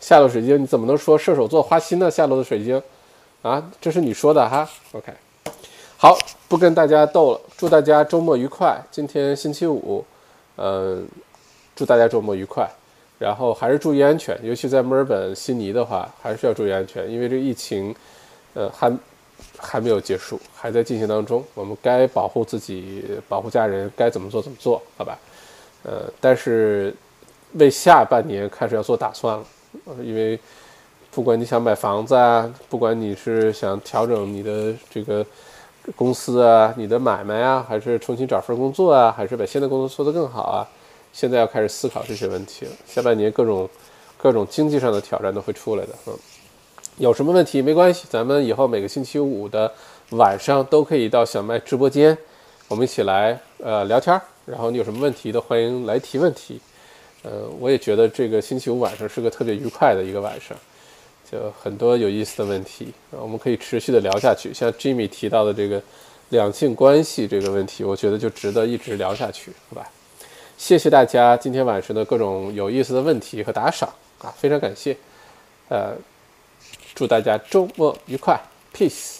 [0.00, 2.10] 下落水晶，你怎么能说射手座花心呢？
[2.10, 2.82] 下落的水晶，
[3.42, 4.66] 啊，这是你说的哈。
[4.92, 5.12] OK，
[5.98, 6.16] 好，
[6.48, 8.82] 不跟大家逗了，祝大家周末愉快。
[8.90, 10.02] 今天星期五，
[10.56, 11.06] 嗯，
[11.74, 12.66] 祝大家周末愉快。
[13.18, 17.94] 然后还是注意安全，尤其在墨尔本、悉尼的话，还是要注意安全，因为这疫情，
[18.54, 18.92] 呃，还
[19.58, 21.42] 还没有结束，还在进行当中。
[21.54, 25.18] 我们该保护自己、保护家人，该怎么做怎么做，好吧？
[25.82, 26.94] 呃，但是
[27.54, 29.44] 为下半年开始要做打算了，
[30.02, 30.38] 因为
[31.10, 35.24] 不管你想买房子啊，不管你是想调整你的这个
[35.94, 40.68] 公司啊、你的买卖啊，还是重新找份工作啊，还是把现在工作做得更好啊？
[41.16, 42.72] 现在要开始思考这些问题了。
[42.86, 43.66] 下半年各种
[44.18, 45.92] 各种经济上的挑战都会出来的。
[46.06, 46.14] 嗯，
[46.98, 49.72] 有什么问题没关系，咱们以后每个星期五的
[50.10, 52.16] 晚上都可以到小麦直播间，
[52.68, 54.20] 我们一起来呃聊天。
[54.44, 56.60] 然后你有什么问题都欢迎来提问题。
[57.22, 60.54] 呃，我也觉得这个星期五晚上是个特别愉快的一个晚上，
[61.32, 64.52] 就很多有意思的问题，我们可以持续的聊下去。
[64.52, 65.82] 像 Jimmy 提到的这个
[66.28, 69.90] 两性关系这个问题，我觉得就值得一直聊下去，好吧？
[70.56, 73.88] 谢谢大家今天晚上的各种有意思的问题和打赏
[74.20, 74.96] 啊，非常感谢。
[75.68, 75.94] 呃，
[76.94, 78.40] 祝大家周末愉快
[78.74, 79.18] ，peace。